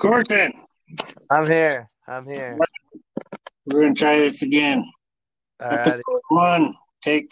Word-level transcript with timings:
Corson, 0.00 0.54
I'm 1.28 1.46
here. 1.46 1.86
I'm 2.08 2.24
here. 2.24 2.56
we're 3.66 3.82
gonna 3.82 3.94
try 3.94 4.16
this 4.16 4.40
again. 4.40 4.82
All 5.62 5.68
right. 5.68 5.86
Episode 5.86 6.20
one, 6.30 6.74
take 7.02 7.30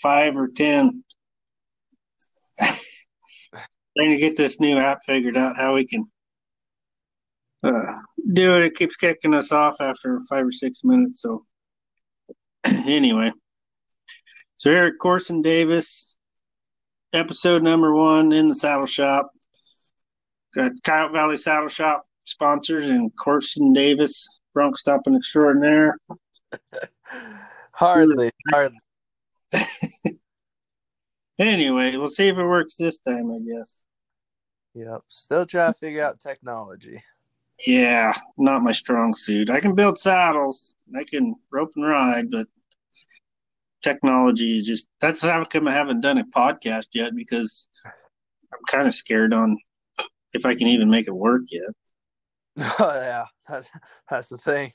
five 0.00 0.36
or 0.36 0.46
ten. 0.46 1.02
Trying 2.60 4.10
to 4.10 4.16
get 4.16 4.36
this 4.36 4.60
new 4.60 4.78
app 4.78 5.00
figured 5.04 5.36
out 5.36 5.56
how 5.56 5.74
we 5.74 5.88
can 5.88 6.06
uh, 7.64 7.98
do 8.32 8.58
it. 8.58 8.66
It 8.66 8.76
keeps 8.76 8.94
kicking 8.94 9.34
us 9.34 9.50
off 9.50 9.80
after 9.80 10.20
five 10.28 10.46
or 10.46 10.52
six 10.52 10.84
minutes. 10.84 11.20
So 11.20 11.44
anyway, 12.64 13.32
so 14.56 14.70
here 14.70 14.84
at 14.84 15.00
Corson 15.00 15.42
Davis, 15.42 16.16
episode 17.12 17.64
number 17.64 17.92
one 17.92 18.30
in 18.30 18.46
the 18.46 18.54
saddle 18.54 18.86
shop. 18.86 19.33
Got 20.54 20.72
Coyote 20.84 21.12
Valley 21.12 21.36
Saddle 21.36 21.68
Shop 21.68 22.02
sponsors 22.24 22.88
and 22.88 23.14
Corson 23.16 23.72
Davis, 23.72 24.40
Bronc 24.52 24.76
Stopping 24.76 25.16
Extraordinaire. 25.16 25.94
Hardly. 27.72 28.30
Hardly. 28.52 28.78
Anyway, 31.38 31.96
we'll 31.96 32.08
see 32.08 32.28
if 32.28 32.38
it 32.38 32.44
works 32.44 32.76
this 32.76 32.98
time, 32.98 33.30
I 33.30 33.38
guess. 33.40 33.84
Yep. 34.74 35.02
Still 35.08 35.46
trying 35.46 35.72
to 35.72 35.78
figure 35.78 36.04
out 36.04 36.20
technology. 36.20 37.02
Yeah, 37.66 38.12
not 38.36 38.62
my 38.62 38.72
strong 38.72 39.14
suit. 39.14 39.50
I 39.50 39.60
can 39.60 39.74
build 39.74 39.98
saddles, 39.98 40.74
I 40.96 41.04
can 41.04 41.34
rope 41.50 41.72
and 41.76 41.86
ride, 41.86 42.30
but 42.30 42.46
technology 43.82 44.56
is 44.56 44.66
just 44.66 44.88
that's 45.00 45.22
how 45.22 45.44
come 45.44 45.68
I 45.68 45.72
haven't 45.72 46.00
done 46.00 46.18
a 46.18 46.24
podcast 46.24 46.88
yet 46.94 47.14
because 47.14 47.68
I'm 47.84 48.58
kind 48.68 48.88
of 48.88 48.94
scared 48.94 49.34
on 49.34 49.58
if 50.34 50.44
I 50.44 50.54
can 50.54 50.66
even 50.66 50.90
make 50.90 51.08
it 51.08 51.14
work 51.14 51.42
yet. 51.50 51.70
Oh 52.80 52.94
yeah, 52.94 53.24
that's, 53.48 53.70
that's 54.10 54.28
the 54.28 54.38
thing. 54.38 54.72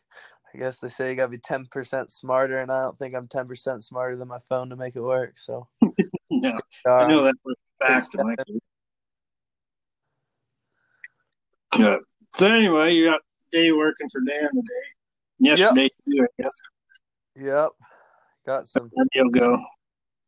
I 0.53 0.57
guess 0.57 0.79
they 0.79 0.89
say 0.89 1.11
you 1.11 1.15
gotta 1.15 1.29
be 1.29 1.37
ten 1.37 1.67
percent 1.69 2.09
smarter, 2.09 2.59
and 2.59 2.71
I 2.71 2.83
don't 2.83 2.97
think 2.97 3.15
I'm 3.15 3.27
ten 3.27 3.47
percent 3.47 3.83
smarter 3.83 4.15
than 4.15 4.27
my 4.27 4.39
phone 4.39 4.69
to 4.69 4.75
make 4.75 4.95
it 4.95 5.01
work. 5.01 5.37
So 5.37 5.67
No, 6.31 6.59
uh, 6.87 6.91
I 6.91 7.07
know 7.07 7.23
that 7.23 7.35
for 7.43 7.53
a 7.81 8.01
fact. 8.01 8.15
Yeah. 11.77 11.97
So 12.33 12.47
anyway, 12.47 12.93
you 12.93 13.05
got 13.05 13.21
day 13.51 13.71
working 13.71 14.09
for 14.09 14.21
Dan 14.21 14.49
today. 14.49 14.87
Yesterday 15.39 15.87
too, 15.87 16.23
I 16.23 16.41
guess. 16.41 16.61
Yep. 17.35 17.69
Got 18.45 18.67
some. 18.67 18.89
You'll 19.13 19.29
go. 19.29 19.55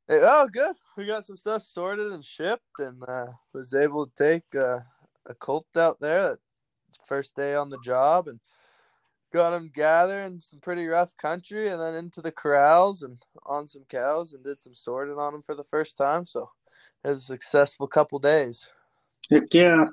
Hey, 0.07 0.19
oh, 0.21 0.47
good. 0.51 0.75
We 0.95 1.05
got 1.07 1.25
some 1.25 1.35
stuff 1.35 1.63
sorted 1.63 2.11
and 2.11 2.23
shipped, 2.23 2.79
and 2.79 3.01
uh, 3.07 3.27
was 3.53 3.73
able 3.73 4.05
to 4.05 4.11
take 4.15 4.43
uh, 4.55 4.79
a 5.25 5.33
colt 5.33 5.67
out 5.77 5.99
there. 5.99 6.21
That 6.21 6.39
first 7.05 7.35
day 7.35 7.55
on 7.55 7.69
the 7.69 7.79
job, 7.83 8.27
and 8.27 8.39
got 9.33 9.53
him 9.53 9.71
gathering 9.73 10.41
some 10.41 10.59
pretty 10.59 10.85
rough 10.85 11.15
country, 11.17 11.69
and 11.69 11.81
then 11.81 11.95
into 11.95 12.21
the 12.21 12.31
corrals 12.31 13.01
and 13.01 13.23
on 13.45 13.67
some 13.67 13.83
cows, 13.89 14.33
and 14.33 14.43
did 14.43 14.59
some 14.59 14.75
sorting 14.75 15.17
on 15.17 15.33
them 15.33 15.41
for 15.41 15.55
the 15.55 15.63
first 15.63 15.97
time. 15.97 16.25
So 16.25 16.49
it 17.03 17.09
was 17.09 17.19
a 17.19 17.21
successful 17.23 17.87
couple 17.87 18.19
days. 18.19 18.69
Heck 19.29 19.53
yeah. 19.53 19.85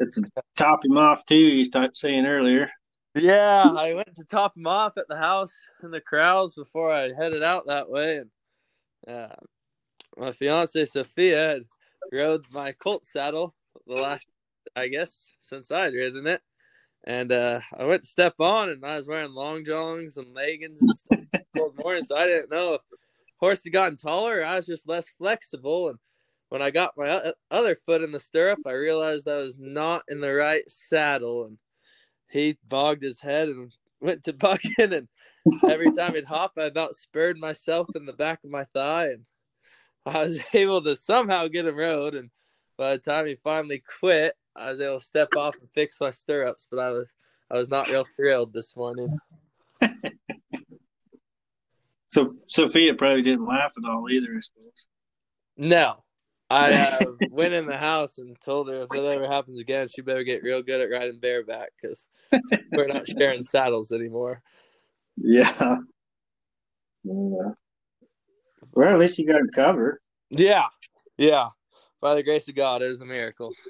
It's 0.00 0.20
top 0.56 0.84
him 0.84 0.96
off 0.96 1.24
too, 1.26 1.36
you 1.36 1.64
started 1.64 1.96
saying 1.96 2.26
earlier. 2.26 2.68
Yeah, 3.14 3.64
I 3.76 3.94
went 3.94 4.14
to 4.16 4.24
top 4.24 4.56
him 4.56 4.66
off 4.66 4.96
at 4.96 5.08
the 5.08 5.16
house 5.16 5.52
in 5.82 5.90
the 5.90 6.00
corrals 6.00 6.54
before 6.54 6.92
I 6.92 7.12
headed 7.12 7.42
out 7.42 7.66
that 7.66 7.90
way, 7.90 8.18
and 8.18 8.30
uh, 9.08 9.34
my 10.16 10.30
fiance 10.30 10.84
Sophia 10.84 11.48
had 11.48 11.64
rode 12.12 12.44
my 12.52 12.72
colt 12.72 13.04
saddle 13.06 13.54
the 13.88 14.00
last, 14.02 14.32
I 14.76 14.88
guess, 14.88 15.32
since 15.40 15.70
I'd 15.70 15.94
ridden 15.94 16.26
it, 16.26 16.42
and 17.04 17.32
uh, 17.32 17.60
I 17.76 17.84
went 17.84 18.02
to 18.02 18.08
step 18.08 18.34
on, 18.38 18.68
and 18.68 18.84
I 18.84 18.96
was 18.96 19.08
wearing 19.08 19.32
long 19.32 19.64
johns 19.64 20.16
and 20.16 20.34
leggings 20.34 20.80
and 20.80 20.90
stuff 20.90 21.42
cold 21.56 21.74
morning, 21.84 22.04
so 22.04 22.16
I 22.16 22.26
didn't 22.26 22.50
know 22.50 22.74
if 22.74 22.80
horse 23.38 23.64
had 23.64 23.72
gotten 23.72 23.96
taller 23.96 24.40
or 24.40 24.44
I 24.44 24.56
was 24.56 24.66
just 24.66 24.88
less 24.88 25.08
flexible, 25.08 25.88
and 25.88 25.98
when 26.50 26.62
I 26.62 26.70
got 26.70 26.94
my 26.96 27.32
other 27.50 27.76
foot 27.76 28.02
in 28.02 28.12
the 28.12 28.20
stirrup, 28.20 28.60
I 28.66 28.72
realized 28.72 29.28
I 29.28 29.36
was 29.36 29.58
not 29.58 30.02
in 30.08 30.20
the 30.20 30.32
right 30.32 30.62
saddle, 30.68 31.44
and 31.44 31.58
he 32.30 32.58
bogged 32.68 33.02
his 33.02 33.20
head 33.20 33.48
and 33.48 33.74
went 34.00 34.24
to 34.24 34.32
bucking, 34.34 34.92
and 34.92 35.08
every 35.68 35.92
time 35.92 36.14
he'd 36.14 36.24
hop, 36.24 36.52
I 36.56 36.64
about 36.64 36.94
spurred 36.94 37.38
myself 37.38 37.88
in 37.94 38.06
the 38.06 38.12
back 38.12 38.44
of 38.44 38.50
my 38.50 38.64
thigh, 38.64 39.08
and 39.08 39.24
I 40.06 40.24
was 40.24 40.44
able 40.54 40.82
to 40.82 40.96
somehow 40.96 41.48
get 41.48 41.66
him 41.66 41.76
rode. 41.76 42.14
And 42.14 42.30
by 42.78 42.92
the 42.92 42.98
time 42.98 43.26
he 43.26 43.34
finally 43.34 43.82
quit, 44.00 44.34
I 44.56 44.72
was 44.72 44.80
able 44.80 45.00
to 45.00 45.04
step 45.04 45.36
off 45.36 45.56
and 45.60 45.68
fix 45.68 46.00
my 46.00 46.10
stirrups. 46.10 46.66
But 46.70 46.80
I 46.80 46.90
was 46.90 47.06
I 47.50 47.54
was 47.54 47.68
not 47.68 47.88
real 47.88 48.06
thrilled 48.16 48.52
this 48.54 48.76
morning. 48.76 49.18
So 52.08 52.32
Sophia 52.46 52.94
probably 52.94 53.22
didn't 53.22 53.46
laugh 53.46 53.74
at 53.76 53.88
all 53.88 54.08
either, 54.10 54.28
I 54.34 54.40
suppose. 54.40 54.86
No, 55.58 56.02
I 56.50 56.72
uh, 56.72 57.04
went 57.30 57.52
in 57.52 57.66
the 57.66 57.76
house 57.76 58.18
and 58.18 58.34
told 58.40 58.68
her 58.70 58.82
if 58.82 58.88
that 58.88 59.04
ever 59.04 59.28
happens 59.28 59.58
again, 59.58 59.88
she 59.88 60.00
better 60.00 60.24
get 60.24 60.42
real 60.42 60.62
good 60.62 60.80
at 60.80 60.90
riding 60.90 61.18
bareback 61.20 61.68
because 61.80 62.08
we're 62.72 62.86
not 62.86 63.06
sharing 63.06 63.42
saddles 63.42 63.92
anymore. 63.92 64.42
Yeah. 65.16 65.76
Yeah. 67.04 67.50
Well, 68.72 68.94
at 68.94 68.98
least 68.98 69.18
you 69.18 69.26
got 69.26 69.42
it 69.42 69.52
covered. 69.54 69.98
Yeah, 70.30 70.66
yeah. 71.16 71.48
By 72.00 72.14
the 72.14 72.22
grace 72.22 72.48
of 72.48 72.54
God, 72.54 72.82
it 72.82 72.88
was 72.88 73.02
a 73.02 73.06
miracle. 73.06 73.52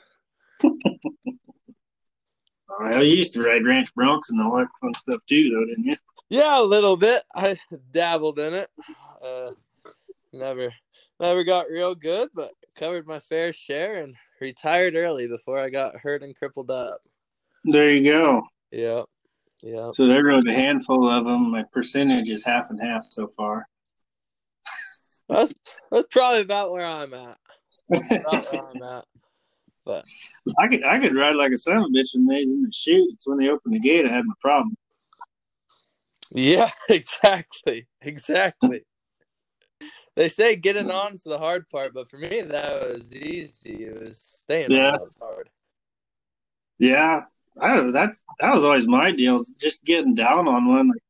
You 2.80 3.00
used 3.00 3.32
to 3.32 3.42
ride 3.42 3.64
ranch 3.64 3.92
broncs 3.94 4.30
and 4.30 4.40
all 4.40 4.56
that 4.56 4.68
fun 4.80 4.94
stuff 4.94 5.24
too, 5.26 5.50
though, 5.50 5.64
didn't 5.64 5.84
you? 5.84 5.96
Yeah, 6.28 6.60
a 6.60 6.62
little 6.62 6.96
bit. 6.96 7.22
I 7.34 7.58
dabbled 7.90 8.38
in 8.38 8.54
it. 8.54 8.70
Uh, 9.24 9.52
never, 10.32 10.72
never 11.18 11.42
got 11.44 11.70
real 11.70 11.94
good, 11.94 12.28
but 12.34 12.52
covered 12.76 13.06
my 13.06 13.18
fair 13.18 13.52
share 13.52 14.02
and 14.02 14.14
retired 14.40 14.94
early 14.94 15.26
before 15.26 15.58
I 15.58 15.70
got 15.70 15.96
hurt 15.96 16.22
and 16.22 16.36
crippled 16.36 16.70
up. 16.70 16.98
There 17.64 17.92
you 17.92 18.08
go. 18.10 18.42
Yeah, 18.70 19.02
yeah. 19.62 19.90
So 19.90 20.06
there 20.06 20.22
goes 20.22 20.44
a 20.46 20.54
handful 20.54 21.08
of 21.08 21.24
them. 21.24 21.50
My 21.50 21.64
percentage 21.72 22.30
is 22.30 22.44
half 22.44 22.70
and 22.70 22.80
half 22.80 23.04
so 23.04 23.26
far. 23.26 23.66
That's 25.28 25.54
that's 25.90 26.06
probably 26.10 26.42
about 26.42 26.70
where 26.70 26.86
I'm 26.86 27.12
at. 27.14 27.38
About 28.10 28.46
I'm. 28.52 29.02
But 29.84 30.04
I 30.58 30.68
could 30.68 30.84
I 30.84 30.98
could 30.98 31.14
ride 31.14 31.36
like 31.36 31.52
a 31.52 31.56
son 31.56 31.78
of 31.78 31.84
a 31.84 31.86
bitch 31.86 32.14
when 32.14 32.26
they 32.26 32.40
was 32.40 32.50
in 32.50 32.62
the 32.62 32.72
chute. 32.72 33.10
It's 33.12 33.26
when 33.26 33.38
they 33.38 33.48
opened 33.48 33.74
the 33.74 33.80
gate 33.80 34.04
I 34.04 34.10
had 34.10 34.24
my 34.26 34.34
problem. 34.40 34.76
yeah, 36.34 36.70
exactly, 36.90 37.86
exactly. 38.02 38.84
They 40.14 40.28
say 40.28 40.56
getting 40.56 40.90
on 40.90 41.14
is 41.14 41.22
the 41.22 41.38
hard 41.38 41.68
part, 41.70 41.94
but 41.94 42.10
for 42.10 42.18
me 42.18 42.42
that 42.42 42.80
was 42.82 43.14
easy. 43.14 43.84
It 43.84 44.02
was 44.02 44.18
staying 44.18 44.72
Yeah. 44.72 44.86
on 44.88 44.92
that 44.92 45.02
was 45.02 45.18
hard. 45.20 45.48
Yeah, 46.78 47.22
I 47.60 47.68
don't 47.68 47.86
know. 47.86 47.92
That's 47.92 48.24
that 48.40 48.52
was 48.52 48.64
always 48.64 48.86
my 48.86 49.10
deal. 49.10 49.42
Just 49.58 49.84
getting 49.84 50.14
down 50.14 50.48
on 50.48 50.68
one, 50.68 50.88
like 50.88 51.02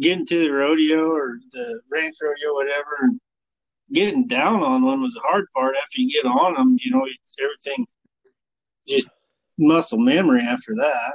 getting 0.00 0.26
to 0.26 0.38
the 0.40 0.50
rodeo 0.50 1.10
or 1.10 1.38
the 1.52 1.80
ranch 1.92 2.16
rodeo, 2.22 2.54
whatever, 2.54 2.96
and 3.02 3.20
getting 3.92 4.26
down 4.26 4.62
on 4.62 4.84
one 4.84 5.02
was 5.02 5.14
the 5.14 5.22
hard 5.24 5.46
part. 5.54 5.76
After 5.82 6.00
you 6.00 6.12
get 6.12 6.26
on 6.26 6.54
them, 6.54 6.76
you 6.82 6.90
know, 6.90 7.06
everything 7.42 7.86
just 8.86 9.08
muscle 9.58 9.98
memory 9.98 10.42
after 10.42 10.74
that. 10.74 11.14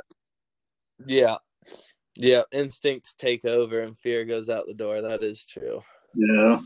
Yeah. 1.05 1.37
Yeah. 2.15 2.43
Instincts 2.51 3.13
take 3.13 3.45
over 3.45 3.81
and 3.81 3.97
fear 3.97 4.25
goes 4.25 4.49
out 4.49 4.67
the 4.67 4.73
door. 4.73 5.01
That 5.01 5.23
is 5.23 5.45
true. 5.45 5.81
Yeah, 6.13 6.59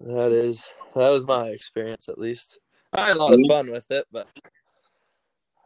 That 0.00 0.32
is 0.32 0.70
that 0.94 1.10
was 1.10 1.26
my 1.26 1.48
experience 1.48 2.08
at 2.08 2.18
least. 2.18 2.58
I 2.92 3.08
had 3.08 3.16
a 3.16 3.20
lot 3.20 3.34
of 3.34 3.40
fun 3.46 3.70
with 3.70 3.90
it, 3.90 4.06
but 4.10 4.26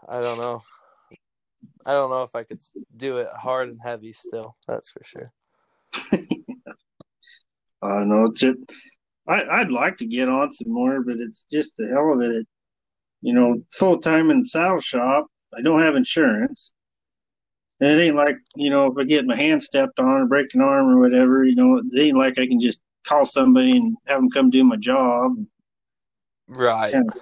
I 0.09 0.19
don't 0.19 0.39
know. 0.39 0.63
I 1.87 1.93
don't 1.93 2.11
know 2.11 2.23
if 2.23 2.35
I 2.35 2.43
could 2.43 2.61
do 2.97 3.19
it 3.19 3.29
hard 3.29 3.69
and 3.69 3.81
heavy 3.83 4.13
still. 4.13 4.57
That's 4.67 4.91
for 4.91 5.03
sure. 5.05 5.31
I 7.83 8.05
know. 8.05 8.25
It's 8.25 8.41
just, 8.41 8.59
I 9.27 9.45
I'd 9.61 9.71
like 9.71 9.97
to 9.99 10.07
get 10.07 10.29
on 10.29 10.51
some 10.51 10.73
more, 10.73 11.03
but 11.03 11.17
it's 11.21 11.47
just 11.51 11.77
the 11.77 11.87
hell 11.89 12.13
of 12.13 12.21
it. 12.21 12.47
you 13.23 13.33
know, 13.33 13.63
full 13.73 13.99
time 13.99 14.31
in 14.31 14.41
the 14.41 14.45
saddle 14.45 14.81
shop. 14.81 15.27
I 15.57 15.63
don't 15.63 15.81
have 15.81 15.97
insurance. 15.97 16.75
And 17.81 17.89
it 17.99 18.03
ain't 18.05 18.17
like, 18.17 18.37
you 18.57 18.71
know, 18.71 18.87
if 18.93 18.99
I 18.99 19.05
get 19.05 19.27
my 19.27 19.35
hand 19.37 19.63
stepped 19.63 19.99
on 19.99 20.07
or 20.23 20.27
break 20.27 20.55
an 20.55 20.61
arm 20.61 20.89
or 20.89 20.99
whatever, 21.01 21.45
you 21.45 21.55
know, 21.57 21.79
it 21.79 22.01
ain't 22.01 22.17
like 22.17 22.39
I 22.39 22.47
can 22.47 22.61
just 22.61 22.83
call 23.07 23.25
somebody 23.25 23.77
and 23.79 23.97
have 24.07 24.19
them 24.21 24.31
come 24.31 24.51
do 24.51 24.63
my 24.65 24.77
job. 24.77 25.33
Right. 26.49 26.93
Kind 26.93 27.07
of 27.09 27.15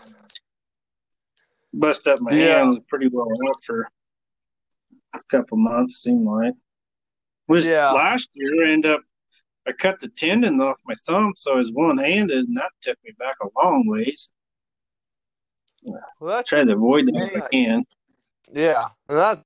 bust 1.72 2.06
up 2.06 2.20
my 2.20 2.34
Yeah. 2.34 2.64
hands 2.64 2.80
pretty 2.88 3.08
well 3.12 3.28
out 3.48 3.62
for 3.64 3.88
a 5.14 5.20
couple 5.30 5.56
months, 5.56 6.02
seemed 6.02 6.26
like. 6.26 6.54
Was 7.48 7.68
Yeah. 7.68 7.92
last 7.92 8.28
year 8.34 8.66
I 8.66 8.72
ended 8.72 8.90
up 8.90 9.02
I 9.66 9.72
cut 9.72 10.00
the 10.00 10.08
tendon 10.08 10.60
off 10.60 10.80
my 10.84 10.94
thumb, 11.06 11.32
so 11.36 11.52
I 11.52 11.56
was 11.56 11.70
one 11.72 11.98
handed 11.98 12.44
and 12.46 12.56
that 12.56 12.70
took 12.80 12.98
me 13.04 13.12
back 13.18 13.36
a 13.42 13.46
long 13.62 13.86
ways. 13.86 14.30
Well, 15.84 16.36
that's 16.36 16.48
Try 16.48 16.64
to 16.64 16.72
avoid 16.72 17.06
that 17.06 17.30
if 17.32 17.42
I 17.42 17.48
can. 17.48 17.84
Yeah, 18.52 18.84
and 19.08 19.18
that's 19.18 19.44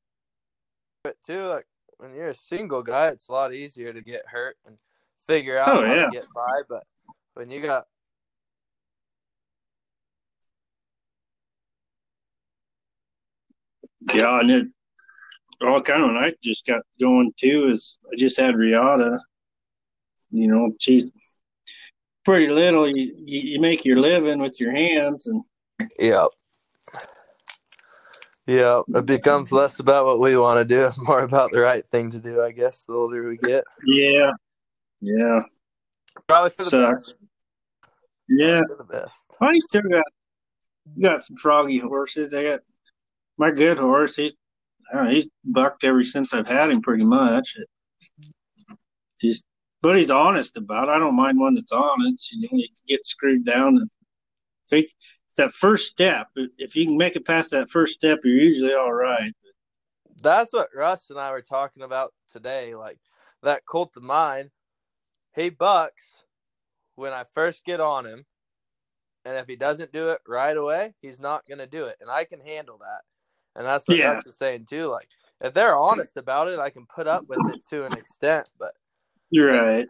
it 1.05 1.17
too. 1.25 1.43
Like 1.43 1.67
when 1.99 2.15
you're 2.15 2.29
a 2.29 2.35
single 2.35 2.83
guy, 2.83 3.09
it's 3.09 3.29
a 3.29 3.33
lot 3.33 3.55
easier 3.55 3.93
to 3.93 4.03
get 4.03 4.27
hurt 4.27 4.57
and 4.67 4.77
figure 5.19 5.59
out 5.59 5.69
Oh, 5.69 5.87
how 5.87 5.95
yeah. 5.95 6.05
to 6.07 6.11
get 6.11 6.27
by. 6.35 6.63
But 6.69 6.85
when 7.35 7.51
you 7.51 7.61
got 7.61 7.87
Yeah, 14.15 14.41
and 14.41 14.51
it 14.51 14.69
all 15.63 15.81
kind 15.81 16.03
of 16.03 16.09
when 16.09 16.17
I 16.17 16.33
just 16.43 16.67
got 16.67 16.83
going 17.01 17.33
too 17.39 17.69
is 17.69 17.99
I 18.13 18.17
just 18.17 18.39
had 18.39 18.57
Riata. 18.57 19.19
You 20.31 20.49
know, 20.49 20.73
she's 20.81 21.13
pretty 22.25 22.49
little. 22.49 22.87
You, 22.89 23.15
you 23.25 23.41
you 23.41 23.61
make 23.61 23.85
your 23.85 23.97
living 23.99 24.39
with 24.41 24.61
your 24.61 24.73
hands, 24.73 25.27
and 25.27 25.43
yeah, 25.99 26.27
Yeah, 28.47 28.83
it 28.89 29.07
becomes 29.07 29.51
less 29.53 29.81
about 29.81 30.05
what 30.07 30.21
we 30.21 30.37
want 30.37 30.59
to 30.69 30.75
do, 30.75 30.91
more 31.05 31.21
about 31.23 31.53
the 31.53 31.61
right 31.61 31.85
thing 31.87 32.11
to 32.11 32.21
do, 32.21 32.43
I 32.43 32.53
guess, 32.53 32.85
the 32.85 32.93
older 32.95 33.29
we 33.29 33.37
get. 33.39 33.65
yeah, 33.85 34.31
yeah, 35.01 35.41
Probably 36.29 36.51
for 36.51 36.65
the 36.65 36.71
Sucks. 36.71 37.09
best. 37.11 37.19
yeah. 38.29 38.63
For 38.69 38.77
the 38.77 38.85
best. 38.85 39.31
I 39.41 39.59
still 39.59 39.83
got 39.91 40.05
got 41.01 41.23
some 41.25 41.37
froggy 41.37 41.79
horses. 41.79 42.33
I 42.35 42.43
got 42.45 42.61
my 43.39 43.51
good 43.51 43.79
horse. 43.79 44.17
He's 44.17 44.35
I 44.93 44.97
don't 44.97 45.07
know, 45.07 45.11
he's 45.13 45.29
bucked 45.45 45.83
ever 45.85 46.05
since 46.05 46.33
I've 46.33 46.47
had 46.49 46.71
him, 46.71 46.81
pretty 46.81 47.05
much. 47.05 47.57
Just, 49.21 49.45
but 49.83 49.97
he's 49.97 50.11
honest 50.11 50.57
about. 50.57 50.89
it. 50.89 50.93
I 50.93 50.99
don't 50.99 51.17
mind 51.17 51.39
one 51.39 51.55
that's 51.55 51.73
honest. 51.73 52.33
You 52.33 52.41
know, 52.41 52.49
you 52.59 52.69
get 52.87 53.05
screwed 53.07 53.45
down 53.45 53.77
and 53.77 53.91
think 54.69 54.89
that 55.37 55.53
first 55.53 55.91
step. 55.91 56.29
If 56.59 56.77
you 56.77 56.87
can 56.87 56.97
make 56.97 57.17
it 57.17 57.27
past 57.27 57.51
that 57.51 57.71
first 57.71 57.95
step, 57.95 58.21
you're 58.25 58.35
usually 58.37 58.75
all 58.75 58.93
right. 58.93 59.33
That's 60.23 60.53
what 60.53 60.69
Russ 60.75 61.11
and 61.11 61.19
I 61.19 61.31
were 61.31 61.43
talking 61.43 61.83
about 61.83 62.13
today. 62.33 62.75
Like 62.75 62.99
that 63.43 63.67
colt 63.67 63.97
of 63.97 64.03
mine, 64.03 64.51
he 65.35 65.51
bucks 65.51 66.25
when 66.95 67.13
I 67.13 67.25
first 67.35 67.65
get 67.65 67.81
on 67.81 68.07
him. 68.07 68.25
And 69.27 69.37
if 69.37 69.47
he 69.49 69.57
doesn't 69.57 69.93
do 69.93 70.11
it 70.11 70.21
right 70.27 70.57
away, 70.57 70.95
he's 71.03 71.19
not 71.19 71.45
going 71.47 71.59
to 71.59 71.67
do 71.67 71.85
it. 71.87 71.97
And 72.01 72.09
I 72.09 72.25
can 72.25 72.41
handle 72.41 72.79
that. 72.79 73.03
And 73.57 73.67
that's 73.67 73.87
what 73.89 73.99
Yeah. 73.99 74.13
Russ 74.13 74.27
was 74.27 74.39
saying 74.39 74.67
too. 74.67 74.87
Like, 74.87 75.09
if 75.41 75.53
they're 75.53 75.77
honest 75.77 76.17
about 76.17 76.49
it, 76.49 76.61
I 76.61 76.71
can 76.71 76.87
put 76.87 77.07
up 77.09 77.29
with 77.29 77.41
it 77.51 77.65
to 77.71 77.85
an 77.85 77.93
extent. 77.93 78.51
But 78.59 78.75
You're 79.31 79.51
right. 79.51 79.89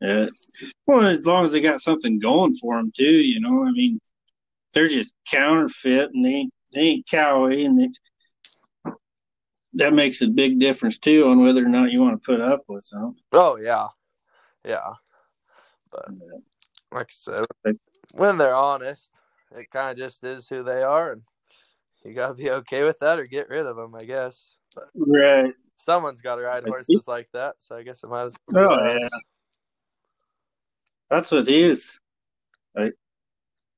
Yeah. 0.00 0.26
Well, 0.86 1.06
as 1.06 1.26
long 1.26 1.44
as 1.44 1.52
they 1.52 1.60
got 1.60 1.80
something 1.80 2.18
going 2.18 2.56
for 2.56 2.76
them 2.76 2.92
too, 2.96 3.04
you 3.04 3.40
know. 3.40 3.64
I 3.64 3.70
mean, 3.72 4.00
they're 4.72 4.88
just 4.88 5.14
counterfeit 5.28 6.10
and 6.12 6.24
they 6.24 6.30
ain't 6.30 6.52
they 6.72 6.80
ain't 6.80 7.06
cowy, 7.06 7.64
and 7.64 7.80
they, 7.80 7.88
that 9.74 9.94
makes 9.94 10.20
a 10.20 10.28
big 10.28 10.60
difference 10.60 10.98
too 10.98 11.28
on 11.28 11.42
whether 11.42 11.64
or 11.64 11.68
not 11.68 11.90
you 11.90 12.00
want 12.00 12.20
to 12.20 12.26
put 12.26 12.40
up 12.40 12.60
with 12.68 12.88
them. 12.90 13.14
oh, 13.32 13.56
yeah. 13.56 13.86
Yeah. 14.64 14.92
But 15.90 16.08
like 16.92 17.06
I 17.06 17.44
said, 17.64 17.76
when 18.12 18.36
they're 18.36 18.54
honest, 18.54 19.14
it 19.56 19.70
kind 19.70 19.92
of 19.92 19.96
just 19.96 20.22
is 20.24 20.48
who 20.48 20.62
they 20.62 20.82
are. 20.82 21.12
And 21.12 21.22
you 22.04 22.12
got 22.12 22.28
to 22.28 22.34
be 22.34 22.50
okay 22.50 22.84
with 22.84 22.98
that 23.00 23.18
or 23.18 23.24
get 23.24 23.48
rid 23.48 23.66
of 23.66 23.76
them, 23.76 23.94
I 23.94 24.04
guess. 24.04 24.57
Right. 24.94 25.52
someone's 25.76 26.20
got 26.20 26.36
to 26.36 26.42
ride 26.42 26.64
horses 26.64 27.06
like 27.06 27.28
that. 27.32 27.56
So 27.58 27.76
I 27.76 27.82
guess 27.82 28.02
it 28.02 28.08
might 28.08 28.24
as 28.24 28.36
well. 28.48 28.72
Oh, 28.72 28.98
yeah. 28.98 29.08
That's 31.10 31.32
what 31.32 31.48
he 31.48 31.62
is. 31.62 31.98
I, 32.76 32.90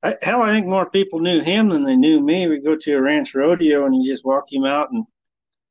I, 0.03 0.17
hell, 0.23 0.43
I 0.43 0.51
think 0.51 0.67
more 0.67 0.89
people 0.91 1.21
knew 1.21 1.41
him 1.41 1.69
than 1.69 1.85
they 1.85 1.97
knew 1.97 2.21
me. 2.21 2.47
We 2.47 2.61
go 2.61 2.77
to 2.77 2.97
a 2.97 3.03
ranch 3.03 3.35
rodeo 3.35 3.87
and 3.87 3.95
you 3.95 4.05
just 4.05 4.25
walk 4.25 4.53
him 4.53 4.65
out 4.65 4.91
and 4.91 5.07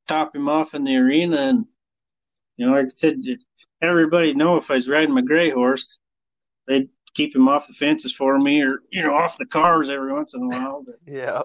top 0.07 0.36
him 0.36 0.50
off 0.50 0.74
in 0.74 0.83
the 0.83 0.98
arena, 0.98 1.38
and 1.38 1.66
you 2.57 2.66
know, 2.66 2.74
like 2.74 2.86
I 2.86 2.89
said, 2.89 3.21
everybody 3.81 4.33
know 4.33 4.57
if 4.57 4.69
I 4.71 4.75
was 4.75 4.89
riding 4.89 5.13
my 5.13 5.21
gray 5.21 5.50
horse, 5.50 6.00
they'd 6.68 6.89
keep 7.13 7.36
him 7.36 7.48
off 7.48 7.68
the 7.68 7.74
fences 7.74 8.13
for 8.13 8.38
me, 8.39 8.63
or 8.63 8.80
you 8.92 9.04
know, 9.04 9.13
off 9.13 9.38
the 9.38 9.45
cars 9.45 9.89
every 9.89 10.12
once 10.12 10.33
in 10.33 10.44
a 10.44 10.48
while. 10.48 10.83
But 10.86 10.95
Yeah. 11.06 11.44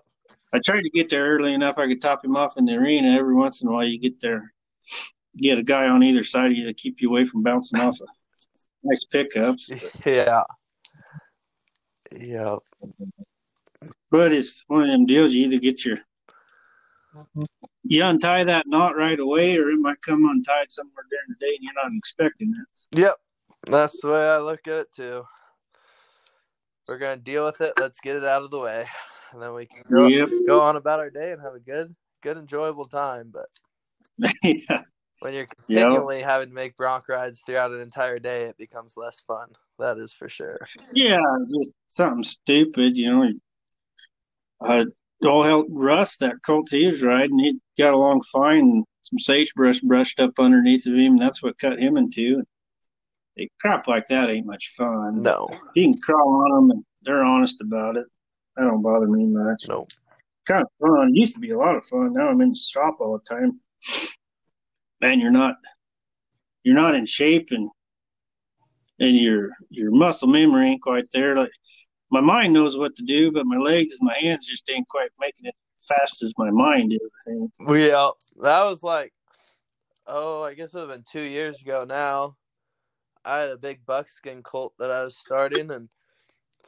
I 0.55 0.61
tried 0.65 0.83
to 0.83 0.91
get 0.91 1.11
there 1.11 1.29
early 1.31 1.53
enough 1.53 1.79
I 1.79 1.89
could 1.89 2.01
top 2.01 2.25
him 2.25 2.37
off 2.37 2.57
in 2.57 2.65
the 2.65 2.75
arena. 2.75 3.19
Every 3.19 3.35
once 3.35 3.61
in 3.61 3.69
a 3.69 3.73
while, 3.73 3.85
you 3.85 3.99
get 3.99 4.21
there, 4.21 4.53
get 5.37 5.59
a 5.59 5.65
guy 5.65 5.89
on 5.89 6.05
either 6.05 6.23
side 6.23 6.53
of 6.53 6.57
you 6.57 6.65
to 6.67 6.73
keep 6.73 7.03
you 7.03 7.11
away 7.11 7.25
from 7.25 7.43
bouncing 7.43 7.81
off 7.81 8.01
of 8.01 8.09
nice 8.85 9.05
pickups. 9.05 9.71
Yeah. 10.07 10.45
Yeah. 12.17 12.57
But 14.13 14.33
it's 14.33 14.65
one 14.69 14.83
of 14.83 14.89
them 14.89 15.07
deals. 15.07 15.33
You 15.33 15.47
either 15.47 15.59
get 15.59 15.85
your 15.85 15.97
you 17.83 18.05
untie 18.05 18.45
that 18.45 18.67
knot 18.69 18.97
right 18.97 19.19
away, 19.19 19.57
or 19.57 19.71
it 19.71 19.79
might 19.79 20.01
come 20.03 20.25
untied 20.25 20.71
somewhere 20.71 21.05
during 21.11 21.27
the 21.29 21.47
day 21.47 21.55
and 21.55 21.63
you're 21.63 21.73
not 21.75 21.93
expecting 21.97 22.55
it. 22.57 22.99
Yep. 22.99 23.17
That's 23.67 24.01
the 24.01 24.09
way 24.09 24.29
I 24.29 24.39
look 24.39 24.69
at 24.69 24.75
it 24.75 24.93
too. 24.95 25.25
We're 26.89 26.99
gonna 26.99 27.17
deal 27.17 27.45
with 27.45 27.61
it. 27.61 27.73
Let's 27.81 27.99
get 27.99 28.17
it 28.17 28.25
out 28.25 28.43
of 28.43 28.53
the 28.53 28.61
way, 28.61 28.85
and 29.35 29.43
then 29.43 29.53
we 29.53 29.67
can 29.67 29.83
go, 29.91 30.07
Yep. 30.07 30.29
go 30.47 30.61
on 30.61 30.77
about 30.77 31.01
our 31.01 31.11
day 31.11 31.33
and 31.33 31.43
have 31.43 31.55
a 31.55 31.61
good, 31.61 31.95
good, 32.23 32.39
enjoyable 32.39 32.85
time. 32.85 33.33
But 33.33 33.49
yeah. 34.43 34.83
when 35.21 35.35
you're 35.35 35.47
continually 35.47 36.23
having 36.23 36.49
to 36.49 36.55
make 36.55 36.77
bronc 36.77 37.09
rides 37.09 37.43
throughout 37.45 37.73
an 37.73 37.81
entire 37.81 38.19
day, 38.19 38.45
it 38.45 38.57
becomes 38.57 38.95
less 38.97 39.21
fun. 39.27 39.49
That 39.79 39.99
is 39.99 40.13
for 40.13 40.29
sure. 40.29 40.59
Yeah, 40.93 41.21
just 41.53 41.73
something 41.89 42.23
stupid, 42.23 42.97
you 42.97 43.11
know. 43.11 43.33
Uh, 44.61 44.85
all 45.27 45.43
hell, 45.43 45.67
Russ, 45.69 46.17
that 46.19 46.37
colt 46.47 46.69
he 46.71 46.87
was 46.87 47.03
riding, 47.03 47.39
he 47.39 47.59
got 47.77 47.95
along 47.95 48.23
fine. 48.33 48.85
Some 49.03 49.19
sagebrush 49.19 49.81
brushed 49.81 50.21
up 50.21 50.33
underneath 50.39 50.87
of 50.87 50.95
him. 50.95 51.15
And 51.15 51.21
that's 51.21 51.43
what 51.43 51.59
cut 51.59 51.79
him 51.79 51.97
in 51.97 52.11
two. 52.11 52.43
A 53.39 53.51
crap 53.61 53.89
like 53.89 54.07
that 54.09 54.31
ain't 54.31 54.47
much 54.47 54.73
fun. 54.77 55.23
No, 55.23 55.51
you 55.75 55.85
can 55.85 56.01
crawl 56.01 56.45
on 56.45 56.51
them 56.53 56.71
and 56.71 56.85
they're 57.03 57.25
honest 57.25 57.61
about 57.61 57.97
it, 57.97 58.07
that 58.57 58.63
don't 58.63 58.83
bother 58.83 59.07
me 59.07 59.27
much. 59.27 59.67
no. 59.69 59.87
kind 60.47 60.63
of 60.63 60.69
fun. 60.81 61.11
It 61.11 61.19
used 61.19 61.35
to 61.35 61.41
be 61.41 61.51
a 61.51 61.59
lot 61.59 61.77
of 61.77 61.85
fun. 61.85 62.13
Now 62.13 62.29
I'm 62.29 62.41
in 62.41 62.51
the 62.51 62.57
shop 62.57 62.97
all 63.01 63.19
the 63.19 63.35
time. 63.35 63.61
Man, 65.01 65.21
you're 65.21 65.31
not 65.31 65.57
you're 66.63 66.75
not 66.75 66.95
in 66.95 67.07
shape 67.07 67.49
and 67.51 67.69
and 68.99 69.17
your 69.17 69.51
your 69.71 69.91
muscle 69.91 70.29
memory 70.29 70.69
ain't 70.69 70.83
quite 70.83 71.07
there. 71.13 71.37
Like 71.37 71.51
my 72.11 72.21
mind 72.21 72.53
knows 72.53 72.79
what 72.79 72.95
to 72.97 73.03
do, 73.03 73.33
but 73.33 73.47
my 73.47 73.57
legs 73.57 73.97
and 73.99 74.07
my 74.07 74.17
hands 74.17 74.47
just 74.47 74.71
ain't 74.71 74.89
quite 74.89 75.11
making 75.21 75.47
it 75.47 75.55
fast 75.89 76.23
as 76.23 76.33
my 76.39 76.51
mind 76.51 76.93
is. 76.93 77.01
I 77.03 77.31
think. 77.31 77.53
We 77.67 77.91
uh, 77.91 78.13
that 78.43 78.65
was 78.65 78.83
like, 78.83 79.13
oh, 80.07 80.43
I 80.43 80.55
guess 80.55 80.75
it 80.75 80.79
would 80.79 80.89
have 80.89 80.97
been 80.97 81.05
two 81.11 81.23
years 81.23 81.61
ago 81.61 81.85
now. 81.87 82.37
I 83.25 83.41
had 83.41 83.51
a 83.51 83.57
big 83.57 83.85
buckskin 83.87 84.43
colt 84.43 84.75
that 84.79 84.91
I 84.91 85.03
was 85.03 85.19
starting, 85.19 85.71
and 85.71 85.89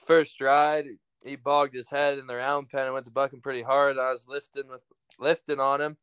first 0.06 0.40
ride, 0.40 0.87
he 1.26 1.37
bogged 1.37 1.75
his 1.75 1.90
head 1.90 2.18
in 2.18 2.26
the 2.26 2.37
round 2.37 2.68
pen 2.71 2.87
and 2.87 2.95
went 2.95 3.06
to 3.06 3.12
bucking 3.12 3.40
pretty 3.40 3.62
hard. 3.62 3.99
I 3.99 4.12
was 4.12 4.26
lifting 4.28 4.68
with 4.68 4.83
lifting 5.18 5.61
on 5.61 5.80
him, 5.80 5.97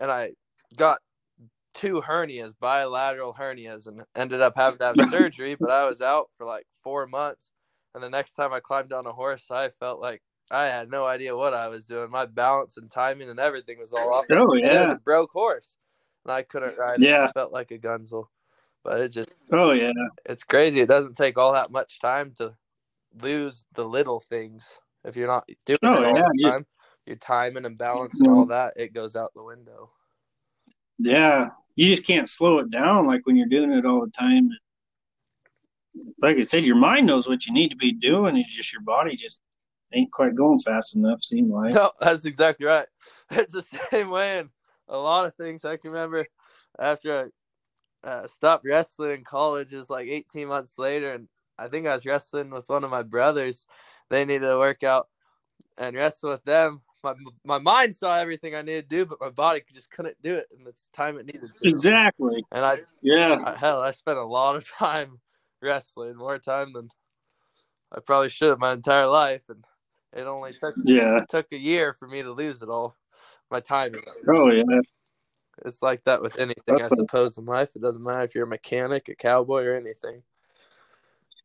and 0.00 0.10
I 0.10 0.32
got 0.76 1.00
two 1.74 2.00
hernias, 2.02 2.54
bilateral 2.58 3.34
hernias, 3.34 3.86
and 3.86 4.02
ended 4.16 4.40
up 4.40 4.54
having 4.56 4.78
to 4.78 4.84
have 4.86 4.98
surgery. 5.00 5.56
But 5.56 5.70
I 5.70 5.84
was 5.86 6.00
out 6.00 6.28
for 6.36 6.46
like 6.46 6.66
four 6.82 7.06
months, 7.06 7.52
and 7.94 8.02
the 8.02 8.10
next 8.10 8.34
time 8.34 8.52
I 8.52 8.60
climbed 8.60 8.92
on 8.92 9.06
a 9.06 9.12
horse, 9.12 9.50
I 9.50 9.70
felt 9.70 10.00
like 10.00 10.22
I 10.50 10.66
had 10.66 10.90
no 10.90 11.06
idea 11.06 11.36
what 11.36 11.54
I 11.54 11.68
was 11.68 11.84
doing. 11.84 12.10
My 12.10 12.26
balance 12.26 12.76
and 12.76 12.90
timing 12.90 13.30
and 13.30 13.40
everything 13.40 13.78
was 13.78 13.92
all 13.92 14.12
off. 14.12 14.26
Oh, 14.30 14.54
And 14.62 14.72
it 14.72 14.78
was 14.80 14.90
yeah. 14.90 14.92
a 14.92 14.96
broke 14.96 15.30
horse, 15.32 15.78
and 16.24 16.32
I 16.32 16.42
couldn't 16.42 16.78
ride. 16.78 17.02
it. 17.02 17.02
Yeah. 17.02 17.24
It 17.24 17.32
felt 17.34 17.52
like 17.52 17.70
a 17.72 17.78
gunsel, 17.78 18.26
but 18.84 19.00
it 19.00 19.10
just 19.10 19.36
Oh 19.52 19.72
yeah, 19.72 19.92
it's 20.26 20.44
crazy. 20.44 20.80
It 20.80 20.88
doesn't 20.88 21.16
take 21.16 21.38
all 21.38 21.52
that 21.54 21.70
much 21.72 22.00
time 22.00 22.32
to 22.38 22.54
lose 23.20 23.66
the 23.74 23.84
little 23.84 24.20
things 24.20 24.78
if 25.04 25.16
you're 25.16 25.28
not 25.28 25.48
doing 25.66 25.78
Oh, 25.82 26.02
it 26.02 26.06
all 26.06 26.16
yeah, 26.16 26.22
the 26.32 26.42
just- 26.42 26.58
time. 26.58 26.66
Your 27.06 27.16
timing 27.16 27.66
and 27.66 27.76
balance 27.76 28.18
and 28.18 28.30
all 28.30 28.46
that, 28.46 28.72
it 28.78 28.94
goes 28.94 29.14
out 29.14 29.30
the 29.34 29.42
window. 29.42 29.90
yeah. 30.98 31.50
You 31.76 31.86
just 31.94 32.06
can't 32.06 32.26
slow 32.26 32.60
it 32.60 32.70
down 32.70 33.06
like 33.06 33.26
when 33.26 33.36
you're 33.36 33.46
doing 33.46 33.72
it 33.72 33.84
all 33.84 34.00
the 34.06 34.10
time. 34.12 34.48
Like 36.22 36.38
I 36.38 36.42
said, 36.42 36.64
your 36.64 36.76
mind 36.76 37.06
knows 37.06 37.28
what 37.28 37.44
you 37.46 37.52
need 37.52 37.68
to 37.72 37.76
be 37.76 37.92
doing. 37.92 38.38
It's 38.38 38.50
just 38.54 38.72
your 38.72 38.80
body 38.82 39.16
just 39.16 39.42
ain't 39.92 40.10
quite 40.12 40.34
going 40.34 40.60
fast 40.60 40.96
enough. 40.96 41.20
Seem 41.20 41.50
like. 41.52 41.74
No, 41.74 41.90
that's 42.00 42.24
exactly 42.24 42.64
right. 42.66 42.86
It's 43.32 43.52
the 43.52 43.60
same 43.90 44.08
way 44.08 44.38
in 44.38 44.48
a 44.88 44.96
lot 44.96 45.26
of 45.26 45.34
things. 45.34 45.66
I 45.66 45.76
can 45.76 45.90
remember 45.90 46.26
after 46.78 47.30
I 48.04 48.08
uh, 48.08 48.26
stopped 48.28 48.64
wrestling 48.64 49.10
in 49.18 49.24
college, 49.24 49.72
was 49.72 49.90
like 49.90 50.08
18 50.08 50.48
months 50.48 50.78
later, 50.78 51.12
and 51.12 51.28
I 51.58 51.68
think 51.68 51.86
I 51.86 51.94
was 51.94 52.06
wrestling 52.06 52.50
with 52.50 52.68
one 52.68 52.84
of 52.84 52.90
my 52.90 53.02
brothers. 53.02 53.66
They 54.10 54.24
needed 54.24 54.46
to 54.48 54.58
work 54.58 54.82
out 54.82 55.08
and 55.78 55.96
wrestle 55.96 56.30
with 56.30 56.44
them. 56.44 56.80
My 57.02 57.14
my 57.44 57.58
mind 57.58 57.94
saw 57.94 58.16
everything 58.18 58.54
I 58.54 58.62
needed 58.62 58.88
to 58.90 58.96
do, 58.96 59.06
but 59.06 59.20
my 59.20 59.30
body 59.30 59.62
just 59.72 59.90
couldn't 59.90 60.20
do 60.22 60.34
it 60.34 60.46
in 60.56 60.64
the 60.64 60.72
time 60.92 61.18
it 61.18 61.26
needed 61.26 61.50
to. 61.62 61.68
Exactly. 61.68 62.42
And 62.52 62.64
I, 62.64 62.78
Yeah. 63.02 63.38
I 63.44 63.56
hell, 63.56 63.80
I 63.80 63.90
spent 63.92 64.18
a 64.18 64.24
lot 64.24 64.56
of 64.56 64.68
time 64.78 65.20
wrestling, 65.60 66.16
more 66.16 66.38
time 66.38 66.72
than 66.72 66.88
I 67.92 68.00
probably 68.00 68.28
should 68.30 68.48
have 68.50 68.58
my 68.58 68.72
entire 68.72 69.06
life, 69.06 69.42
and 69.48 69.64
It 70.12 70.26
only 70.26 70.54
took 70.54 70.74
Yeah. 70.84 71.24
took 71.28 71.46
a 71.52 71.58
year 71.58 71.92
for 71.92 72.08
me 72.08 72.22
to 72.22 72.32
lose 72.32 72.62
it 72.62 72.68
all. 72.68 72.96
My 73.50 73.60
timing. 73.60 74.02
Oh 74.34 74.50
yeah. 74.50 74.64
It's 75.64 75.82
like 75.82 76.02
that 76.04 76.20
with 76.22 76.38
anything, 76.38 76.76
I 76.76 76.78
That's 76.78 76.94
a- 76.94 76.96
suppose, 76.96 77.36
in 77.38 77.44
life. 77.44 77.76
It 77.76 77.82
doesn't 77.82 78.02
matter 78.02 78.22
if 78.22 78.34
you're 78.34 78.44
a 78.44 78.48
mechanic, 78.48 79.08
a 79.08 79.14
cowboy, 79.14 79.64
or 79.64 79.74
anything. 79.74 80.22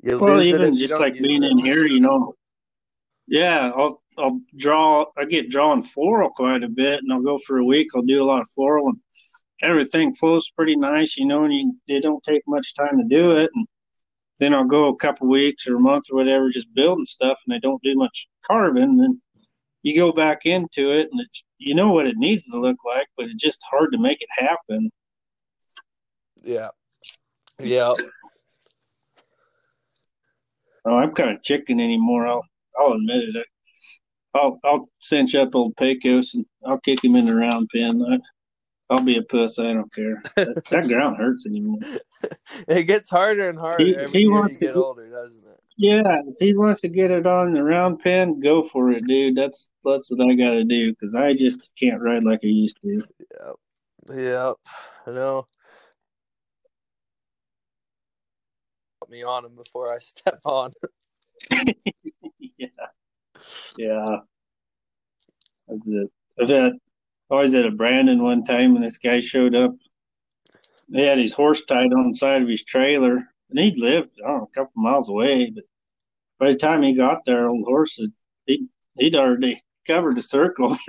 You 0.01 0.19
Well, 0.19 0.37
lose 0.37 0.47
even 0.47 0.61
if 0.61 0.75
just 0.75 0.93
don't 0.93 1.01
like 1.01 1.19
being 1.19 1.43
in 1.43 1.57
here, 1.59 1.85
you 1.85 1.99
know. 1.99 2.33
Yeah, 3.27 3.71
I'll 3.75 4.01
I'll 4.17 4.39
draw. 4.55 5.05
I 5.17 5.25
get 5.25 5.49
drawing 5.49 5.81
floral 5.83 6.29
quite 6.29 6.63
a 6.63 6.69
bit, 6.69 7.01
and 7.01 7.11
I'll 7.11 7.21
go 7.21 7.37
for 7.45 7.57
a 7.57 7.65
week. 7.65 7.89
I'll 7.95 8.01
do 8.01 8.23
a 8.23 8.25
lot 8.25 8.41
of 8.41 8.49
floral, 8.49 8.87
and 8.87 8.99
everything 9.61 10.13
flows 10.13 10.49
pretty 10.51 10.75
nice, 10.75 11.17
you 11.17 11.25
know. 11.25 11.43
And 11.43 11.53
you, 11.53 11.73
it 11.87 12.01
don't 12.01 12.23
take 12.23 12.43
much 12.47 12.73
time 12.75 12.97
to 12.97 13.03
do 13.03 13.31
it, 13.31 13.49
and 13.53 13.67
then 14.39 14.53
I'll 14.53 14.65
go 14.65 14.87
a 14.87 14.95
couple 14.95 15.27
weeks 15.27 15.67
or 15.67 15.75
a 15.75 15.79
month 15.79 16.05
or 16.11 16.15
whatever, 16.15 16.49
just 16.49 16.73
building 16.73 17.05
stuff, 17.05 17.39
and 17.45 17.55
I 17.55 17.59
don't 17.59 17.83
do 17.83 17.95
much 17.95 18.27
carving. 18.45 18.83
And 18.83 18.99
then 18.99 19.21
you 19.83 19.95
go 19.95 20.11
back 20.11 20.45
into 20.45 20.91
it, 20.91 21.09
and 21.11 21.19
it's 21.21 21.45
you 21.57 21.75
know 21.75 21.91
what 21.91 22.07
it 22.07 22.17
needs 22.17 22.45
to 22.47 22.59
look 22.59 22.77
like, 22.85 23.07
but 23.17 23.25
it's 23.25 23.41
just 23.41 23.59
hard 23.69 23.91
to 23.91 23.99
make 23.99 24.21
it 24.21 24.29
happen. 24.31 24.89
Yeah. 26.43 26.69
Yeah. 27.59 27.93
Oh, 30.85 30.95
I'm 30.97 31.13
kind 31.13 31.31
of 31.31 31.43
chicken 31.43 31.79
anymore. 31.79 32.27
I'll 32.27 32.45
I'll 32.79 32.93
admit 32.93 33.35
it. 33.35 33.45
I'll 34.33 34.59
I'll 34.63 34.87
cinch 35.01 35.35
up 35.35 35.55
old 35.55 35.75
Pecos 35.77 36.33
and 36.35 36.45
I'll 36.65 36.79
kick 36.79 37.03
him 37.03 37.15
in 37.15 37.25
the 37.25 37.35
round 37.35 37.69
pen. 37.73 38.01
I, 38.09 38.19
I'll 38.93 39.01
be 39.03 39.17
a 39.17 39.23
puss. 39.23 39.59
I 39.59 39.73
don't 39.73 39.93
care. 39.93 40.23
That, 40.35 40.63
that 40.71 40.87
ground 40.87 41.17
hurts 41.17 41.45
anymore. 41.45 41.79
It 42.67 42.83
gets 42.83 43.09
harder 43.09 43.49
and 43.49 43.57
harder 43.59 43.85
He- 43.85 43.95
every 43.95 44.11
he 44.11 44.19
year 44.25 44.31
wants 44.31 44.55
you 44.55 44.67
to 44.67 44.73
get 44.73 44.75
older, 44.75 45.09
doesn't 45.09 45.45
it? 45.47 45.59
Yeah, 45.77 46.17
if 46.27 46.35
he 46.39 46.53
wants 46.55 46.81
to 46.81 46.89
get 46.89 47.09
it 47.11 47.25
on 47.25 47.53
the 47.53 47.63
round 47.63 47.99
pen, 47.99 48.39
go 48.41 48.63
for 48.63 48.91
it, 48.91 49.05
dude. 49.05 49.37
That's 49.37 49.69
that's 49.85 50.11
what 50.11 50.29
I 50.29 50.33
got 50.35 50.51
to 50.51 50.63
do 50.65 50.91
because 50.91 51.15
I 51.15 51.33
just 51.33 51.71
can't 51.79 52.01
ride 52.01 52.23
like 52.23 52.39
I 52.43 52.47
used 52.47 52.81
to. 52.81 53.01
Yep, 53.39 53.55
yep. 54.17 54.55
I 55.07 55.11
know. 55.11 55.47
Me 59.09 59.23
on 59.23 59.45
him 59.45 59.55
before 59.55 59.93
I 59.93 59.97
step 59.99 60.39
on. 60.45 60.73
yeah, 62.57 62.67
yeah. 63.77 64.17
That's 65.67 65.87
it. 65.87 66.11
I've 66.39 66.49
had, 66.49 66.73
I 67.31 67.35
was 67.35 67.53
at 67.53 67.65
a 67.65 67.71
branding 67.71 68.23
one 68.23 68.43
time, 68.43 68.75
and 68.75 68.83
this 68.83 68.97
guy 68.97 69.19
showed 69.19 69.55
up. 69.55 69.71
He 70.89 71.01
had 71.01 71.17
his 71.19 71.33
horse 71.33 71.63
tied 71.65 71.93
on 71.93 72.09
the 72.09 72.17
side 72.17 72.41
of 72.41 72.47
his 72.47 72.63
trailer, 72.63 73.27
and 73.49 73.59
he'd 73.59 73.77
lived, 73.77 74.11
I 74.23 74.27
don't 74.27 74.37
know, 74.37 74.49
a 74.51 74.55
couple 74.55 74.81
miles 74.81 75.09
away. 75.09 75.51
But 75.51 75.63
by 76.39 76.51
the 76.51 76.57
time 76.57 76.81
he 76.81 76.93
got 76.93 77.25
there, 77.25 77.49
old 77.49 77.65
horse 77.65 77.97
had 77.99 78.11
he'd, 78.45 78.67
he'd 78.97 79.15
already 79.15 79.61
covered 79.85 80.15
the 80.15 80.21
circle. 80.21 80.75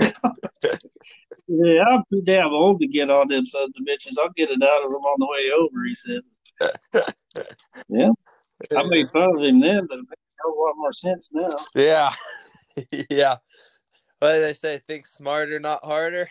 yeah, 1.49 1.85
I'm 1.91 2.03
too 2.11 2.23
damn 2.25 2.53
old 2.53 2.81
to 2.81 2.87
get 2.87 3.11
on 3.11 3.29
them 3.29 3.47
sons 3.47 3.77
of 3.79 3.87
bitches. 3.87 4.19
I'll 4.19 4.31
get 4.31 4.51
it 4.51 4.63
out 4.63 4.85
of 4.85 4.91
them 4.91 5.03
on 5.03 5.17
the 5.19 5.27
way 5.27 5.51
over. 5.51 5.85
He 5.87 5.95
says. 5.95 6.29
Yeah, 7.89 8.11
I 8.77 8.89
made 8.89 9.09
fun 9.11 9.37
of 9.37 9.43
him 9.43 9.61
then, 9.61 9.87
but 9.87 9.99
it 9.99 10.07
makes 10.09 10.45
a 10.45 10.49
lot 10.49 10.75
more 10.77 10.93
sense 10.93 11.31
now. 11.33 11.51
Yeah. 11.75 12.13
yeah. 13.11 13.37
What 14.19 14.35
do 14.35 14.41
they 14.41 14.55
say? 14.55 14.79
Think 14.79 15.07
smarter, 15.07 15.59
not 15.59 15.85
harder? 15.85 16.29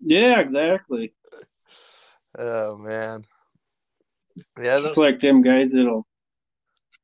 Yeah, 0.00 0.40
exactly. 0.40 1.14
Oh 2.38 2.76
man. 2.76 3.24
Yeah, 4.60 4.80
It's 4.84 4.98
like 4.98 5.20
them 5.20 5.42
guys 5.42 5.72
that'll 5.72 6.06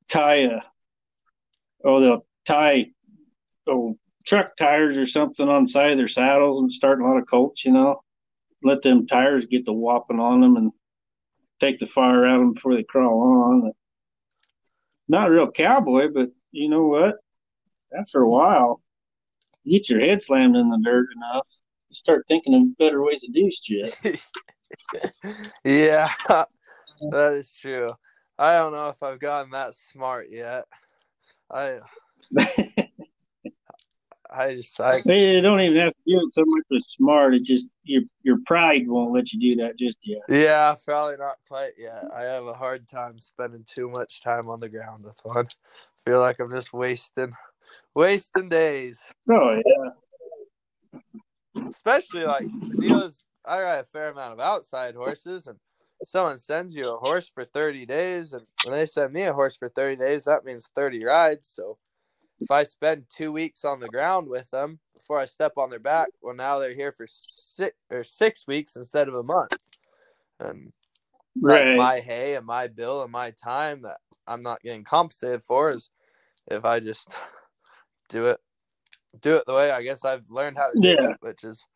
tie 0.09 0.43
a, 0.43 0.61
oh, 1.85 2.01
they'll 2.01 2.27
tie 2.47 2.87
oh 3.67 3.99
truck 4.27 4.57
tires 4.57 4.99
or 4.99 5.07
something 5.07 5.49
on 5.49 5.65
the 5.65 5.71
side 5.71 5.93
of 5.93 5.97
their 5.97 6.09
saddles 6.09 6.63
and 6.63 6.73
start 6.73 7.01
a 7.01 7.05
lot 7.05 7.19
of 7.19 7.27
colts, 7.27 7.65
you 7.65 7.73
know. 7.73 8.01
Let 8.63 8.83
them 8.83 9.07
tires 9.07 9.47
get 9.47 9.65
the 9.65 9.73
whopping 9.73 10.21
on 10.21 10.41
them 10.41 10.57
and 10.57 10.73
take 11.63 11.79
the 11.79 11.87
fire 11.87 12.27
out 12.27 12.35
of 12.35 12.41
them 12.41 12.53
before 12.55 12.75
they 12.75 12.83
crawl 12.83 13.23
on. 13.23 13.73
Not 15.09 15.29
a 15.29 15.33
real 15.33 15.51
cowboy, 15.51 16.09
but 16.13 16.31
you 16.51 16.69
know 16.69 16.87
what? 16.87 17.17
After 17.97 18.23
a 18.23 18.29
while, 18.29 18.83
you 19.63 19.79
get 19.79 19.89
your 19.89 20.01
head 20.01 20.23
slammed 20.23 20.57
in 20.57 20.71
the 20.71 20.81
dirt 20.83 21.09
enough, 21.15 21.47
you 21.89 21.95
start 21.95 22.25
thinking 22.27 22.55
of 22.55 22.77
better 22.79 23.05
ways 23.05 23.21
to 23.21 23.31
do 23.31 23.51
shit. 23.51 23.97
yeah, 25.65 26.11
that 26.29 27.33
is 27.35 27.55
true. 27.55 27.93
I 28.39 28.57
don't 28.57 28.73
know 28.73 28.89
if 28.89 29.03
I've 29.03 29.21
gotten 29.21 29.53
that 29.53 29.75
smart 29.75 30.27
yet. 30.31 30.65
I 31.51 31.79
I 34.33 34.55
just 34.55 34.81
I 34.81 35.03
You 35.05 35.41
don't 35.41 35.61
even 35.61 35.79
have 35.79 35.93
to 35.93 36.03
do 36.07 36.21
it 36.21 36.33
so 36.33 36.43
much 36.47 36.65
with 36.71 36.83
smart. 36.83 37.35
It's 37.35 37.47
just 37.47 37.69
your 37.85 38.03
your 38.23 38.39
pride 38.47 38.83
won't 38.87 39.13
let 39.13 39.33
you 39.33 39.41
do 39.41 39.63
that 39.63 39.79
just 39.79 39.99
yet. 40.03 40.23
yeah, 40.29 40.75
probably 40.85 41.17
not 41.19 41.37
quite 41.47 41.73
yet. 41.79 42.05
I 42.15 42.23
have 42.23 42.47
a 42.47 42.55
hard 42.55 42.89
time 42.89 43.19
spending 43.19 43.65
too 43.65 43.89
much 43.89 44.23
time 44.23 44.49
on 44.49 44.61
the 44.61 44.69
ground 44.69 45.05
with 45.05 45.19
one. 45.23 45.47
I 45.47 46.11
Feel 46.11 46.21
like 46.21 46.41
I'm 46.41 46.51
just 46.51 46.73
wasting 46.73 47.33
wasting 47.95 48.49
days. 48.49 49.03
Oh 49.31 49.61
yeah, 49.65 49.91
Especially 51.69 52.25
like 52.25 52.47
the 52.69 52.77
deal 52.77 53.11
I 53.45 53.61
ride 53.61 53.79
a 53.79 53.85
fair 53.85 54.11
amount 54.11 54.35
of 54.35 54.41
outside 54.41 54.95
horses 54.95 55.47
and 55.47 55.59
someone 56.05 56.39
sends 56.39 56.75
you 56.75 56.89
a 56.89 56.99
horse 56.99 57.29
for 57.29 57.45
30 57.45 57.87
days 57.87 58.33
and 58.33 58.47
when 58.63 58.73
they 58.73 58.87
send 58.87 59.13
me 59.13 59.23
a 59.23 59.33
horse 59.33 59.57
for 59.57 59.69
30 59.69 59.97
days 59.97 60.25
that 60.25 60.45
means 60.45 60.71
30 60.75 61.05
rides 61.05 61.49
so 61.49 61.79
if 62.45 62.51
i 62.51 62.63
spend 62.65 63.05
two 63.15 63.33
weeks 63.33 63.65
on 63.65 63.81
the 63.81 63.89
ground 63.89 64.29
with 64.29 64.51
them 64.51 64.79
before 64.95 65.19
i 65.19 65.25
step 65.25 65.53
on 65.57 65.71
their 65.71 65.81
back 65.81 66.11
well 66.23 66.35
now 66.35 66.59
they're 66.59 66.75
here 66.75 66.93
for 66.93 67.07
six 67.09 67.77
or 67.91 68.05
six 68.05 68.47
weeks 68.47 68.77
instead 68.77 69.09
of 69.09 69.15
a 69.15 69.23
month. 69.23 69.51
And 70.41 70.73
that's 71.43 71.71
my 71.73 72.01
hay 72.01 72.35
and 72.37 72.47
my 72.47 72.69
bill 72.69 73.03
and 73.03 73.13
my 73.13 73.33
time 73.33 73.83
that 73.83 73.99
i'm 74.27 74.43
not 74.43 74.63
getting 74.63 74.85
compensated 74.85 75.43
for 75.43 75.71
is 75.71 75.91
if 76.51 76.65
i 76.65 76.81
just 76.81 77.15
do 78.09 78.27
it 78.27 78.41
do 79.21 79.37
it 79.37 79.45
the 79.47 79.55
way 79.55 79.71
i 79.71 79.83
guess 79.83 80.05
i've 80.05 80.31
learned 80.31 80.57
how 80.57 80.71
to 80.71 80.77
do 80.79 81.01
Yeah. 81.01 81.07
it 81.07 81.17
which 81.21 81.45
is 81.45 81.67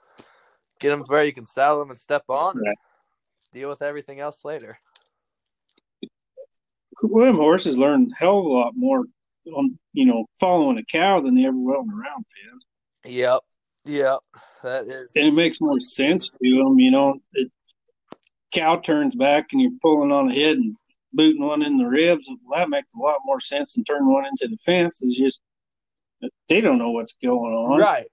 get 0.80 0.90
them 0.90 1.04
to 1.04 1.10
where 1.10 1.24
you 1.24 1.32
can 1.32 1.46
sell 1.46 1.78
them 1.78 1.90
and 1.90 1.98
step 1.98 2.24
on 2.28 2.58
and 2.58 2.72
deal 3.52 3.68
with 3.68 3.82
everything 3.82 4.20
else 4.20 4.44
later. 4.44 4.78
Well, 7.02 7.26
them 7.26 7.36
horses 7.36 7.78
learn 7.78 8.10
hell 8.18 8.38
of 8.40 8.46
a 8.46 8.48
lot 8.48 8.72
more 8.76 9.04
on 9.54 9.78
you 9.92 10.06
know 10.06 10.26
following 10.38 10.78
a 10.78 10.84
cow 10.84 11.20
than 11.20 11.34
they 11.34 11.46
ever 11.46 11.56
will 11.56 11.82
in 11.82 11.90
a 11.90 11.94
round 11.94 12.24
pen, 12.44 13.12
Yep. 13.12 13.40
Yep. 13.84 14.18
That 14.62 14.86
is. 14.86 15.12
and 15.14 15.26
it 15.26 15.34
makes 15.34 15.60
more 15.60 15.78
sense 15.80 16.28
to 16.28 16.56
them. 16.56 16.78
You 16.78 16.90
know, 16.90 17.20
it, 17.34 17.50
cow 18.52 18.76
turns 18.76 19.14
back 19.14 19.46
and 19.52 19.60
you're 19.60 19.70
pulling 19.82 20.10
on 20.10 20.28
the 20.28 20.34
head 20.34 20.56
and 20.56 20.74
booting 21.12 21.46
one 21.46 21.62
in 21.62 21.78
the 21.78 21.84
ribs. 21.86 22.28
Well, 22.44 22.58
that 22.60 22.68
makes 22.68 22.92
a 22.94 22.98
lot 22.98 23.18
more 23.24 23.40
sense 23.40 23.74
than 23.74 23.84
turning 23.84 24.12
one 24.12 24.26
into 24.26 24.48
the 24.48 24.56
fence. 24.58 25.00
It's 25.02 25.16
just 25.16 25.40
they 26.48 26.60
don't 26.60 26.78
know 26.78 26.90
what's 26.90 27.14
going 27.22 27.54
on. 27.54 27.78
Right. 27.78 28.06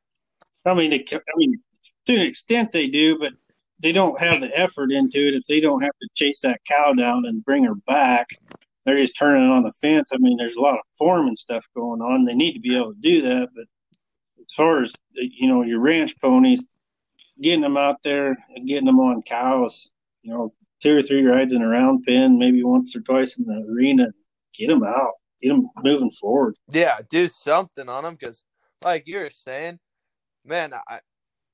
I 0.65 0.73
mean, 0.73 0.91
they, 0.91 1.05
I 1.11 1.19
mean, 1.35 1.59
to 2.05 2.13
an 2.15 2.21
extent 2.21 2.71
they 2.71 2.87
do, 2.87 3.17
but 3.17 3.33
they 3.79 3.91
don't 3.91 4.19
have 4.19 4.41
the 4.41 4.57
effort 4.57 4.91
into 4.91 5.17
it. 5.17 5.33
If 5.35 5.45
they 5.47 5.59
don't 5.59 5.81
have 5.81 5.91
to 6.01 6.09
chase 6.15 6.41
that 6.41 6.61
cow 6.69 6.93
down 6.93 7.25
and 7.25 7.43
bring 7.43 7.63
her 7.65 7.75
back, 7.75 8.27
they're 8.85 8.97
just 8.97 9.17
turning 9.17 9.49
on 9.49 9.63
the 9.63 9.71
fence. 9.71 10.09
I 10.13 10.17
mean, 10.17 10.37
there's 10.37 10.55
a 10.55 10.61
lot 10.61 10.75
of 10.75 10.81
form 10.97 11.27
and 11.27 11.37
stuff 11.37 11.65
going 11.75 12.01
on. 12.01 12.25
They 12.25 12.33
need 12.33 12.53
to 12.53 12.59
be 12.59 12.75
able 12.75 12.93
to 12.93 12.99
do 13.01 13.21
that. 13.21 13.49
But 13.55 13.65
as 14.39 14.53
far 14.53 14.83
as 14.83 14.93
you 15.13 15.47
know, 15.47 15.63
your 15.63 15.79
ranch 15.79 16.19
ponies, 16.19 16.67
getting 17.41 17.61
them 17.61 17.77
out 17.77 17.97
there 18.03 18.37
and 18.55 18.67
getting 18.67 18.85
them 18.85 18.99
on 18.99 19.21
cows, 19.23 19.89
you 20.21 20.33
know, 20.33 20.53
two 20.81 20.97
or 20.97 21.01
three 21.01 21.23
rides 21.23 21.53
in 21.53 21.61
a 21.61 21.67
round 21.67 22.03
pen, 22.05 22.37
maybe 22.37 22.63
once 22.63 22.95
or 22.95 23.01
twice 23.01 23.37
in 23.37 23.45
the 23.45 23.65
arena, 23.73 24.07
get 24.53 24.67
them 24.67 24.83
out, 24.83 25.13
get 25.41 25.49
them 25.49 25.69
moving 25.83 26.11
forward. 26.11 26.55
Yeah. 26.69 26.99
Do 27.09 27.27
something 27.27 27.87
on 27.89 28.03
them 28.03 28.15
because, 28.19 28.43
like 28.83 29.03
you 29.07 29.19
were 29.19 29.29
saying, 29.29 29.79
man, 30.45 30.73
I, 30.87 30.99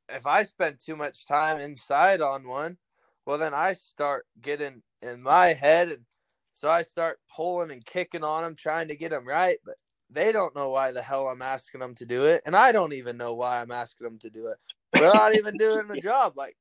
if 0.10 0.26
I 0.26 0.44
spend 0.44 0.80
too 0.84 0.96
much 0.96 1.28
time 1.28 1.60
inside 1.60 2.22
on 2.22 2.48
one, 2.48 2.78
well, 3.26 3.38
then 3.38 3.54
I 3.54 3.74
start 3.74 4.26
getting 4.42 4.82
in 5.02 5.22
my 5.22 5.48
head. 5.48 5.90
And 5.90 6.06
so 6.60 6.70
I 6.70 6.82
start 6.82 7.20
pulling 7.34 7.72
and 7.72 7.86
kicking 7.86 8.26
on 8.26 8.44
them, 8.44 8.54
trying 8.54 8.90
to 8.90 8.98
get 8.98 9.12
them 9.12 9.26
right. 9.26 9.56
But 9.66 9.76
they 10.10 10.34
don't 10.34 10.54
know 10.58 10.70
why 10.72 10.92
the 10.92 11.02
hell 11.02 11.28
I'm 11.30 11.42
asking 11.42 11.80
them 11.80 11.96
to 11.96 12.06
do 12.06 12.26
it. 12.26 12.42
And 12.46 12.54
I 12.54 12.74
don't 12.74 12.92
even 12.94 13.16
know 13.16 13.34
why 13.34 13.62
I'm 13.62 13.72
asking 13.72 14.04
them 14.04 14.20
to 14.20 14.30
do 14.30 14.48
it. 14.48 14.58
We're 14.94 15.08
not 15.08 15.34
even 15.36 15.56
doing 15.56 15.88
the 15.88 15.98
job. 15.98 16.34
Like, 16.36 16.58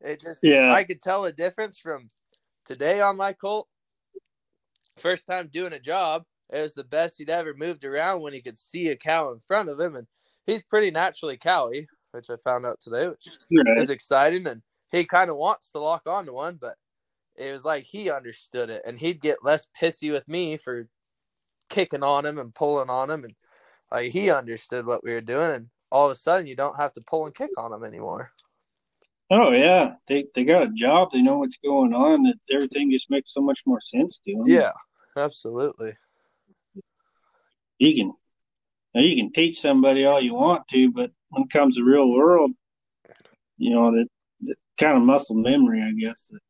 it 0.00 0.22
just, 0.22 0.42
Yeah. 0.42 0.70
I 0.70 0.84
could 0.84 1.02
tell 1.02 1.26
a 1.26 1.32
difference 1.32 1.78
from 1.78 2.08
today 2.64 3.02
on 3.02 3.18
my 3.18 3.34
Colt. 3.34 3.68
First 4.96 5.26
time 5.30 5.48
doing 5.52 5.74
a 5.74 5.78
job, 5.78 6.24
it 6.50 6.62
was 6.62 6.72
the 6.74 6.84
best 6.84 7.18
he'd 7.18 7.28
ever 7.28 7.52
moved 7.54 7.84
around 7.84 8.22
when 8.22 8.32
he 8.32 8.40
could 8.40 8.56
see 8.58 8.88
a 8.88 8.96
cow 8.96 9.30
in 9.32 9.40
front 9.46 9.68
of 9.68 9.78
him, 9.78 9.96
and 9.96 10.06
he's 10.46 10.62
pretty 10.62 10.90
naturally 10.90 11.36
cowy, 11.36 11.88
which 12.12 12.30
I 12.30 12.36
found 12.42 12.64
out 12.64 12.80
today, 12.80 13.08
which 13.08 13.28
Right. 13.52 13.76
is 13.76 13.90
exciting. 13.90 14.46
And 14.46 14.62
he 14.92 15.04
kind 15.04 15.28
of 15.30 15.36
wants 15.36 15.72
to 15.72 15.80
lock 15.80 16.08
on 16.08 16.26
to 16.26 16.32
one, 16.32 16.56
but 16.60 16.76
it 17.40 17.52
was 17.52 17.64
like 17.64 17.84
he 17.84 18.10
understood 18.10 18.70
it, 18.70 18.82
and 18.86 18.98
he'd 18.98 19.20
get 19.20 19.44
less 19.44 19.66
pissy 19.80 20.12
with 20.12 20.28
me 20.28 20.56
for 20.56 20.88
kicking 21.68 22.02
on 22.02 22.26
him 22.26 22.38
and 22.38 22.54
pulling 22.54 22.90
on 22.90 23.10
him, 23.10 23.24
and 23.24 23.34
like 23.90 24.12
he 24.12 24.30
understood 24.30 24.86
what 24.86 25.02
we 25.02 25.12
were 25.12 25.20
doing, 25.20 25.50
and 25.50 25.68
all 25.90 26.06
of 26.06 26.12
a 26.12 26.16
sudden 26.16 26.46
you 26.46 26.54
don't 26.54 26.76
have 26.76 26.92
to 26.92 27.00
pull 27.06 27.24
and 27.26 27.34
kick 27.34 27.50
on 27.56 27.70
them 27.70 27.84
anymore. 27.84 28.30
Oh 29.30 29.52
yeah, 29.52 29.94
they 30.06 30.26
they 30.34 30.44
got 30.44 30.64
a 30.64 30.72
job. 30.72 31.10
They 31.12 31.22
know 31.22 31.38
what's 31.38 31.58
going 31.64 31.94
on. 31.94 32.24
That 32.24 32.34
everything 32.50 32.90
just 32.90 33.10
makes 33.10 33.32
so 33.32 33.40
much 33.40 33.60
more 33.66 33.80
sense 33.80 34.20
to 34.26 34.34
them. 34.34 34.46
Yeah, 34.46 34.72
absolutely. 35.16 35.92
You 37.78 37.94
can 37.94 38.12
you 39.02 39.16
can 39.16 39.32
teach 39.32 39.60
somebody 39.60 40.04
all 40.04 40.20
you 40.20 40.34
want 40.34 40.66
to, 40.68 40.90
but 40.90 41.10
when 41.30 41.44
it 41.44 41.50
comes 41.50 41.76
to 41.76 41.84
real 41.84 42.10
world, 42.10 42.50
you 43.56 43.70
know 43.70 43.92
that, 43.92 44.08
that 44.40 44.56
kind 44.78 44.98
of 44.98 45.04
muscle 45.04 45.36
memory, 45.36 45.82
I 45.82 45.92
guess. 45.92 46.26
That, 46.32 46.40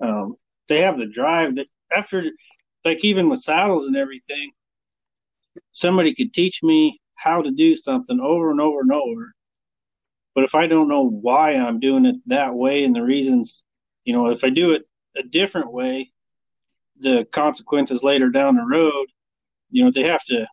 um, 0.00 0.36
they 0.68 0.80
have 0.82 0.96
the 0.96 1.06
drive 1.06 1.54
that 1.56 1.66
after, 1.94 2.22
like 2.84 3.04
even 3.04 3.28
with 3.28 3.42
saddles 3.42 3.86
and 3.86 3.96
everything, 3.96 4.52
somebody 5.72 6.14
could 6.14 6.32
teach 6.32 6.62
me 6.62 7.00
how 7.14 7.42
to 7.42 7.50
do 7.50 7.74
something 7.74 8.20
over 8.20 8.50
and 8.50 8.60
over 8.60 8.80
and 8.80 8.92
over. 8.92 9.34
But 10.34 10.44
if 10.44 10.54
I 10.54 10.66
don't 10.66 10.88
know 10.88 11.08
why 11.08 11.54
I'm 11.54 11.80
doing 11.80 12.04
it 12.04 12.16
that 12.26 12.54
way 12.54 12.84
and 12.84 12.94
the 12.94 13.02
reasons, 13.02 13.64
you 14.04 14.12
know, 14.12 14.28
if 14.30 14.44
I 14.44 14.50
do 14.50 14.72
it 14.72 14.82
a 15.16 15.22
different 15.22 15.72
way, 15.72 16.12
the 17.00 17.24
consequences 17.32 18.02
later 18.02 18.30
down 18.30 18.56
the 18.56 18.64
road, 18.64 19.06
you 19.70 19.84
know, 19.84 19.90
they 19.90 20.02
have 20.02 20.24
to 20.26 20.46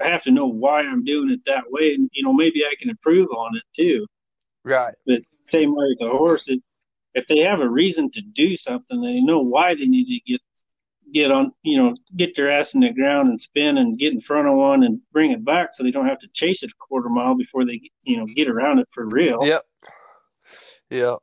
I 0.00 0.08
have 0.08 0.22
to 0.24 0.30
know 0.30 0.46
why 0.46 0.80
I'm 0.80 1.04
doing 1.04 1.30
it 1.30 1.40
that 1.46 1.64
way, 1.70 1.94
and 1.94 2.08
you 2.12 2.22
know 2.22 2.32
maybe 2.32 2.64
I 2.64 2.74
can 2.78 2.88
improve 2.90 3.28
on 3.30 3.56
it 3.56 3.62
too. 3.76 4.06
Right. 4.64 4.94
But 5.06 5.22
same 5.42 5.74
way 5.74 5.86
with 5.88 6.08
a 6.08 6.10
horse, 6.10 6.48
it, 6.48 6.62
if 7.14 7.26
they 7.26 7.38
have 7.38 7.60
a 7.60 7.68
reason 7.68 8.10
to 8.12 8.20
do 8.20 8.56
something, 8.56 9.00
they 9.00 9.20
know 9.20 9.40
why 9.40 9.74
they 9.74 9.86
need 9.86 10.06
to 10.06 10.32
get 10.32 10.40
get 11.12 11.30
on, 11.30 11.52
you 11.62 11.76
know, 11.76 11.94
get 12.16 12.36
their 12.36 12.50
ass 12.50 12.74
in 12.74 12.80
the 12.80 12.92
ground 12.92 13.28
and 13.28 13.40
spin 13.40 13.78
and 13.78 13.98
get 13.98 14.12
in 14.12 14.20
front 14.20 14.46
of 14.46 14.54
one 14.54 14.84
and 14.84 15.00
bring 15.12 15.32
it 15.32 15.44
back, 15.44 15.70
so 15.72 15.82
they 15.82 15.90
don't 15.90 16.06
have 16.06 16.20
to 16.20 16.28
chase 16.32 16.62
it 16.62 16.70
a 16.70 16.74
quarter 16.78 17.08
mile 17.08 17.34
before 17.34 17.64
they, 17.64 17.80
you 18.04 18.16
know, 18.16 18.26
get 18.36 18.48
around 18.48 18.78
it 18.78 18.88
for 18.92 19.06
real. 19.06 19.38
Yep. 19.42 19.62
Yep. 20.90 21.18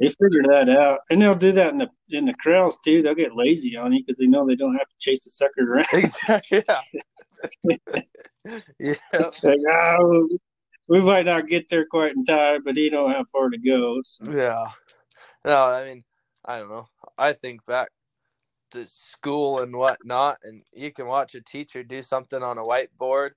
They 0.00 0.08
figure 0.08 0.42
that 0.48 0.68
out, 0.68 1.00
and 1.08 1.22
they'll 1.22 1.34
do 1.34 1.52
that 1.52 1.72
in 1.72 1.78
the 1.78 1.88
in 2.10 2.24
the 2.26 2.34
corrals 2.34 2.78
too. 2.84 3.00
They'll 3.00 3.14
get 3.14 3.36
lazy 3.36 3.76
on 3.76 3.92
you 3.92 4.02
because 4.04 4.18
they 4.18 4.26
know 4.26 4.46
they 4.46 4.56
don't 4.56 4.74
have 4.74 4.88
to 4.88 4.94
chase 4.98 5.24
the 5.24 5.30
sucker 5.30 5.72
around. 5.72 5.86
Exactly. 5.92 6.62
Yeah. 8.44 8.60
yeah. 8.78 8.94
Like, 9.42 9.58
oh, 9.70 10.28
we 10.88 11.02
might 11.02 11.26
not 11.26 11.48
get 11.48 11.68
there 11.68 11.84
quite 11.86 12.16
in 12.16 12.24
time, 12.24 12.62
but 12.64 12.76
he 12.76 12.88
know 12.90 13.08
how 13.08 13.24
far 13.30 13.50
to 13.50 13.58
go. 13.58 14.00
So. 14.04 14.32
Yeah. 14.32 14.66
No, 15.44 15.64
I 15.64 15.84
mean, 15.84 16.04
I 16.44 16.58
don't 16.58 16.70
know. 16.70 16.88
I 17.18 17.32
think 17.32 17.64
back 17.66 17.88
to 18.70 18.88
school 18.88 19.60
and 19.60 19.74
whatnot, 19.74 20.38
and 20.42 20.62
you 20.72 20.92
can 20.92 21.06
watch 21.06 21.34
a 21.34 21.40
teacher 21.40 21.82
do 21.82 22.02
something 22.02 22.42
on 22.42 22.58
a 22.58 22.62
whiteboard 22.62 23.30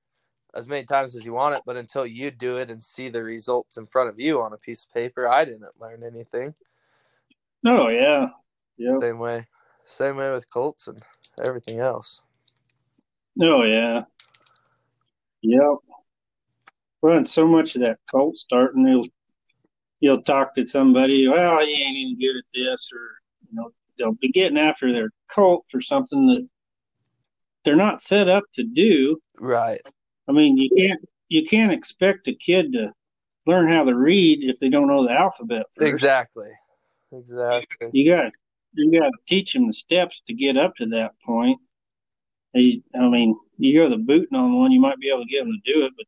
as 0.55 0.67
many 0.67 0.83
times 0.85 1.15
as 1.15 1.25
you 1.25 1.33
want 1.33 1.55
it, 1.55 1.61
but 1.65 1.77
until 1.77 2.05
you 2.05 2.31
do 2.31 2.57
it 2.57 2.71
and 2.71 2.83
see 2.83 3.09
the 3.09 3.23
results 3.23 3.77
in 3.77 3.85
front 3.85 4.09
of 4.09 4.19
you 4.19 4.41
on 4.41 4.53
a 4.53 4.57
piece 4.57 4.85
of 4.85 4.93
paper, 4.93 5.27
I 5.27 5.45
didn't 5.45 5.65
learn 5.79 6.03
anything. 6.03 6.55
Oh 7.65 7.89
yeah. 7.89 8.29
Yeah. 8.77 8.97
Same 8.99 9.19
way. 9.19 9.45
Same 9.85 10.17
way 10.17 10.31
with 10.31 10.49
Colts 10.49 10.87
and 10.87 10.99
everything 11.43 11.79
else. 11.79 12.21
Oh 13.41 13.63
yeah. 13.63 14.03
Yep. 15.41 15.77
Well, 17.01 17.17
and 17.17 17.29
so 17.29 17.47
much 17.47 17.75
of 17.75 17.81
that 17.81 17.99
colt 18.09 18.37
starting, 18.37 18.87
you'll 18.87 19.07
you'll 19.99 20.21
talk 20.21 20.55
to 20.55 20.65
somebody. 20.65 21.27
Well, 21.27 21.59
he 21.59 21.83
ain't 21.83 21.97
even 21.97 22.19
good 22.19 22.37
at 22.37 22.45
this, 22.53 22.89
or 22.93 23.11
you 23.49 23.55
know, 23.55 23.71
they'll 23.97 24.13
be 24.13 24.29
getting 24.29 24.57
after 24.57 24.91
their 24.91 25.09
colt 25.29 25.63
for 25.69 25.81
something 25.81 26.25
that 26.27 26.47
they're 27.63 27.75
not 27.75 28.01
set 28.01 28.29
up 28.29 28.43
to 28.53 28.63
do. 28.63 29.19
Right. 29.39 29.81
I 30.27 30.31
mean, 30.31 30.57
you 30.57 30.69
can't 30.77 30.99
you 31.29 31.45
can't 31.45 31.71
expect 31.71 32.27
a 32.27 32.33
kid 32.33 32.73
to 32.73 32.91
learn 33.45 33.71
how 33.71 33.83
to 33.83 33.95
read 33.95 34.43
if 34.43 34.59
they 34.59 34.69
don't 34.69 34.87
know 34.87 35.05
the 35.05 35.13
alphabet. 35.13 35.65
First. 35.73 35.89
Exactly. 35.89 36.51
Exactly. 37.11 37.89
You 37.93 38.13
got 38.13 38.31
you 38.73 38.99
got 38.99 39.07
to 39.07 39.17
teach 39.27 39.53
them 39.53 39.67
the 39.67 39.73
steps 39.73 40.21
to 40.27 40.33
get 40.33 40.57
up 40.57 40.75
to 40.75 40.85
that 40.87 41.11
point. 41.25 41.59
I 42.55 42.81
mean, 42.95 43.37
you 43.57 43.79
go 43.79 43.89
the 43.89 43.97
booting 43.97 44.37
on 44.37 44.57
one, 44.57 44.71
you 44.71 44.79
might 44.79 44.97
be 44.97 45.09
able 45.09 45.23
to 45.23 45.29
get 45.29 45.43
them 45.43 45.51
to 45.51 45.73
do 45.73 45.85
it, 45.85 45.93
but 45.95 46.05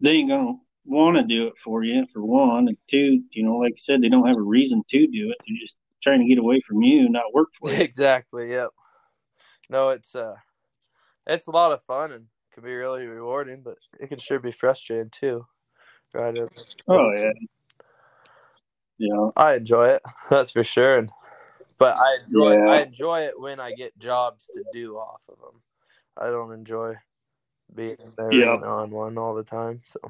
they 0.00 0.12
ain't 0.12 0.30
gonna 0.30 0.54
want 0.88 1.16
to 1.16 1.22
do 1.22 1.46
it 1.48 1.58
for 1.58 1.84
you. 1.84 2.06
For 2.06 2.24
one, 2.24 2.68
and 2.68 2.76
two, 2.86 3.22
you 3.32 3.42
know, 3.42 3.56
like 3.56 3.72
I 3.72 3.78
said, 3.78 4.02
they 4.02 4.08
don't 4.08 4.26
have 4.26 4.36
a 4.36 4.42
reason 4.42 4.82
to 4.88 5.06
do 5.06 5.30
it. 5.30 5.36
They're 5.46 5.60
just 5.60 5.76
trying 6.02 6.20
to 6.20 6.26
get 6.26 6.38
away 6.38 6.60
from 6.60 6.82
you 6.82 7.00
and 7.00 7.12
not 7.12 7.34
work 7.34 7.48
for 7.52 7.70
you. 7.70 7.78
Exactly. 7.80 8.50
Yep. 8.50 8.70
No, 9.70 9.90
it's 9.90 10.14
uh, 10.14 10.36
it's 11.26 11.46
a 11.46 11.50
lot 11.50 11.72
of 11.72 11.82
fun 11.82 12.12
and 12.12 12.26
can 12.52 12.62
be 12.62 12.74
really 12.74 13.06
rewarding, 13.06 13.62
but 13.62 13.76
it 14.00 14.08
can 14.08 14.18
sure 14.18 14.38
be 14.38 14.52
frustrating 14.52 15.10
too. 15.10 15.46
Right. 16.14 16.36
Oh 16.88 17.12
yeah. 17.14 17.32
Yeah. 18.98 19.30
I 19.36 19.54
enjoy 19.54 19.88
it. 19.90 20.02
That's 20.30 20.52
for 20.52 20.64
sure. 20.64 20.98
And 20.98 21.10
but 21.76 21.96
I 21.96 22.18
enjoy 22.24 22.54
Yeah. 22.54 22.70
I 22.70 22.80
enjoy 22.80 23.20
it 23.22 23.38
when 23.38 23.60
I 23.60 23.72
get 23.72 23.98
jobs 23.98 24.48
to 24.54 24.64
do 24.72 24.96
off 24.96 25.20
of 25.28 25.38
them. 25.38 25.60
I 26.16 26.26
don't 26.26 26.52
enjoy 26.52 26.96
being 27.74 27.96
there 28.16 28.30
and 28.30 28.64
on 28.64 28.90
one 28.90 29.18
all 29.18 29.34
the 29.34 29.44
time. 29.44 29.82
So 29.84 30.00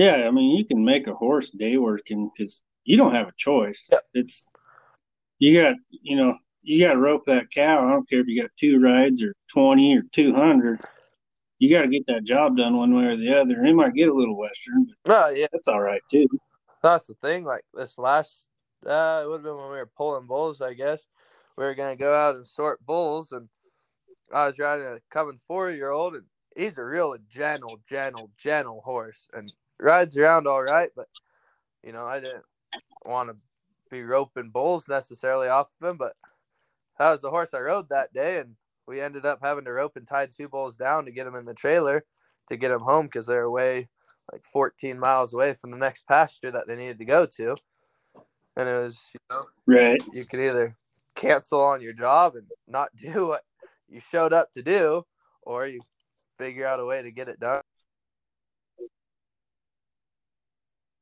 Yeah, 0.00 0.26
I 0.26 0.30
mean, 0.30 0.56
you 0.56 0.64
can 0.64 0.82
make 0.82 1.08
a 1.08 1.14
horse 1.14 1.50
day 1.50 1.76
working 1.76 2.30
because 2.34 2.62
you 2.84 2.96
don't 2.96 3.14
have 3.14 3.28
a 3.28 3.34
choice. 3.36 3.86
Yep. 3.92 4.02
It's 4.14 4.48
you 5.38 5.60
got 5.60 5.76
you 5.90 6.16
know 6.16 6.38
you 6.62 6.82
got 6.82 6.94
to 6.94 6.98
rope 6.98 7.26
that 7.26 7.50
cow. 7.50 7.86
I 7.86 7.90
don't 7.90 8.08
care 8.08 8.20
if 8.20 8.26
you 8.26 8.40
got 8.40 8.50
two 8.58 8.80
rides 8.80 9.22
or 9.22 9.34
twenty 9.52 9.94
or 9.94 10.02
two 10.10 10.34
hundred. 10.34 10.80
You 11.58 11.68
got 11.68 11.82
to 11.82 11.88
get 11.88 12.06
that 12.06 12.24
job 12.24 12.56
done 12.56 12.78
one 12.78 12.96
way 12.96 13.04
or 13.04 13.16
the 13.18 13.38
other. 13.38 13.58
And 13.58 13.68
it 13.68 13.74
might 13.74 13.92
get 13.92 14.08
a 14.08 14.14
little 14.14 14.38
western, 14.38 14.86
but 15.04 15.10
no, 15.10 15.28
yeah, 15.28 15.48
that's 15.52 15.68
all 15.68 15.82
right 15.82 16.00
too. 16.10 16.26
that's 16.82 17.06
the 17.06 17.14
thing. 17.20 17.44
Like 17.44 17.64
this 17.74 17.98
last, 17.98 18.46
uh, 18.86 19.20
it 19.22 19.28
would 19.28 19.40
have 19.40 19.44
been 19.44 19.58
when 19.58 19.70
we 19.70 19.76
were 19.76 19.90
pulling 19.98 20.26
bulls. 20.26 20.62
I 20.62 20.72
guess 20.72 21.08
we 21.58 21.64
were 21.64 21.74
gonna 21.74 21.94
go 21.94 22.14
out 22.14 22.36
and 22.36 22.46
sort 22.46 22.80
bulls, 22.86 23.32
and 23.32 23.50
I 24.32 24.46
was 24.46 24.58
riding 24.58 24.86
a 24.86 24.98
coming 25.10 25.38
four 25.46 25.70
year 25.70 25.90
old, 25.90 26.14
and 26.14 26.24
he's 26.56 26.78
a 26.78 26.84
real 26.84 27.14
gentle, 27.28 27.78
gentle, 27.86 28.30
gentle 28.38 28.80
horse, 28.80 29.28
and 29.34 29.52
rides 29.82 30.16
around 30.16 30.46
all 30.46 30.62
right. 30.62 30.90
But 30.96 31.08
you 31.82 31.92
know, 31.92 32.06
I 32.06 32.20
didn't 32.20 32.44
want 33.04 33.30
to 33.30 33.36
be 33.90 34.02
roping 34.02 34.50
bulls 34.50 34.88
necessarily 34.88 35.48
off 35.48 35.70
of 35.80 35.88
him, 35.90 35.96
but 35.96 36.14
that 36.98 37.10
was 37.10 37.22
the 37.22 37.30
horse 37.30 37.54
I 37.54 37.60
rode 37.60 37.88
that 37.90 38.12
day, 38.12 38.38
and 38.38 38.56
we 38.86 39.00
ended 39.00 39.26
up 39.26 39.40
having 39.42 39.64
to 39.64 39.72
rope 39.72 39.96
and 39.96 40.06
tie 40.06 40.26
two 40.26 40.48
bulls 40.48 40.76
down 40.76 41.04
to 41.06 41.12
get 41.12 41.26
him 41.26 41.34
in 41.36 41.46
the 41.46 41.54
trailer 41.54 42.04
to 42.48 42.56
get 42.56 42.70
him 42.70 42.80
home 42.80 43.06
because 43.06 43.26
they're 43.26 43.42
away 43.42 43.88
like 44.32 44.44
14 44.44 44.98
miles 44.98 45.32
away 45.32 45.54
from 45.54 45.70
the 45.70 45.78
next 45.78 46.06
pasture 46.06 46.50
that 46.50 46.66
they 46.66 46.76
needed 46.76 46.98
to 46.98 47.04
go 47.04 47.26
to. 47.26 47.56
And 48.56 48.68
it 48.68 48.80
was, 48.80 48.98
you 49.14 49.20
know, 49.30 49.42
Right. 49.66 50.00
you 50.12 50.24
could 50.24 50.40
either 50.40 50.76
cancel 51.14 51.60
on 51.62 51.80
your 51.80 51.92
job 51.92 52.36
and 52.36 52.46
not 52.68 52.90
do 52.96 53.26
what 53.28 53.42
you 53.88 54.00
showed 54.00 54.32
up 54.32 54.52
to 54.52 54.62
do, 54.62 55.04
or 55.42 55.66
you 55.66 55.80
figure 56.38 56.66
out 56.66 56.80
a 56.80 56.84
way 56.84 57.02
to 57.02 57.10
get 57.10 57.28
it 57.28 57.40
done. 57.40 57.62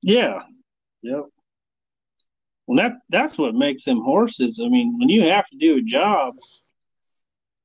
Yeah. 0.03 0.41
Yep. 1.03 1.25
Well, 2.67 2.77
that 2.77 2.93
that's 3.09 3.39
what 3.39 3.55
makes 3.55 3.85
them 3.85 4.01
horses. 4.03 4.61
I 4.63 4.69
mean, 4.69 4.99
when 4.99 5.09
you 5.09 5.23
have 5.23 5.47
to 5.49 5.57
do 5.57 5.79
a 5.79 5.83
job, 5.83 6.35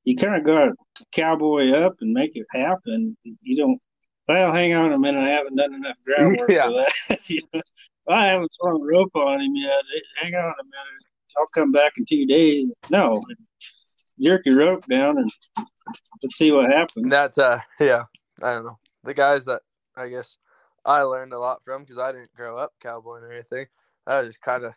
you 0.06 0.16
kind 0.16 0.36
of 0.36 0.44
got 0.44 0.66
to 0.96 1.06
cowboy 1.12 1.72
up 1.72 1.96
and 2.02 2.14
make 2.14 2.36
it 2.36 2.46
happen. 2.52 3.16
You 3.42 3.56
don't. 3.58 3.80
Well, 4.28 4.54
hang 4.54 4.74
on 4.74 4.94
a 4.94 5.00
minute. 5.00 5.20
I 5.20 5.30
haven't 5.32 5.56
done 5.58 5.74
enough 5.74 5.98
groundwork 6.06 6.50
Yeah. 6.50 6.66
for 6.68 6.86
that. 7.10 7.64
I 8.08 8.28
haven't 8.28 8.52
thrown 8.62 8.82
a 8.82 8.86
rope 8.86 9.16
on 9.16 9.42
him 9.42 9.52
yet. 9.56 9.82
Hang 10.22 10.34
on 10.36 10.42
a 10.60 10.64
minute. 10.64 11.04
I'll 11.38 11.48
come 11.54 11.72
back 11.72 11.94
in 11.98 12.06
two 12.06 12.26
days. 12.26 12.68
No, 12.90 13.22
jerk 14.22 14.44
your 14.46 14.58
rope 14.58 14.86
down 14.86 15.18
and 15.18 15.30
let's 16.22 16.38
see 16.38 16.52
what 16.52 16.72
happens. 16.72 17.10
That's 17.10 17.38
uh, 17.38 17.60
yeah, 17.80 18.04
I 18.42 18.54
don't 18.54 18.66
know 18.66 18.78
the 19.04 19.14
guys 19.14 19.46
that 19.46 19.62
I 19.98 20.08
guess 20.10 20.38
I 20.86 21.02
learned 21.04 21.34
a 21.34 21.40
lot 21.40 21.64
from 21.64 21.84
because 21.84 21.98
I 21.98 22.12
didn't 22.12 22.34
grow 22.36 22.58
up 22.58 22.74
cowboying 22.82 23.24
or 23.24 23.32
anything. 23.32 23.68
I 24.08 24.20
was 24.20 24.30
just 24.30 24.42
kind 24.42 24.64
of 24.66 24.74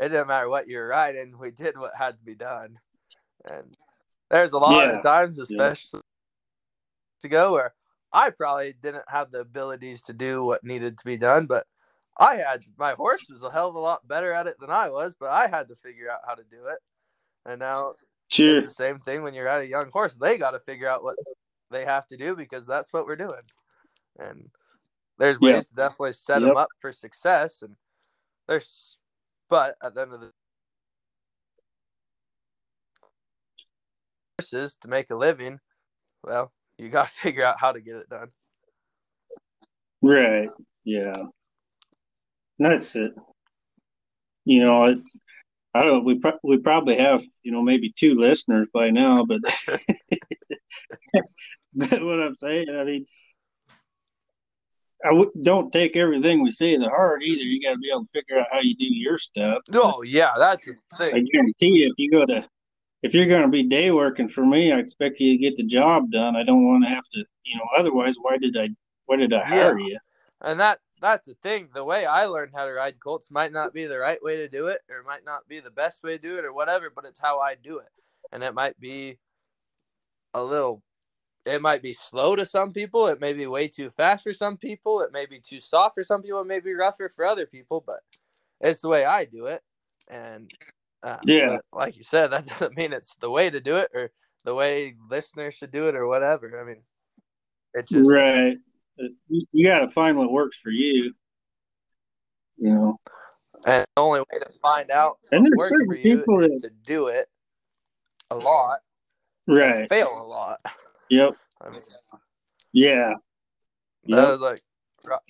it 0.00 0.08
didn't 0.08 0.26
matter 0.28 0.48
what 0.48 0.68
you 0.68 0.78
were 0.78 0.88
riding, 0.88 1.38
we 1.38 1.50
did 1.50 1.78
what 1.78 1.94
had 1.96 2.18
to 2.18 2.24
be 2.24 2.34
done, 2.34 2.78
and 3.50 3.76
there's 4.30 4.52
a 4.52 4.58
lot 4.58 4.82
Yeah. 4.82 4.96
of 4.96 5.02
times, 5.02 5.38
especially 5.38 6.00
to 7.20 7.28
go 7.28 7.52
where 7.52 7.74
I 8.12 8.30
probably 8.30 8.74
didn't 8.82 9.04
have 9.08 9.30
the 9.30 9.40
abilities 9.40 10.02
to 10.04 10.12
do 10.12 10.44
what 10.44 10.64
needed 10.64 10.98
to 10.98 11.04
be 11.04 11.16
done, 11.16 11.46
but 11.46 11.66
I 12.18 12.36
had 12.36 12.62
my 12.78 12.92
horse 12.94 13.26
was 13.30 13.42
a 13.42 13.50
hell 13.52 13.68
of 13.68 13.74
a 13.76 13.80
lot 13.80 14.06
better 14.06 14.32
at 14.32 14.46
it 14.46 14.56
than 14.60 14.70
I 14.70 14.90
was, 14.90 15.14
but 15.18 15.30
I 15.30 15.46
had 15.48 15.68
to 15.68 15.76
figure 15.76 16.10
out 16.10 16.20
how 16.26 16.34
to 16.34 16.44
do 16.50 16.66
it, 16.66 16.78
and 17.46 17.60
now 17.60 17.92
Sure. 18.28 18.58
it's 18.58 18.66
the 18.66 18.72
same 18.72 18.98
thing 19.00 19.22
when 19.22 19.34
you're 19.34 19.48
at 19.48 19.62
a 19.62 19.66
young 19.68 19.90
horse. 19.92 20.14
They 20.14 20.38
got 20.38 20.52
to 20.52 20.60
figure 20.60 20.88
out 20.88 21.02
what 21.04 21.16
they 21.70 21.84
have 21.84 22.06
to 22.08 22.16
do 22.16 22.36
because 22.36 22.66
that's 22.66 22.92
what 22.92 23.06
we're 23.06 23.16
doing. 23.16 23.42
And 24.18 24.50
there's 25.18 25.38
Yeah. 25.40 25.54
ways 25.54 25.66
to 25.68 25.74
definitely 25.74 26.12
set 26.12 26.40
Yep. 26.40 26.48
them 26.48 26.56
up 26.56 26.70
for 26.78 26.92
success. 26.92 27.62
And 27.62 27.76
there's, 28.46 28.98
but 29.48 29.76
at 29.82 29.94
the 29.94 30.02
end 30.02 30.12
of 30.12 30.20
the 30.20 30.32
horses 34.38 34.76
to 34.80 34.88
make 34.88 35.10
a 35.10 35.16
living, 35.16 35.60
well, 36.22 36.52
you 36.78 36.88
got 36.88 37.08
to 37.08 37.12
figure 37.14 37.44
out 37.44 37.60
how 37.60 37.72
to 37.72 37.80
get 37.80 37.96
it 37.96 38.08
done. 38.08 38.32
Right. 40.02 40.50
Yeah. 40.84 41.24
That's 42.58 42.94
it. 42.96 43.14
You 44.44 44.60
know, 44.60 44.84
it, 44.84 44.98
I 45.74 45.82
don't. 45.82 46.04
We 46.04 46.18
pro- 46.18 46.38
we 46.42 46.58
probably 46.58 46.96
have 46.98 47.22
you 47.42 47.50
know 47.50 47.62
maybe 47.62 47.92
two 47.96 48.14
listeners 48.14 48.68
by 48.72 48.90
now, 48.90 49.24
but 49.24 49.40
but 51.74 52.02
what 52.02 52.22
I'm 52.22 52.36
saying, 52.36 52.68
I 52.70 52.84
mean, 52.84 53.06
I 55.04 55.08
w- 55.08 55.32
don't 55.42 55.70
take 55.72 55.96
everything 55.96 56.42
we 56.42 56.50
say 56.50 56.76
to 56.76 56.88
heart 56.88 57.22
either. 57.22 57.42
You 57.42 57.62
got 57.62 57.72
to 57.72 57.78
be 57.78 57.90
able 57.90 58.04
to 58.04 58.08
figure 58.12 58.40
out 58.40 58.46
how 58.50 58.60
you 58.60 58.74
do 58.74 58.86
your 58.86 59.18
stuff. 59.18 59.62
Oh 59.72 60.02
yeah, 60.02 60.30
that's 60.38 60.64
the 60.64 60.76
thing. 60.96 61.14
I 61.14 61.20
guarantee 61.20 61.80
you, 61.80 61.86
if 61.88 61.98
you 61.98 62.10
go 62.10 62.24
to, 62.24 62.48
if 63.02 63.12
you're 63.14 63.26
going 63.26 63.42
to 63.42 63.48
be 63.48 63.64
day 63.64 63.90
working 63.90 64.28
for 64.28 64.46
me, 64.46 64.72
I 64.72 64.78
expect 64.78 65.20
you 65.20 65.32
to 65.32 65.38
get 65.38 65.56
the 65.56 65.64
job 65.64 66.10
done. 66.10 66.36
I 66.36 66.42
don't 66.42 66.64
want 66.64 66.84
to 66.84 66.88
have 66.88 67.04
to, 67.12 67.24
you 67.44 67.56
know. 67.56 67.64
Otherwise, 67.78 68.14
why 68.20 68.38
did 68.38 68.56
I? 68.56 68.70
Why 69.06 69.16
did 69.16 69.34
I 69.34 69.44
hire 69.44 69.78
you? 69.78 69.98
And 70.40 70.58
that 70.60 70.80
that's 71.00 71.26
the 71.26 71.34
thing. 71.34 71.68
The 71.74 71.84
way 71.84 72.06
I 72.06 72.24
learned 72.24 72.52
how 72.54 72.64
to 72.64 72.72
ride 72.72 72.98
colts 72.98 73.30
might 73.30 73.52
not 73.52 73.74
be 73.74 73.84
the 73.84 73.98
right 73.98 74.22
way 74.22 74.36
to 74.38 74.48
do 74.48 74.68
it, 74.68 74.80
or 74.90 75.02
might 75.02 75.24
not 75.24 75.46
be 75.48 75.60
the 75.60 75.70
best 75.70 76.02
way 76.02 76.16
to 76.16 76.22
do 76.22 76.38
it, 76.38 76.44
or 76.44 76.52
whatever. 76.54 76.90
But 76.94 77.04
it's 77.04 77.20
how 77.20 77.40
I 77.40 77.56
do 77.56 77.78
it, 77.78 77.88
and 78.32 78.42
it 78.42 78.54
might 78.54 78.80
be 78.80 79.18
a 80.32 80.42
little. 80.42 80.82
It 81.46 81.60
might 81.60 81.82
be 81.82 81.92
slow 81.92 82.34
to 82.36 82.46
some 82.46 82.72
people. 82.72 83.06
It 83.08 83.20
may 83.20 83.32
be 83.34 83.46
way 83.46 83.68
too 83.68 83.90
fast 83.90 84.24
for 84.24 84.32
some 84.32 84.56
people. 84.56 85.00
It 85.02 85.12
may 85.12 85.26
be 85.26 85.40
too 85.40 85.60
soft 85.60 85.94
for 85.94 86.02
some 86.02 86.22
people. 86.22 86.40
It 86.40 86.46
may 86.46 86.60
be 86.60 86.72
rougher 86.74 87.08
for 87.08 87.24
other 87.26 87.44
people. 87.46 87.84
But 87.86 88.00
it's 88.60 88.80
the 88.80 88.88
way 88.88 89.04
I 89.04 89.26
do 89.26 89.46
it, 89.46 89.60
and 90.08 90.50
uh, 91.02 91.18
Yeah. 91.24 91.58
like 91.72 91.96
you 91.96 92.02
said, 92.02 92.28
that 92.28 92.46
doesn't 92.46 92.76
mean 92.76 92.92
it's 92.94 93.14
the 93.16 93.28
way 93.30 93.50
to 93.50 93.60
do 93.60 93.76
it 93.76 93.90
or 93.94 94.10
the 94.44 94.54
way 94.54 94.94
listeners 95.10 95.54
should 95.54 95.70
do 95.70 95.88
it 95.88 95.94
or 95.94 96.06
whatever. 96.06 96.60
I 96.60 96.64
mean, 96.64 96.82
it 97.74 97.88
just 97.88 98.10
right. 98.10 98.56
You, 99.28 99.66
got 99.68 99.80
to 99.80 99.88
find 99.88 100.16
what 100.16 100.30
works 100.32 100.56
for 100.58 100.70
you. 100.70 101.12
You 102.56 102.70
know, 102.70 103.00
And 103.66 103.84
the 103.96 104.00
only 104.00 104.20
way 104.20 104.38
to 104.38 104.50
find 104.62 104.90
out 104.90 105.18
And 105.32 105.44
there's 105.44 105.68
certain 105.68 105.88
people 106.00 106.40
is 106.40 106.52
that- 106.54 106.68
to 106.68 106.74
do 106.84 107.08
it 107.08 107.28
a 108.30 108.36
lot, 108.36 108.78
right? 109.48 109.88
fail 109.88 110.08
a 110.08 110.24
lot. 110.24 110.60
Yep. 111.10 111.34
I 111.60 111.70
mean, 111.70 111.80
Yeah. 112.72 113.14
that 114.04 114.16
Yep. 114.16 114.28
was 114.28 114.40
like 114.40 114.62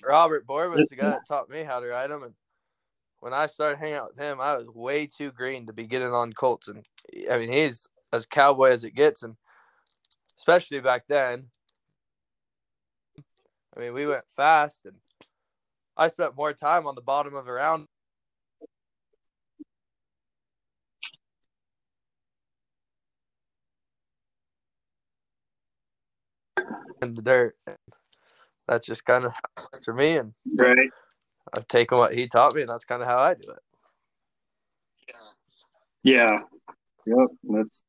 Robert 0.03 0.47
Bohr 0.47 0.71
was 0.71 0.87
the 0.89 0.95
guy 0.95 1.09
that 1.09 1.27
taught 1.27 1.49
me 1.49 1.63
how 1.63 1.79
to 1.79 1.87
ride 1.87 2.09
them, 2.09 2.23
and 2.23 2.33
when 3.19 3.33
I 3.33 3.47
started 3.47 3.77
hanging 3.77 3.95
out 3.95 4.09
with 4.09 4.19
him, 4.19 4.39
I 4.39 4.55
was 4.55 4.67
way 4.67 5.07
too 5.07 5.31
green 5.31 5.67
to 5.67 5.73
be 5.73 5.85
getting 5.85 6.11
on 6.11 6.33
Colts, 6.33 6.67
and 6.67 6.85
I 7.29 7.37
mean 7.37 7.51
he's 7.51 7.87
as 8.13 8.25
cowboy 8.25 8.69
as 8.69 8.83
it 8.83 8.95
gets, 8.95 9.23
and 9.23 9.35
especially 10.37 10.79
back 10.79 11.05
then. 11.07 11.47
I 13.75 13.81
mean, 13.81 13.93
we 13.93 14.05
went 14.05 14.29
fast, 14.29 14.85
and 14.85 14.95
I 15.97 16.07
spent 16.07 16.37
more 16.37 16.53
time 16.53 16.87
on 16.87 16.95
the 16.95 17.01
bottom 17.01 17.35
of 17.35 17.47
a 17.47 17.51
round 17.51 17.87
in 27.01 27.13
the 27.13 27.21
dirt. 27.21 27.55
That's 28.67 28.87
just 28.87 29.05
kind 29.05 29.25
of 29.25 29.33
for 29.83 29.93
me, 29.93 30.17
and 30.17 30.33
Right. 30.55 30.89
I've 31.53 31.67
taken 31.67 31.97
what 31.97 32.13
he 32.13 32.27
taught 32.27 32.55
me, 32.55 32.61
and 32.61 32.69
that's 32.69 32.85
kind 32.85 33.01
of 33.01 33.07
how 33.07 33.19
I 33.19 33.35
do 33.35 33.49
it. 33.49 33.59
Yeah. 36.03 36.39
Yep. 37.05 37.27
That's. 37.43 37.83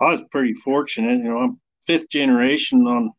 I 0.00 0.06
was 0.06 0.22
pretty 0.30 0.54
fortunate. 0.54 1.18
You 1.18 1.24
know, 1.24 1.38
I'm 1.38 1.60
fifth 1.84 2.08
generation 2.08 2.86
on 2.86 3.10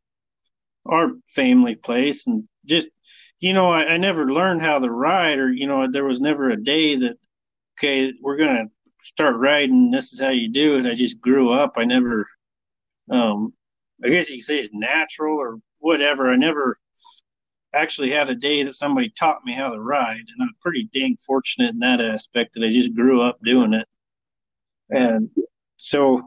our 0.86 1.12
family 1.28 1.76
place, 1.76 2.28
and 2.28 2.48
just 2.66 2.90
you 3.40 3.54
know, 3.54 3.70
I, 3.70 3.94
I 3.94 3.98
never 3.98 4.32
learned 4.32 4.62
how 4.62 4.80
to 4.80 4.90
ride, 4.90 5.40
or 5.40 5.52
you 5.52 5.68
know, 5.68 5.88
there 5.92 6.06
was 6.06 6.22
never 6.22 6.50
a 6.50 6.62
day 6.62 6.96
that 6.96 7.18
okay, 7.78 8.14
we're 8.22 8.38
gonna 8.38 8.70
start 9.00 9.36
riding. 9.38 9.92
This 9.92 10.14
is 10.14 10.20
how 10.22 10.30
you 10.30 10.50
do 10.50 10.78
it. 10.78 10.86
I 10.86 10.94
just 10.94 11.20
grew 11.20 11.52
up. 11.52 11.74
I 11.78 11.84
never. 11.86 12.26
Um, 13.10 13.54
I 14.04 14.10
guess 14.10 14.30
you 14.30 14.38
could 14.38 14.46
say 14.46 14.60
it's 14.60 14.74
natural 14.74 15.38
or 15.38 15.58
whatever. 15.80 16.32
I 16.32 16.36
never 16.36 16.76
actually 17.74 18.12
had 18.12 18.30
a 18.30 18.36
day 18.36 18.64
that 18.64 18.76
somebody 18.76 19.10
taught 19.10 19.46
me 19.46 19.54
how 19.54 19.74
to 19.74 19.80
ride, 19.80 20.18
and 20.18 20.42
I'm 20.42 20.56
pretty 20.62 20.90
dang 20.94 21.18
fortunate 21.18 21.72
in 21.72 21.80
that 21.80 22.02
aspect 22.02 22.54
that 22.54 22.66
I 22.66 22.72
just 22.72 22.94
grew 22.96 23.22
up 23.22 23.40
doing 23.44 23.74
it. 23.74 23.88
And 24.90 25.30
so 25.78 26.22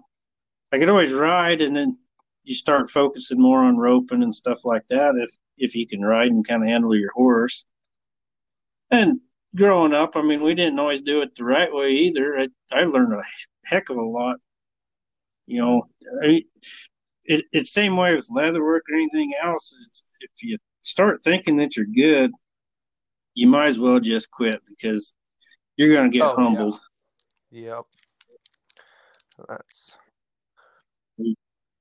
I 0.72 0.78
could 0.78 0.88
always 0.88 1.12
ride, 1.12 1.60
and 1.60 1.76
then 1.76 1.98
you 2.44 2.54
start 2.54 2.90
focusing 2.90 3.40
more 3.40 3.62
on 3.64 3.76
roping 3.76 4.22
and 4.22 4.34
stuff 4.34 4.64
like 4.64 4.86
that 4.88 5.14
if 5.16 5.30
if 5.56 5.74
you 5.74 5.86
can 5.86 6.02
ride 6.02 6.30
and 6.30 6.46
kind 6.46 6.62
of 6.62 6.68
handle 6.68 6.94
your 6.96 7.12
horse. 7.12 7.64
And 8.90 9.20
growing 9.56 9.94
up, 9.94 10.16
I 10.16 10.22
mean, 10.22 10.42
we 10.42 10.54
didn't 10.54 10.78
always 10.78 11.02
do 11.02 11.22
it 11.22 11.34
the 11.34 11.44
right 11.44 11.72
way 11.72 11.90
either. 11.92 12.38
I 12.38 12.48
I 12.72 12.84
learned 12.84 13.14
a 13.14 13.22
heck 13.64 13.90
of 13.90 13.96
a 13.96 14.02
lot. 14.02 14.38
You 15.46 15.60
know, 15.60 15.82
I, 16.22 16.44
it, 17.24 17.44
it's 17.52 17.72
same 17.72 17.96
way 17.96 18.14
with 18.14 18.26
leather 18.30 18.62
work 18.64 18.84
or 18.90 18.96
anything 18.96 19.32
else. 19.42 19.74
If 20.20 20.42
you 20.42 20.58
start 20.82 21.22
thinking 21.22 21.56
that 21.56 21.76
you're 21.76 21.86
good, 21.86 22.30
you 23.34 23.46
might 23.46 23.66
as 23.68 23.78
well 23.80 23.98
just 24.00 24.30
quit 24.30 24.60
because 24.68 25.14
you're 25.76 25.92
going 25.92 26.10
to 26.10 26.16
get 26.16 26.26
Oh, 26.26 26.30
yeah. 26.30 26.44
humbled. 26.44 26.80
Yep. 27.50 27.84
That's 29.48 29.96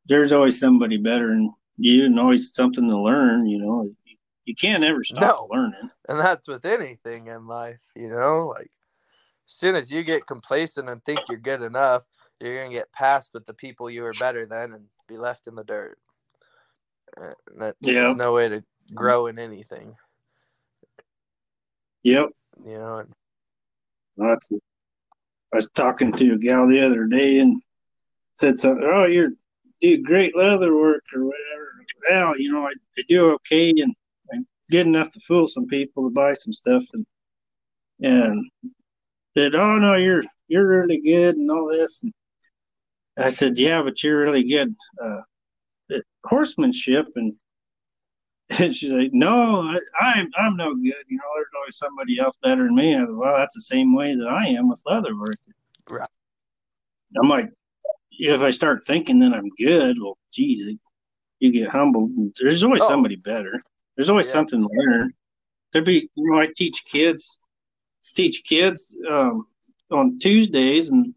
There's 0.06 0.34
always 0.34 0.60
somebody 0.60 0.98
better 0.98 1.28
than 1.28 1.54
you, 1.78 2.06
and 2.06 2.20
always 2.20 2.54
something 2.54 2.88
to 2.88 2.98
learn. 2.98 3.46
You 3.48 3.60
know, 3.60 3.90
you 4.46 4.56
can't 4.56 4.84
ever 4.84 5.04
stop 5.04 5.22
No. 5.22 5.48
learning. 5.52 5.90
and 6.10 6.20
that's 6.20 6.48
with 6.48 6.66
anything 6.66 7.28
in 7.28 7.48
life, 7.48 7.82
you 7.96 8.10
know. 8.10 8.48
Like 8.56 8.72
as 9.48 9.54
soon 9.54 9.76
as 9.76 9.92
you 9.92 10.04
get 10.04 10.26
complacent 10.28 10.90
and 10.90 11.04
think 11.04 11.22
you're 11.28 11.38
good 11.38 11.62
enough, 11.62 12.04
you're 12.40 12.58
gonna 12.58 12.74
get 12.74 12.92
passed 12.92 13.34
with 13.34 13.46
the 13.46 13.54
people 13.54 13.90
you 13.90 14.02
were 14.02 14.14
better 14.14 14.46
than 14.46 14.74
and 14.74 14.86
be 15.08 15.18
left 15.18 15.48
in 15.48 15.56
the 15.56 15.64
dirt. 15.64 15.98
And 17.18 17.62
that, 17.62 17.76
Yeah. 17.82 17.94
There's 17.94 18.16
no 18.16 18.34
way 18.34 18.50
to 18.50 18.64
grow 18.94 19.28
in 19.28 19.40
anything, 19.40 19.96
Yep. 22.04 22.30
you 22.66 22.78
know. 22.78 22.98
And 22.98 23.14
I 24.20 24.38
was 25.52 25.70
talking 25.70 26.12
to 26.14 26.34
a 26.34 26.38
gal 26.40 26.68
the 26.68 26.82
other 26.82 27.06
day 27.06 27.40
and 27.40 27.62
said 28.36 28.60
something. 28.60 28.84
Oh, 28.84 29.06
you're 29.06 29.32
do 29.82 30.02
great 30.02 30.36
leather 30.36 30.76
work 30.76 31.04
or 31.14 31.26
whatever. 31.26 31.72
Well, 32.10 32.40
you 32.40 32.52
know, 32.52 32.64
I, 32.66 32.72
I 32.98 33.02
do 33.08 33.32
okay 33.34 33.70
and 33.70 33.94
I'm 34.34 34.48
good 34.72 34.88
enough 34.88 35.12
to 35.14 35.20
fool 35.20 35.48
some 35.48 35.68
people 35.68 36.04
to 36.04 36.10
buy 36.10 36.34
some 36.34 36.54
stuff 36.54 36.84
and 36.94 37.06
and 38.02 38.50
said, 39.38 39.56
oh 39.56 39.78
no, 39.78 39.96
you're 39.96 40.24
you're 40.48 40.80
really 40.80 41.00
good 41.00 41.36
and 41.36 41.50
all 41.52 41.68
this. 41.68 42.02
And 42.02 42.14
I 43.18 43.30
said, 43.30 43.58
yeah, 43.60 43.82
but 43.84 44.04
you're 44.04 44.20
really 44.22 44.44
good 44.44 44.74
uh, 45.04 45.22
at 45.92 46.04
horsemanship 46.26 47.08
and. 47.16 47.34
And 48.60 48.76
she's 48.76 48.92
like, 48.92 49.12
"No, 49.14 49.62
I, 49.62 49.80
I'm 50.00 50.30
I'm 50.36 50.58
no 50.58 50.76
good. 50.76 50.94
You 51.08 51.18
know, 51.18 51.24
there's 51.36 51.48
always 51.58 51.78
somebody 51.78 52.20
else 52.20 52.36
better 52.44 52.66
than 52.66 52.76
me." 52.76 52.94
I 52.94 53.00
said, 53.00 53.16
"Well, 53.16 53.36
that's 53.36 53.56
the 53.56 53.62
same 53.62 53.96
way 53.96 54.14
that 54.16 54.28
I 54.28 54.48
am 54.48 54.70
with 54.70 54.84
leather 54.86 55.18
work." 55.18 55.40
Right. 55.90 56.08
I'm 57.20 57.30
like, 57.30 57.50
if 58.12 58.42
I 58.42 58.52
start 58.52 58.84
thinking 58.84 59.18
that 59.20 59.34
I'm 59.34 59.50
good, 59.58 59.98
well, 60.00 60.18
geez, 60.32 60.76
you 61.40 61.52
get 61.52 61.70
humbled. 61.70 62.12
There's 62.40 62.64
always 62.64 62.84
Oh. 62.84 62.88
somebody 62.90 63.16
better. 63.16 63.64
There's 63.96 64.10
always 64.10 64.28
Yeah. 64.28 64.34
something 64.34 64.62
to 64.62 64.70
learn. 64.72 65.14
There'd 65.72 65.86
be, 65.86 66.10
you 66.14 66.30
know, 66.32 66.40
I 66.40 66.50
teach 66.56 66.84
kids, 66.86 67.38
teach 68.14 68.44
kids 68.44 68.96
um, 69.10 69.48
on 69.90 70.20
Tuesdays, 70.20 70.90
and 70.90 71.16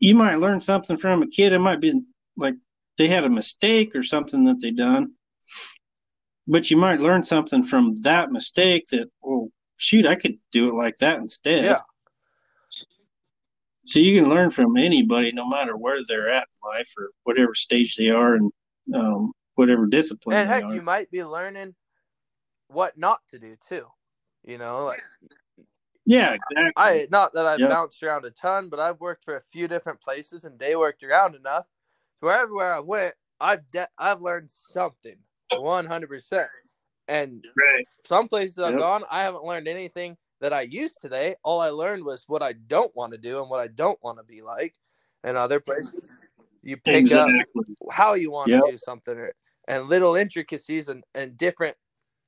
you 0.00 0.14
might 0.14 0.38
learn 0.38 0.60
something 0.60 0.96
from 0.96 1.22
a 1.22 1.26
kid. 1.26 1.52
It 1.52 1.58
might 1.58 1.80
be 1.80 2.00
like 2.36 2.54
they 2.96 3.08
had 3.08 3.24
a 3.24 3.28
mistake 3.28 3.94
or 3.94 4.02
something 4.02 4.44
that 4.44 4.60
they 4.60 4.70
done, 4.70 5.12
but 6.46 6.70
you 6.70 6.76
might 6.76 7.00
learn 7.00 7.22
something 7.22 7.62
from 7.62 7.94
that 8.02 8.30
mistake 8.32 8.86
that, 8.90 9.08
well, 9.20 9.48
shoot, 9.76 10.06
I 10.06 10.14
could 10.14 10.38
do 10.52 10.68
it 10.68 10.74
like 10.74 10.96
that 10.96 11.20
instead. 11.20 11.64
Yeah. 11.64 11.78
So 13.86 14.00
you 14.00 14.20
can 14.20 14.28
learn 14.28 14.50
from 14.50 14.76
anybody, 14.76 15.32
no 15.32 15.48
matter 15.48 15.76
where 15.76 16.00
they're 16.06 16.30
at 16.30 16.46
in 16.46 16.78
life 16.78 16.92
or 16.98 17.08
whatever 17.24 17.54
stage 17.54 17.96
they 17.96 18.10
are 18.10 18.34
and 18.34 18.50
um, 18.94 19.32
whatever 19.54 19.86
discipline 19.86 20.36
and 20.36 20.48
heck, 20.48 20.64
you 20.64 20.82
might 20.82 21.10
be 21.10 21.24
learning 21.24 21.74
what 22.68 22.98
not 22.98 23.20
to 23.30 23.38
do 23.38 23.56
too. 23.66 23.86
You 24.44 24.58
know, 24.58 24.84
like 24.86 25.02
yeah, 26.08 26.34
exactly. 26.34 26.72
I 26.76 27.06
not 27.10 27.34
that 27.34 27.46
I've 27.46 27.60
Yep. 27.60 27.70
bounced 27.70 28.02
around 28.02 28.24
a 28.24 28.30
ton, 28.30 28.68
but 28.68 28.80
I've 28.80 29.00
worked 29.00 29.24
for 29.24 29.36
a 29.36 29.40
few 29.40 29.68
different 29.68 30.00
places 30.00 30.44
and 30.44 30.58
they 30.58 30.74
worked 30.74 31.02
around 31.02 31.34
enough. 31.36 31.68
So 32.20 32.28
everywhere 32.28 32.74
I 32.74 32.80
went, 32.80 33.14
I've 33.40 33.70
de- 33.70 33.88
I've 33.98 34.22
learned 34.22 34.48
something, 34.50 35.16
one 35.52 35.84
hundred 35.84 36.08
percent. 36.08 36.48
And 37.08 37.44
right. 37.56 37.86
some 38.04 38.26
places 38.28 38.58
I've 38.58 38.72
Yep. 38.72 38.80
gone, 38.80 39.04
I 39.10 39.22
haven't 39.22 39.44
learned 39.44 39.68
anything 39.68 40.16
that 40.40 40.52
I 40.52 40.62
used 40.62 41.00
today. 41.02 41.36
All 41.42 41.60
I 41.60 41.70
learned 41.70 42.04
was 42.04 42.24
what 42.26 42.42
I 42.42 42.54
don't 42.54 42.94
want 42.96 43.12
to 43.12 43.18
do 43.18 43.40
and 43.40 43.50
what 43.50 43.60
I 43.60 43.68
don't 43.68 44.02
want 44.02 44.18
to 44.18 44.24
be 44.24 44.40
like. 44.40 44.74
And 45.24 45.36
other 45.36 45.60
places, 45.60 45.94
you 46.62 46.76
pick 46.78 46.94
exactly. 46.94 47.34
up 47.34 47.46
how 47.92 48.14
you 48.14 48.30
want 48.30 48.50
Yep. 48.50 48.64
to 48.64 48.70
do 48.70 48.78
something 48.78 49.18
or, 49.18 49.32
and 49.68 49.88
little 49.88 50.16
intricacies 50.16 50.88
how 50.88 50.94
you 50.94 51.02
want 51.02 51.12
Yep. 51.12 51.12
to 51.12 51.12
do 51.12 51.28
something 51.28 51.28
or, 51.28 51.28
and 51.28 51.36
and, 51.36 51.36
different 51.36 51.76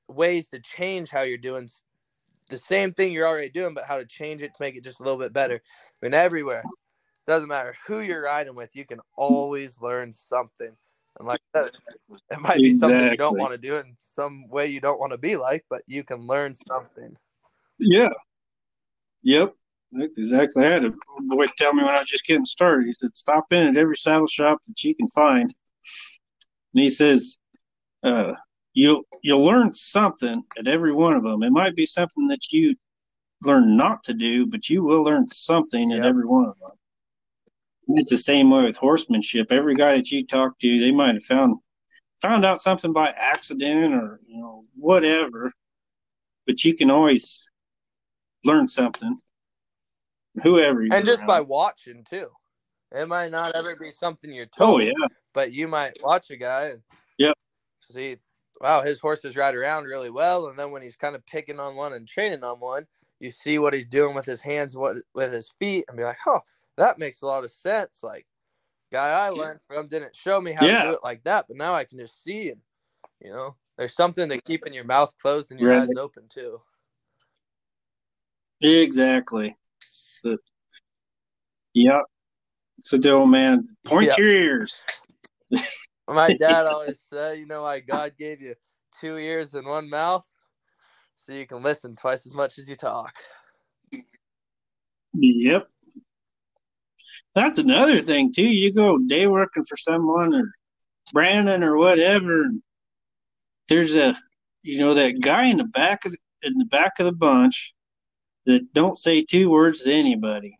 ways 0.07 0.49
to 0.49 0.59
change 0.59 1.09
how 1.09 1.21
you're 1.21 1.37
doing 1.37 1.67
the 2.51 2.57
same 2.57 2.93
thing 2.93 3.11
you're 3.11 3.27
already 3.27 3.49
doing, 3.49 3.73
but 3.73 3.85
how 3.85 3.97
to 3.97 4.05
change 4.05 4.43
it 4.43 4.53
to 4.53 4.61
make 4.61 4.75
it 4.75 4.83
just 4.83 4.99
a 4.99 5.03
little 5.03 5.19
bit 5.19 5.33
better. 5.33 5.55
I 5.55 6.05
mean, 6.05 6.13
everywhere 6.13 6.63
doesn't 7.27 7.49
matter 7.49 7.75
who 7.87 7.99
you're 7.99 8.23
riding 8.23 8.55
with, 8.55 8.75
you 8.75 8.85
can 8.85 8.99
always 9.15 9.81
learn 9.81 10.11
something. 10.11 10.75
And 11.17 11.27
like 11.27 11.41
that, 11.53 11.71
it 12.29 12.39
might 12.39 12.57
be 12.57 12.71
something 12.71 13.11
you 13.11 13.17
don't 13.17 13.37
want 13.37 13.53
to 13.53 13.57
do 13.57 13.75
in 13.75 13.95
some 13.99 14.47
way 14.49 14.67
you 14.67 14.79
don't 14.79 14.99
want 14.99 15.11
to 15.11 15.17
be 15.17 15.35
like, 15.35 15.65
but 15.69 15.81
you 15.87 16.03
can 16.03 16.27
learn 16.27 16.53
something. 16.53 17.15
Yeah. 17.79 18.13
Yep. 19.23 19.55
That's 19.93 20.17
exactly. 20.17 20.65
I 20.65 20.69
had 20.69 20.85
a 20.85 20.93
boy 21.27 21.47
tell 21.57 21.73
me 21.73 21.83
when 21.83 21.95
I 21.95 21.99
was 21.99 22.09
just 22.09 22.25
getting 22.25 22.45
started. 22.45 22.85
He 22.85 22.93
said, 22.93 23.15
"Stop 23.15 23.51
in 23.51 23.67
at 23.67 23.75
every 23.75 23.97
saddle 23.97 24.27
shop 24.27 24.59
that 24.65 24.81
you 24.85 24.95
can 24.95 25.09
find." 25.09 25.53
And 26.73 26.81
he 26.81 26.89
says, 26.89 27.37
uh, 28.01 28.33
"You'll 28.73 29.03
you'll 29.21 29.43
learn 29.43 29.73
something 29.73 30.43
at 30.57 30.67
every 30.67 30.93
one 30.93 31.13
of 31.13 31.23
them. 31.23 31.43
It 31.43 31.51
might 31.51 31.75
be 31.75 31.85
something 31.85 32.27
that 32.27 32.51
you 32.51 32.75
learn 33.43 33.75
not 33.75 34.03
to 34.05 34.13
do, 34.13 34.45
but 34.45 34.69
you 34.69 34.83
will 34.83 35.03
learn 35.03 35.27
something 35.27 35.91
at 35.91 36.05
every 36.05 36.25
one 36.25 36.49
of 36.49 36.59
them." 36.59 36.71
And 37.87 37.99
It's 37.99 38.11
the 38.11 38.17
same 38.17 38.49
way 38.49 38.63
with 38.63 38.77
horsemanship. 38.77 39.51
Every 39.51 39.75
guy 39.75 39.97
that 39.97 40.11
you 40.11 40.25
talk 40.25 40.59
to, 40.59 40.79
they 40.79 40.91
might 40.91 41.15
have 41.15 41.25
found 41.25 41.57
found 42.21 42.45
out 42.45 42.61
something 42.61 42.93
by 42.93 43.09
accident 43.09 43.93
or 43.93 44.19
you 44.27 44.37
know 44.37 44.65
whatever, 44.75 45.51
but 46.45 46.63
you 46.63 46.75
can 46.75 46.91
always 46.91 47.49
learn 48.45 48.67
something. 48.67 49.19
Whoever 50.43 50.81
And 50.83 51.05
just 51.05 51.25
by 51.25 51.41
watching 51.41 52.03
too. 52.03 52.29
It 52.93 53.07
might 53.07 53.31
not 53.31 53.55
ever 53.55 53.75
be 53.75 53.91
something 53.91 54.33
you're 54.33 54.47
oh 54.59 54.79
yeah, 54.79 54.91
but 55.33 55.51
you 55.53 55.67
might 55.67 55.97
watch 56.03 56.29
a 56.29 56.37
guy 56.37 56.67
and 56.67 56.81
Yep. 57.17 57.35
see, 57.79 58.17
wow, 58.61 58.81
his 58.81 58.99
horses 58.99 59.35
ride 59.35 59.55
around 59.55 59.85
really 59.85 60.09
well. 60.11 60.47
And 60.47 60.57
then 60.57 60.71
when 60.71 60.81
he's 60.81 60.95
kind 60.95 61.15
of 61.15 61.25
picking 61.25 61.59
on 61.59 61.75
one 61.75 61.93
and 61.93 62.07
training 62.07 62.43
on 62.43 62.59
one, 62.59 62.85
you 63.19 63.31
see 63.31 63.59
what 63.59 63.73
he's 63.73 63.85
doing 63.85 64.15
with 64.15 64.25
his 64.25 64.41
hands, 64.41 64.75
what 64.77 64.97
with 65.13 65.33
his 65.33 65.53
feet, 65.59 65.85
and 65.87 65.97
be 65.97 66.03
like, 66.03 66.17
oh, 66.25 66.39
that 66.77 66.99
makes 66.99 67.21
a 67.21 67.25
lot 67.25 67.43
of 67.43 67.51
sense. 67.51 68.01
Like, 68.03 68.25
guy 68.91 69.09
I 69.09 69.29
learned 69.29 69.59
from 69.67 69.87
didn't 69.87 70.15
show 70.15 70.39
me 70.39 70.51
how 70.51 70.67
to 70.67 70.81
do 70.81 70.93
it 70.93 71.03
like 71.03 71.23
that, 71.23 71.45
but 71.47 71.57
now 71.57 71.73
I 71.73 71.83
can 71.83 71.99
just 71.99 72.23
see 72.23 72.49
and 72.49 72.61
you 73.19 73.31
know, 73.31 73.55
there's 73.77 73.95
something 73.95 74.29
to 74.29 74.41
keeping 74.41 74.73
your 74.73 74.83
mouth 74.83 75.13
closed 75.21 75.51
and 75.51 75.59
your 75.59 75.69
Right. 75.69 75.83
eyes 75.83 75.95
open 75.95 76.23
too. 76.27 76.61
exactly. 78.61 79.55
So, 79.79 80.37
yep. 81.73 82.03
So 82.79 82.97
old 83.11 83.29
man, 83.29 83.67
point 83.85 84.07
Yep. 84.07 84.17
your 84.17 84.27
ears. 84.27 84.83
My 86.13 86.33
dad 86.39 86.65
always 86.65 86.99
said, 86.99 87.37
you 87.37 87.45
know 87.45 87.63
why 87.63 87.79
God 87.79 88.13
gave 88.17 88.41
you 88.41 88.55
two 88.99 89.17
ears 89.17 89.53
and 89.53 89.67
one 89.67 89.89
mouth? 89.89 90.25
So 91.15 91.33
you 91.33 91.45
can 91.45 91.61
listen 91.61 91.95
twice 91.95 92.25
as 92.25 92.33
much 92.33 92.57
as 92.57 92.69
you 92.69 92.75
talk. 92.75 93.15
Yep. 95.13 95.67
That's 97.35 97.57
another 97.57 97.99
thing 97.99 98.33
too. 98.33 98.47
You 98.47 98.73
go 98.73 98.97
day 98.97 99.27
working 99.27 99.63
for 99.63 99.77
someone 99.77 100.33
or 100.33 100.51
branding 101.13 101.63
or 101.63 101.77
whatever. 101.77 102.43
And 102.43 102.61
there's 103.69 103.95
a, 103.95 104.17
you 104.63 104.79
know, 104.79 104.93
that 104.93 105.21
guy 105.21 105.45
in 105.45 105.57
the 105.57 105.63
back 105.63 106.05
of 106.05 106.11
the, 106.11 106.17
in 106.43 106.57
the 106.57 106.65
back 106.65 106.93
of 106.99 107.05
the 107.05 107.11
bunch 107.11 107.73
that 108.45 108.73
don't 108.73 108.97
say 108.97 109.23
two 109.23 109.49
words 109.49 109.81
to 109.83 109.93
anybody. 109.93 110.57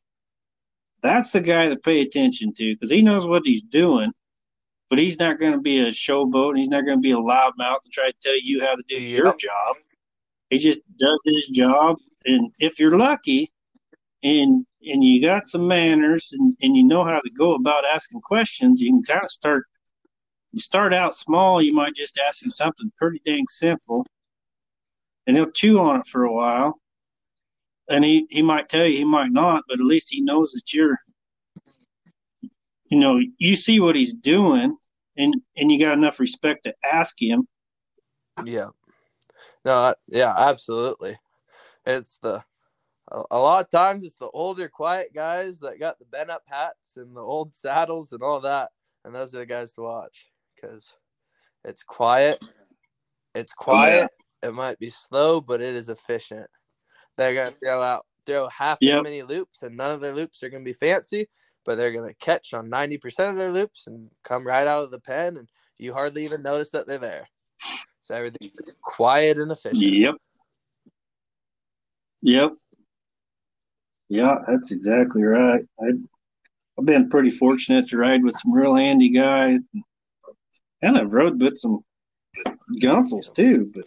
That's 1.02 1.32
the 1.32 1.42
guy 1.42 1.70
to 1.70 1.78
pay 1.78 2.02
attention 2.02 2.54
to 2.54 2.74
because 2.74 2.92
he 2.92 3.02
knows 3.02 3.26
what 3.26 3.46
he's 3.46 3.64
doing, 3.64 4.12
but 4.92 5.00
he's 5.00 5.18
not 5.18 5.40
going 5.40 5.54
to 5.54 5.58
be 5.58 5.80
a 5.80 5.88
showboat. 5.88 6.50
And 6.50 6.58
he's 6.60 6.70
not 6.70 6.86
going 6.86 6.98
to 6.98 7.02
be 7.02 7.14
a 7.14 7.16
loudmouth 7.16 7.78
and 7.86 7.94
try 7.94 8.10
to 8.12 8.16
tell 8.22 8.40
you 8.40 8.60
how 8.60 8.76
to 8.76 8.84
do 8.90 9.02
your 9.02 9.34
job. 9.38 9.78
He 10.50 10.58
just 10.58 10.82
does 11.00 11.22
his 11.24 11.48
job, 11.48 11.96
and 12.26 12.52
if 12.60 12.78
you're 12.78 12.98
lucky, 12.98 13.48
and 14.22 14.66
and 14.84 15.04
you 15.04 15.22
got 15.22 15.48
some 15.48 15.66
manners 15.66 16.34
and, 16.38 16.54
and 16.62 16.76
you 16.76 16.84
know 16.84 17.06
how 17.06 17.22
to 17.22 17.30
go 17.30 17.54
about 17.54 17.86
asking 17.86 18.20
questions, 18.20 18.82
you 18.82 18.92
can 18.92 19.02
kind 19.04 19.24
of 19.24 19.32
start 19.32 19.64
you 20.52 20.60
start 20.60 20.94
out 20.94 21.16
small, 21.16 21.62
you 21.62 21.74
might 21.74 21.96
just 21.96 22.20
ask 22.28 22.44
him 22.44 22.50
something 22.50 22.92
pretty 22.98 23.22
dang 23.26 23.48
simple 23.48 24.06
and 25.26 25.38
he'll 25.38 25.52
chew 25.52 25.80
on 25.80 26.02
it 26.02 26.08
for 26.08 26.26
a 26.26 26.34
while. 26.34 26.78
And 27.90 28.04
he, 28.04 28.28
he 28.30 28.42
might 28.42 28.68
tell 28.68 28.86
you 28.86 28.98
he 28.98 29.06
might 29.06 29.32
not, 29.32 29.64
but 29.70 29.80
at 29.80 29.86
least 29.86 30.10
he 30.12 30.22
knows 30.22 30.52
that 30.52 30.74
you're 30.74 30.98
you 32.90 33.00
know, 33.00 33.22
you 33.38 33.56
see 33.56 33.80
what 33.80 33.96
he's 33.96 34.14
doing 34.14 34.76
and 35.18 35.34
and 35.58 35.72
you 35.72 35.80
got 35.80 35.98
enough 35.98 36.20
respect 36.20 36.64
to 36.66 36.76
ask 36.92 37.22
him. 37.22 37.48
Yeah. 38.46 38.70
No, 39.66 39.94
yeah, 40.08 40.34
absolutely. 40.36 41.18
It's 41.86 42.18
the 42.22 42.44
a, 43.12 43.38
lot 43.38 43.66
of 43.66 43.70
times 43.72 44.06
it's 44.06 44.16
the 44.16 44.30
older, 44.30 44.70
quiet 44.70 45.14
guys 45.14 45.60
that 45.60 45.80
got 45.80 46.00
the 46.00 46.06
bent 46.06 46.30
up 46.30 46.44
hats 46.46 46.98
and 46.98 47.16
the 47.16 47.22
old 47.22 47.54
saddles 47.54 48.14
and 48.14 48.24
all 48.24 48.40
that, 48.42 48.70
and 49.04 49.14
those 49.14 49.34
are 49.34 49.40
the 49.40 49.46
guys 49.46 49.74
to 49.74 49.82
watch 49.82 50.28
because 50.56 50.96
it's 51.66 51.84
quiet. 51.84 52.44
It's 53.36 53.54
Oh, 53.60 53.74
yeah. 53.74 54.08
quiet. 54.08 54.10
It 54.44 54.54
might 54.54 54.80
be 54.80 54.90
slow, 54.90 55.42
but 55.42 55.62
it 55.62 55.76
is 55.76 55.90
efficient. 55.90 56.50
They're 57.18 57.34
gonna 57.34 57.56
throw 57.64 57.82
out 57.82 58.06
throw 58.26 58.48
half 58.48 58.80
as 58.82 59.04
many 59.04 59.24
loops, 59.24 59.64
and 59.64 59.76
none 59.76 59.92
of 59.92 60.02
their 60.02 60.14
loops 60.14 60.42
are 60.44 60.50
gonna 60.50 60.64
be 60.64 60.74
fancy, 60.74 61.28
but 61.66 61.76
they're 61.76 61.92
gonna 61.94 62.14
catch 62.16 62.54
on 62.54 62.70
ninety 62.70 62.98
percent 62.98 63.30
of 63.32 63.36
their 63.36 63.52
loops 63.52 63.88
and 63.88 64.10
come 64.24 64.46
right 64.46 64.68
out 64.68 64.84
of 64.84 64.92
the 64.92 65.00
pen, 65.00 65.38
and 65.38 65.50
you 65.78 65.94
hardly 65.94 66.24
even 66.26 66.42
notice 66.42 66.72
that 66.72 66.88
they're 66.88 66.98
there. 66.98 67.28
So 68.02 68.16
everything's 68.16 68.76
quiet 68.82 69.38
and 69.38 69.52
efficient. 69.52 69.82
Yep. 69.82 70.16
Yep. 72.24 72.54
Yeah, 74.10 74.36
that's 74.48 74.72
exactly 74.72 75.24
right. 75.24 75.64
I, 75.80 75.86
I've 76.78 76.86
been 76.86 77.10
pretty 77.10 77.30
fortunate 77.30 77.88
to 77.90 77.98
ride 77.98 78.24
with 78.24 78.36
some 78.36 78.52
real 78.52 78.76
handy 78.76 79.10
guys, 79.10 79.60
and 80.82 80.98
I've 80.98 81.14
rode 81.14 81.40
with 81.40 81.58
some 81.58 81.84
gunsels 82.82 83.34
too. 83.34 83.72
But 83.74 83.86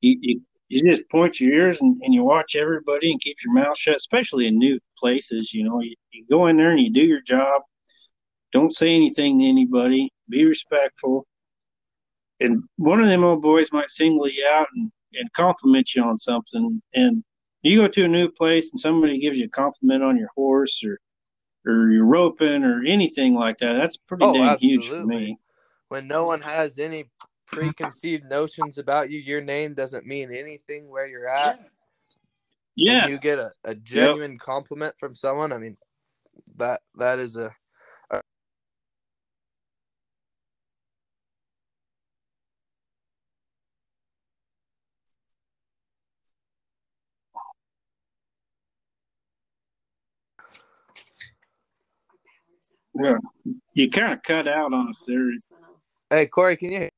you, 0.00 0.18
you, 0.20 0.40
you 0.70 0.88
just 0.88 1.08
point 1.10 1.40
your 1.40 1.52
ears 1.52 1.80
and, 1.80 2.00
and 2.02 2.14
you 2.14 2.22
watch 2.22 2.54
everybody 2.54 3.10
and 3.10 3.20
keep 3.20 3.36
your 3.44 3.52
mouth 3.52 3.76
shut, 3.76 3.96
especially 3.96 4.46
in 4.46 4.56
new 4.56 4.78
places. 4.96 5.52
You 5.52 5.64
know, 5.64 5.80
you, 5.80 5.94
you 6.12 6.24
go 6.30 6.46
in 6.46 6.56
there 6.56 6.70
and 6.70 6.80
you 6.80 6.90
do 6.90 7.04
your 7.04 7.20
job. 7.22 7.62
Don't 8.52 8.72
say 8.74 8.94
anything 8.94 9.40
to 9.40 9.44
anybody. 9.44 10.10
Be 10.28 10.44
respectful. 10.44 11.26
And 12.38 12.62
one 12.76 13.00
of 13.00 13.08
them 13.08 13.24
old 13.24 13.42
boys 13.42 13.72
might 13.72 13.90
single 13.90 14.28
you 14.28 14.46
out 14.48 14.68
and, 14.74 14.90
and 15.14 15.32
compliment 15.32 15.94
you 15.94 16.04
on 16.04 16.16
something. 16.18 16.80
And 16.94 17.24
you 17.62 17.80
go 17.82 17.88
to 17.88 18.04
a 18.04 18.08
new 18.08 18.30
place 18.30 18.70
and 18.70 18.78
somebody 18.80 19.18
gives 19.18 19.38
you 19.38 19.46
a 19.46 19.50
compliment 19.50 20.04
on 20.04 20.16
your 20.16 20.30
horse 20.36 20.82
or 20.84 20.98
or 21.66 21.90
your 21.90 22.06
roping 22.06 22.64
or 22.64 22.82
anything 22.86 23.34
like 23.34 23.58
that. 23.58 23.74
That's 23.74 23.98
pretty 23.98 24.24
Oh, 24.24 24.32
dang 24.32 24.56
huge 24.56 24.88
for 24.88 24.94
absolutely. 24.94 25.16
me. 25.16 25.38
When 25.88 26.06
no 26.06 26.24
one 26.24 26.40
has 26.40 26.78
any 26.78 27.10
Mm-hmm. 27.52 27.68
preconceived 27.68 28.30
notions 28.30 28.78
about 28.78 29.10
you, 29.10 29.18
your 29.18 29.42
name 29.42 29.74
doesn't 29.74 30.06
mean 30.06 30.32
anything 30.32 30.88
where 30.88 31.06
you're 31.06 31.28
at. 31.28 31.60
Yeah. 32.76 33.02
And 33.02 33.10
you 33.10 33.18
get 33.18 33.38
a, 33.38 33.50
a 33.64 33.74
genuine 33.74 34.38
compliment 34.38 34.94
from 34.98 35.14
someone. 35.14 35.52
I 35.52 35.58
mean, 35.58 35.76
that 36.56 36.80
that 36.96 37.18
is 37.18 37.36
a 37.36 37.52
Yeah. 52.94 53.18
You 53.72 53.90
kind 53.90 54.12
of 54.12 54.22
cut 54.22 54.48
out 54.48 54.72
on 54.72 54.88
us 54.88 55.04
there. 55.06 55.30
Hey 56.10 56.26
Corey, 56.26 56.56
can 56.56 56.72
you 56.72 56.78
hear? 56.78 56.90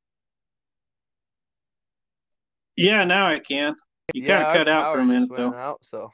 Yeah, 2.77 3.05
now 3.05 3.29
I 3.29 3.39
can. 3.39 3.75
You 4.15 4.27
kind 4.27 4.43
of 4.43 4.53
cut 4.55 4.69
out 4.69 4.93
for 4.95 5.01
a 5.01 5.05
minute 5.05 5.31
though. 5.35 5.53
Out, 5.55 5.85
so 5.85 6.11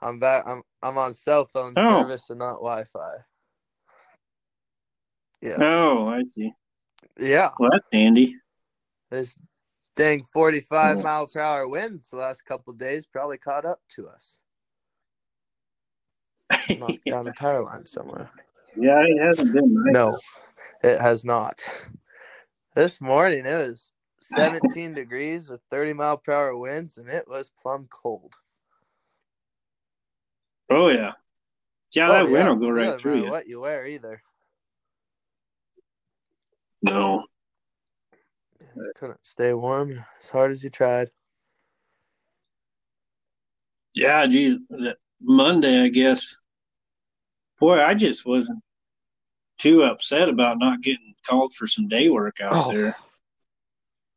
I'm 0.00 0.18
back. 0.18 0.44
I'm 0.46 0.62
I'm 0.82 0.98
on 0.98 1.14
cell 1.14 1.46
phone 1.46 1.74
Oh. 1.76 2.02
service 2.02 2.30
and 2.30 2.38
not 2.38 2.54
Wi-Fi. 2.54 3.12
Yeah, 5.42 5.56
Oh, 5.58 6.08
I 6.08 6.22
see. 6.24 6.52
yeah. 7.18 7.50
Well, 7.58 7.70
that's 7.72 7.86
handy. 7.92 8.34
This 9.10 9.36
dang 9.96 10.22
45 10.22 10.98
Oh. 10.98 11.02
mile 11.02 11.26
per 11.32 11.40
hour 11.40 11.68
winds 11.68 12.10
the 12.10 12.16
last 12.18 12.44
couple 12.44 12.72
of 12.72 12.78
days 12.78 13.06
probably 13.06 13.38
caught 13.38 13.64
up 13.64 13.80
to 13.90 14.06
us. 14.06 14.38
Knocked 16.78 17.04
down 17.06 17.26
a 17.28 17.32
power 17.38 17.62
line 17.64 17.86
somewhere. 17.86 18.30
yeah, 18.76 19.00
it 19.02 19.18
hasn't 19.20 19.52
been 19.52 19.72
nice. 19.72 19.94
No, 19.94 20.18
it 20.82 21.00
has 21.00 21.24
not. 21.24 21.62
This 22.74 23.00
morning 23.00 23.46
it 23.46 23.56
was 23.56 23.92
17 24.20 24.94
degrees 24.94 25.48
with 25.48 25.60
30 25.70 25.94
mile 25.94 26.16
per 26.16 26.32
hour 26.32 26.56
winds, 26.56 26.98
and 26.98 27.08
it 27.08 27.24
was 27.26 27.50
plumb 27.50 27.88
cold. 27.90 28.34
Oh 30.70 30.88
yeah. 30.88 31.12
Yeah, 31.94 32.08
Oh, 32.08 32.12
that 32.12 32.30
wind 32.30 32.48
will 32.48 32.56
go 32.56 32.70
right 32.70 32.98
through 33.00 33.24
you. 33.24 33.30
what 33.30 33.48
you 33.48 33.60
wear 33.60 33.86
either. 33.86 34.22
No. 36.82 37.26
Couldn't 38.94 39.24
stay 39.26 39.52
warm 39.52 39.90
as 40.20 40.30
hard 40.30 40.52
as 40.52 40.62
you 40.62 40.70
tried. 40.70 41.08
Yeah, 43.94 44.24
geez, 44.26 44.58
Monday, 45.20 45.82
I 45.82 45.88
guess. 45.88 46.36
Boy, 47.58 47.82
I 47.84 47.94
just 47.94 48.24
wasn't 48.24 48.62
too 49.58 49.82
upset 49.82 50.28
about 50.28 50.58
not 50.58 50.80
getting 50.80 51.14
called 51.26 51.52
for 51.54 51.66
some 51.66 51.88
day 51.88 52.08
work 52.08 52.40
out 52.40 52.52
Oh. 52.54 52.72
there. 52.72 52.96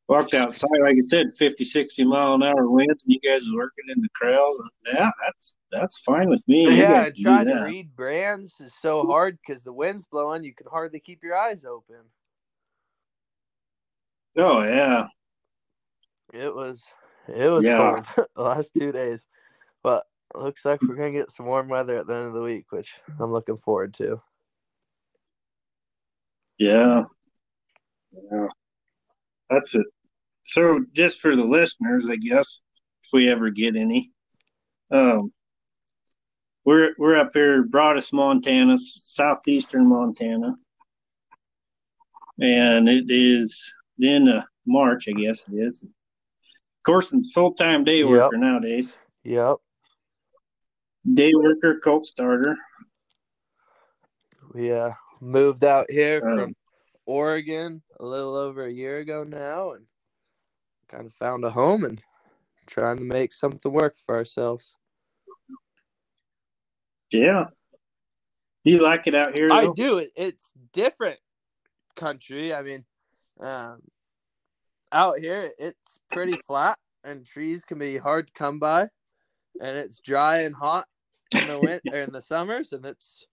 Walked 0.09 0.33
outside, 0.33 0.67
like 0.81 0.95
I 0.97 1.01
said, 1.07 1.33
50, 1.37 1.63
60 1.63 2.03
mile 2.03 2.33
an 2.33 2.43
hour 2.43 2.69
winds, 2.69 3.05
and 3.05 3.13
you 3.13 3.19
guys 3.21 3.41
working 3.55 3.85
in 3.95 4.01
the 4.01 4.09
trails. 4.15 4.71
Yeah, 4.85 5.09
that's 5.25 5.55
that's 5.71 5.99
fine 5.99 6.29
with 6.29 6.43
me. 6.47 6.77
Yeah, 6.77 7.09
trying 7.21 7.47
to 7.47 7.61
read 7.63 7.95
brands 7.95 8.59
is 8.59 8.73
so 8.81 9.05
hard 9.05 9.37
because 9.39 9.63
the 9.63 9.73
wind's 9.73 10.05
blowing. 10.05 10.43
You 10.43 10.53
can 10.53 10.67
hardly 10.69 10.99
keep 10.99 11.23
your 11.23 11.37
eyes 11.37 11.63
open. 11.63 12.01
Oh 14.35 14.63
yeah, 14.63 15.07
It 16.33 16.53
was 16.53 16.83
it 17.29 17.49
was 17.49 17.65
Yeah. 17.65 17.77
cold 17.77 18.27
the 18.35 18.41
last 18.41 18.73
two 18.77 18.91
days, 18.91 19.27
but 19.83 20.05
looks 20.35 20.65
like 20.65 20.81
we're 20.81 20.95
gonna 20.95 21.11
get 21.11 21.31
some 21.31 21.45
warm 21.45 21.69
weather 21.69 21.97
at 21.97 22.07
the 22.07 22.15
end 22.15 22.25
of 22.27 22.33
the 22.33 22.41
week, 22.41 22.71
which 22.71 22.99
I'm 23.19 23.31
looking 23.31 23.57
forward 23.57 23.93
to. 23.95 24.21
yeah, 26.57 27.03
yeah. 28.11 28.47
That's 29.53 29.75
it. 29.75 29.85
So, 30.43 30.83
just 30.93 31.21
for 31.21 31.35
the 31.35 31.43
listeners, 31.45 32.09
I 32.09 32.15
guess, 32.15 32.61
if 33.03 33.09
we 33.13 33.29
ever 33.29 33.49
get 33.49 33.75
any, 33.75 34.11
um, 34.91 35.31
we're 36.65 36.93
we're 36.97 37.15
up 37.17 37.31
here, 37.33 37.63
Broadus, 37.63 38.11
Montana, 38.11 38.77
southeastern 38.77 39.87
Montana, 39.87 40.55
and 42.39 42.89
it 42.89 43.05
is 43.09 43.71
then 43.97 44.27
of 44.27 44.43
March, 44.65 45.07
I 45.07 45.11
guess 45.11 45.45
it 45.47 45.53
is. 45.55 45.83
Corson's 46.85 47.31
full 47.33 47.53
time 47.53 47.83
day 47.83 47.99
Yep. 47.99 48.09
worker 48.09 48.37
nowadays. 48.37 48.97
Yep, 49.23 49.57
Day 51.13 51.31
worker, 51.35 51.79
colt 51.83 52.05
starter. 52.05 52.55
we 54.53 54.71
uh 54.71 54.91
moved 55.21 55.63
out 55.63 55.89
here 55.89 56.21
Um, 56.25 56.31
from 56.37 56.55
Oregon 57.05 57.81
a 57.99 58.05
little 58.05 58.35
over 58.35 58.65
a 58.65 58.71
year 58.71 58.99
ago 58.99 59.23
now, 59.23 59.71
and 59.71 59.85
kind 60.87 61.05
of 61.05 61.13
found 61.13 61.43
a 61.43 61.49
home 61.49 61.83
and 61.83 62.01
trying 62.67 62.97
to 62.97 63.03
make 63.03 63.33
something 63.33 63.71
work 63.71 63.95
for 64.05 64.15
ourselves. 64.15 64.77
Yeah. 67.11 67.45
You 68.63 68.81
like 68.81 69.07
it 69.07 69.15
out 69.15 69.35
here? 69.35 69.51
I 69.51 69.67
do. 69.75 70.05
It's 70.15 70.53
different 70.71 71.19
country. 71.95 72.53
I 72.53 72.61
mean, 72.61 72.85
um, 73.41 73.81
out 74.91 75.19
here 75.19 75.49
it's 75.57 75.99
pretty 76.11 76.33
flat, 76.47 76.77
and 77.03 77.25
trees 77.25 77.65
can 77.65 77.77
be 77.77 77.97
hard 77.97 78.27
to 78.27 78.33
come 78.33 78.59
by, 78.59 78.87
and 79.61 79.77
it's 79.77 79.99
dry 79.99 80.41
and 80.41 80.55
hot 80.55 80.85
in 81.33 81.47
the 81.47 81.59
winter 81.61 82.01
in 82.01 82.11
the 82.13 82.21
summers, 82.21 82.71
and 82.71 82.85
it's 82.85 83.25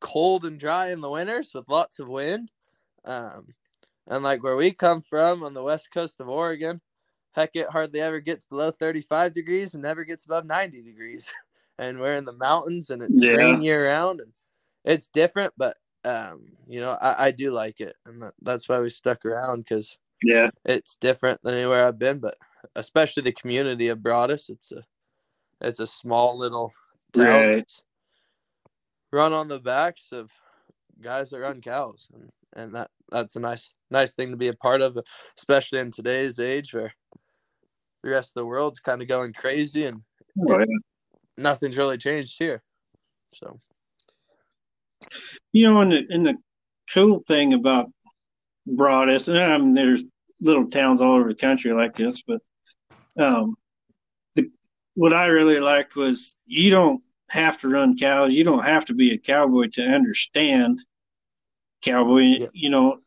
cold 0.00 0.44
and 0.44 0.58
dry 0.58 0.90
in 0.90 1.00
the 1.00 1.10
winters 1.10 1.52
with 1.54 1.68
lots 1.68 1.98
of 1.98 2.08
wind. 2.08 2.50
Um, 3.04 3.48
and 4.08 4.22
like 4.24 4.42
where 4.42 4.56
we 4.56 4.72
come 4.72 5.02
from 5.02 5.42
on 5.42 5.54
the 5.54 5.62
west 5.62 5.90
coast 5.92 6.20
of 6.20 6.28
Oregon, 6.28 6.80
heck, 7.32 7.50
it 7.54 7.68
hardly 7.70 8.00
ever 8.00 8.20
gets 8.20 8.44
below 8.44 8.70
35 8.70 9.32
degrees 9.32 9.74
and 9.74 9.82
never 9.82 10.04
gets 10.04 10.24
above 10.24 10.44
90 10.46 10.82
degrees. 10.82 11.28
And 11.78 11.98
we're 11.98 12.14
in 12.14 12.26
the 12.26 12.34
mountains 12.34 12.90
and 12.90 13.02
it's 13.02 13.18
Yeah. 13.18 13.34
green 13.34 13.62
year 13.62 13.86
round 13.86 14.20
and 14.20 14.30
it's 14.84 15.08
different, 15.08 15.52
but 15.56 15.78
um, 16.04 16.52
you 16.68 16.80
know, 16.80 16.92
I, 17.00 17.26
I 17.26 17.30
do 17.30 17.50
like 17.50 17.80
it. 17.80 17.96
And 18.06 18.22
that, 18.22 18.34
that's 18.42 18.68
why 18.68 18.78
we 18.78 18.90
stuck 18.90 19.24
around 19.24 19.60
because 19.60 19.98
Yeah. 20.22 20.50
it's 20.64 20.96
different 20.96 21.40
than 21.42 21.54
anywhere 21.54 21.86
I've 21.86 21.98
been, 21.98 22.18
but 22.18 22.36
especially 22.76 23.22
the 23.24 23.32
community 23.32 23.88
of 23.88 24.02
Broadus. 24.02 24.48
It's 24.50 24.70
a 24.70 24.84
it's 25.60 25.80
a 25.80 25.86
small 25.86 26.38
little 26.38 26.72
town 27.12 27.26
Right. 27.26 27.82
run 29.10 29.32
on 29.32 29.48
the 29.48 29.58
backs 29.60 30.12
of 30.12 30.30
guys 31.00 31.30
that 31.30 31.40
run 31.40 31.60
cows, 31.60 32.08
and, 32.14 32.30
and 32.56 32.74
that 32.74 32.90
that's 33.10 33.36
a 33.36 33.40
nice 33.40 33.72
nice 33.90 34.14
thing 34.14 34.30
to 34.30 34.36
be 34.36 34.48
a 34.48 34.54
part 34.54 34.80
of, 34.82 34.98
especially 35.38 35.78
in 35.78 35.90
today's 35.90 36.38
age 36.38 36.72
where 36.74 36.92
the 38.02 38.10
rest 38.10 38.30
of 38.30 38.40
the 38.42 38.46
world's 38.46 38.80
kind 38.80 39.02
of 39.02 39.08
going 39.08 39.32
crazy 39.32 39.84
and 39.86 40.02
Oh, 40.48 40.58
yeah. 40.58 40.64
nothing's 41.36 41.76
really 41.76 41.98
changed 41.98 42.36
here. 42.38 42.62
So 43.34 43.58
You 45.52 45.64
know, 45.64 45.80
and 45.82 45.92
the 45.92 46.06
and 46.10 46.26
the 46.26 46.36
cool 46.92 47.20
thing 47.20 47.52
about 47.54 47.90
Broadus, 48.66 49.28
and 49.28 49.38
I 49.38 49.58
mean, 49.58 49.74
there's 49.74 50.06
little 50.40 50.68
towns 50.68 51.00
all 51.00 51.16
over 51.16 51.28
the 51.28 51.34
country 51.34 51.72
like 51.72 51.94
this, 51.96 52.22
but 52.22 52.40
um, 53.18 53.54
the 54.34 54.50
what 54.94 55.12
I 55.12 55.26
really 55.26 55.60
liked 55.60 55.96
was 55.96 56.38
you 56.46 56.70
don't 56.70 57.02
have 57.30 57.60
to 57.60 57.68
run 57.68 57.96
cows. 57.96 58.32
You 58.32 58.44
don't 58.44 58.64
have 58.64 58.84
to 58.86 58.94
be 58.94 59.12
a 59.12 59.18
cowboy 59.18 59.68
to 59.74 59.82
understand 59.82 60.82
cowboy. 61.82 62.20
Yeah. 62.22 62.46
You 62.52 62.70
know, 62.70 62.98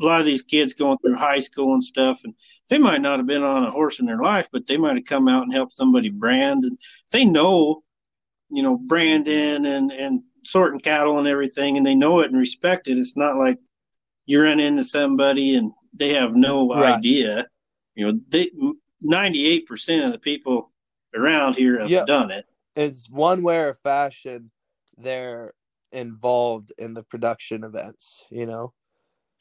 a 0.00 0.04
lot 0.04 0.20
of 0.20 0.26
these 0.26 0.42
kids 0.42 0.74
going 0.74 0.98
through 0.98 1.16
high 1.16 1.40
school 1.40 1.72
and 1.74 1.82
stuff, 1.82 2.20
and 2.24 2.34
they 2.68 2.78
might 2.78 3.00
not 3.00 3.18
have 3.18 3.26
been 3.26 3.44
on 3.44 3.64
a 3.64 3.70
horse 3.70 4.00
in 4.00 4.06
their 4.06 4.20
life, 4.20 4.48
but 4.52 4.66
they 4.66 4.76
might 4.76 4.96
have 4.96 5.04
come 5.04 5.28
out 5.28 5.44
and 5.44 5.52
helped 5.54 5.72
somebody 5.74 6.10
brand, 6.10 6.64
and 6.64 6.78
they 7.12 7.24
know, 7.24 7.82
you 8.50 8.62
know, 8.62 8.76
branding 8.76 9.64
and 9.66 9.92
and 9.92 10.22
sorting 10.44 10.80
cattle 10.80 11.18
and 11.18 11.26
everything, 11.28 11.76
and 11.76 11.86
they 11.86 11.94
know 11.94 12.20
it 12.20 12.30
and 12.30 12.38
respect 12.38 12.88
it. 12.88 12.98
It's 12.98 13.16
not 13.16 13.36
like 13.36 13.58
you 14.26 14.42
run 14.42 14.60
into 14.60 14.84
somebody 14.84 15.54
and 15.54 15.72
they 15.92 16.12
have 16.14 16.34
no 16.34 16.68
Right. 16.70 16.96
idea. 16.96 17.46
You 17.94 18.06
know, 18.12 18.20
they 18.28 18.50
ninety 19.00 19.46
eight 19.46 19.66
percent 19.66 20.04
of 20.04 20.12
the 20.12 20.18
people 20.18 20.72
around 21.14 21.56
here 21.56 21.80
have 21.80 21.90
Yeah. 21.90 22.04
done 22.04 22.30
it. 22.30 22.46
it's 22.76 23.08
one 23.08 23.42
way 23.44 23.58
or 23.58 23.72
fashion 23.72 24.50
they're 24.98 25.52
involved 25.94 26.72
in 26.78 26.94
the 26.94 27.02
production 27.04 27.64
events, 27.64 28.26
you 28.30 28.46
know, 28.46 28.74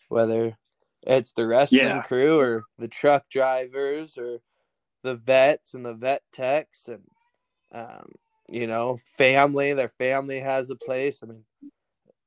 whether 0.10 0.58
it's 1.06 1.34
the 1.34 1.46
wrestling 1.48 1.82
Yeah. 1.82 2.02
crew 2.02 2.40
or 2.40 2.64
the 2.78 2.88
truck 2.88 3.28
drivers 3.30 4.18
or 4.18 4.40
the 5.04 5.16
vets 5.16 5.74
and 5.74 5.86
the 5.86 5.94
vet 5.94 6.22
techs 6.32 6.88
and 6.88 7.04
um, 7.74 8.12
you 8.50 8.68
know, 8.68 8.98
family, 9.04 9.74
their 9.74 9.90
family 9.90 10.40
has 10.40 10.70
a 10.70 10.76
place. 10.76 11.24
I 11.24 11.28
mean, 11.28 11.46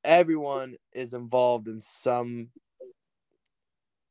everyone 0.05 0.77
is 0.93 1.15
involved 1.15 1.69
in 1.69 1.81
some 1.81 2.51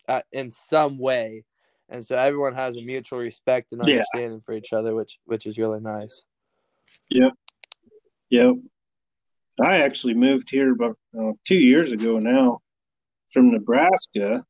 uh, 0.07 0.21
in 0.31 0.49
some 0.49 0.97
way. 0.97 1.43
And 1.89 2.03
so 2.05 2.17
everyone 2.17 2.55
has 2.55 2.77
a 2.77 2.81
mutual 2.81 3.19
respect 3.19 3.71
and 3.73 3.81
Yeah. 3.81 3.85
understanding 3.91 4.41
for 4.41 4.53
each 4.53 4.73
other, 4.73 4.95
which 4.95 5.19
which 5.25 5.45
is 5.45 5.59
really 5.59 5.81
nice. 5.81 6.23
Yep 7.09 7.33
yep. 8.29 8.55
I 9.59 9.77
actually 9.77 10.15
moved 10.15 10.49
here 10.49 10.73
about 10.73 10.97
uh, 11.17 11.31
two 11.45 11.57
years 11.57 11.91
ago 11.91 12.19
now 12.19 12.59
from 13.31 13.51
Nebraska. 13.51 14.43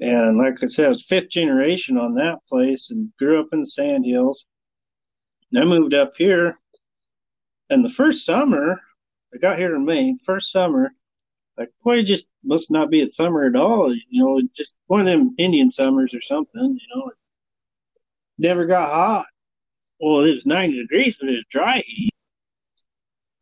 And 0.00 0.38
like 0.38 0.62
I 0.62 0.66
said, 0.66 0.86
I 0.86 0.88
was 0.88 1.04
fifth 1.04 1.30
generation 1.30 1.98
on 1.98 2.14
that 2.14 2.38
place 2.48 2.90
and 2.90 3.12
grew 3.18 3.40
up 3.40 3.48
in 3.52 3.60
the 3.60 3.66
Sand 3.66 4.04
Hills. 4.06 4.46
And 5.52 5.62
I 5.62 5.66
moved 5.66 5.94
up 5.94 6.12
here. 6.16 6.58
And 7.68 7.84
the 7.84 7.90
first 7.90 8.24
summer, 8.24 8.78
I 9.34 9.38
got 9.38 9.58
here 9.58 9.74
in 9.74 9.84
May, 9.84 10.16
first 10.24 10.52
summer, 10.52 10.92
like, 11.58 11.70
boy, 11.82 12.02
just 12.02 12.26
must 12.44 12.70
not 12.70 12.90
be 12.90 13.02
a 13.02 13.08
summer 13.08 13.44
at 13.46 13.56
all. 13.56 13.92
You 13.94 14.24
know, 14.24 14.40
just 14.54 14.76
one 14.86 15.00
of 15.00 15.06
them 15.06 15.34
Indian 15.38 15.70
summers 15.70 16.14
or 16.14 16.20
something, 16.20 16.78
you 16.80 16.94
know. 16.94 17.08
It 17.08 17.14
never 18.38 18.66
got 18.66 18.90
hot. 18.90 19.26
Well, 19.98 20.20
it 20.20 20.30
was 20.30 20.46
90 20.46 20.82
degrees, 20.82 21.16
but 21.18 21.30
it 21.30 21.32
was 21.32 21.44
dry 21.50 21.82
heat. 21.86 22.12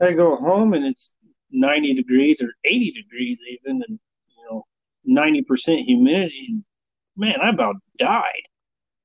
I 0.01 0.13
go 0.13 0.37
home 0.37 0.75
and 0.75 0.85
it's 0.85 1.15
90 1.51 1.95
degrees 1.95 2.43
or 2.43 2.51
80 2.65 2.93
degrees 2.93 3.41
even, 3.49 3.83
and 3.89 3.99
you 4.29 4.45
know, 4.51 4.65
90% 5.09 5.85
humidity. 5.85 6.47
And 6.49 6.65
man, 7.17 7.41
I 7.41 7.51
about 7.51 7.77
died. 7.99 8.43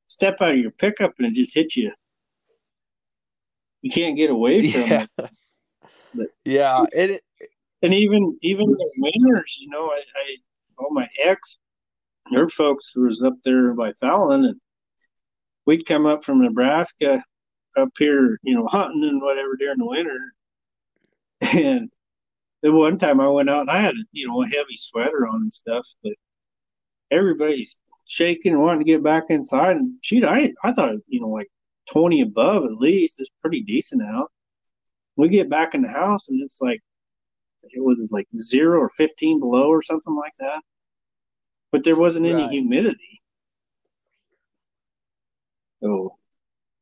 Step 0.08 0.38
out 0.42 0.52
of 0.52 0.58
your 0.58 0.72
pickup 0.72 1.14
and 1.20 1.28
it 1.28 1.36
just 1.36 1.54
hits 1.54 1.78
you. 1.78 1.92
You 3.82 3.92
can't 3.92 4.18
get 4.18 4.30
away 4.32 4.70
from 4.72 4.82
Yeah. 4.82 5.04
it. 5.18 5.30
But- 6.14 6.28
yeah, 6.46 6.86
it 6.92 7.22
And 7.82 7.94
even 7.94 8.38
even 8.42 8.66
the 8.66 8.92
winters, 8.98 9.58
you 9.62 9.70
know, 9.70 9.86
I, 9.92 10.00
I 10.16 10.36
all 10.80 10.92
my 10.92 11.08
ex, 11.24 11.60
her 12.34 12.50
folks 12.50 12.96
was 12.96 13.22
up 13.22 13.36
there 13.46 13.74
by 13.76 13.92
Fallon, 13.94 14.46
and 14.46 14.60
we'd 15.66 15.86
come 15.86 16.06
up 16.06 16.24
from 16.24 16.42
Nebraska 16.42 17.24
up 17.78 17.90
here, 17.98 18.40
you 18.44 18.56
know, 18.56 18.66
hunting 18.68 19.04
and 19.04 19.22
whatever 19.22 19.56
during 19.56 19.78
the 19.78 19.86
winter. 19.86 20.34
And 21.42 21.90
the 22.64 22.72
one 22.74 22.98
time 23.00 23.20
I 23.22 23.28
went 23.30 23.50
out 23.50 23.62
and 23.62 23.72
I 23.72 23.82
had, 23.82 23.96
you 24.12 24.28
know, 24.28 24.44
a 24.44 24.48
heavy 24.48 24.78
sweater 24.78 25.28
on 25.28 25.44
and 25.44 25.54
stuff, 25.54 25.86
but 26.04 26.14
everybody's 27.12 27.80
shaking 28.06 28.54
and 28.54 28.62
wanting 28.64 28.80
to 28.82 28.86
get 28.86 29.04
back 29.04 29.26
inside. 29.30 29.78
And 29.78 29.96
shoot, 30.04 30.24
I 30.24 30.52
I 30.64 30.74
thought, 30.74 30.96
you 31.08 31.20
know, 31.22 31.30
like 31.30 31.48
20 31.94 32.22
above 32.22 32.64
at 32.66 32.74
least 32.78 33.20
is 33.20 33.30
pretty 33.42 33.62
decent 33.64 34.02
out. 34.04 34.30
we 35.18 35.30
get 35.30 35.50
back 35.50 35.76
in 35.76 35.82
the 35.84 35.90
house 35.90 36.30
and 36.30 36.42
it's 36.44 36.60
like 36.62 36.82
it 37.64 37.82
was 37.84 38.08
like 38.12 38.28
zero 38.38 38.80
or 38.82 38.90
15 38.90 39.40
below 39.40 39.70
or 39.70 39.82
something 39.84 40.16
like 40.16 40.34
that. 40.40 40.62
But 41.72 41.84
there 41.84 41.96
wasn't 41.96 42.26
any 42.28 42.44
Right. 42.44 42.52
humidity. 42.52 43.22
So 45.82 46.18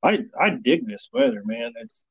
I 0.03 0.26
I 0.39 0.49
dig 0.51 0.88
this 0.88 1.10
weather, 1.14 1.43
man. 1.45 1.74
It's 1.78 2.05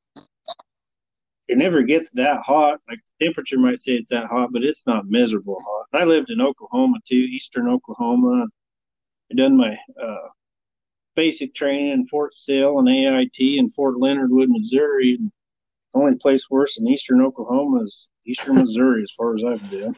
it 1.49 1.59
never 1.59 1.83
gets 1.83 2.11
that 2.13 2.41
hot. 2.43 2.81
Like 2.89 3.01
temperature 3.21 3.59
might 3.59 3.81
say 3.81 3.93
it's 3.93 4.11
that 4.11 4.27
hot, 4.27 4.53
but 4.53 4.65
it's 4.65 4.87
not 4.87 5.07
miserable 5.07 5.63
hot. 5.65 6.01
I 6.01 6.05
lived 6.05 6.31
in 6.31 6.41
Oklahoma 6.41 6.99
too, 7.07 7.15
eastern 7.17 7.69
Oklahoma. 7.69 8.47
I 9.31 9.35
done 9.35 9.57
my 9.57 9.77
uh, 10.03 10.29
basic 11.15 11.55
training 11.55 11.89
in 11.89 12.07
Fort 12.07 12.35
Sill 12.35 12.79
and 12.79 12.89
AIT 12.89 13.39
in 13.39 13.69
Fort 13.71 13.99
Leonard 13.99 14.31
Wood, 14.31 14.51
Missouri. 14.51 15.15
And 15.15 15.31
the 15.93 16.01
only 16.01 16.17
place 16.17 16.51
worse 16.51 16.77
than 16.77 16.89
eastern 16.89 17.23
Oklahoma 17.23 17.83
is 17.85 18.11
eastern 18.27 18.55
Missouri, 18.61 19.03
as 19.03 19.13
far 19.13 19.35
as 19.35 19.43
I've 19.45 19.71
been. 19.71 19.95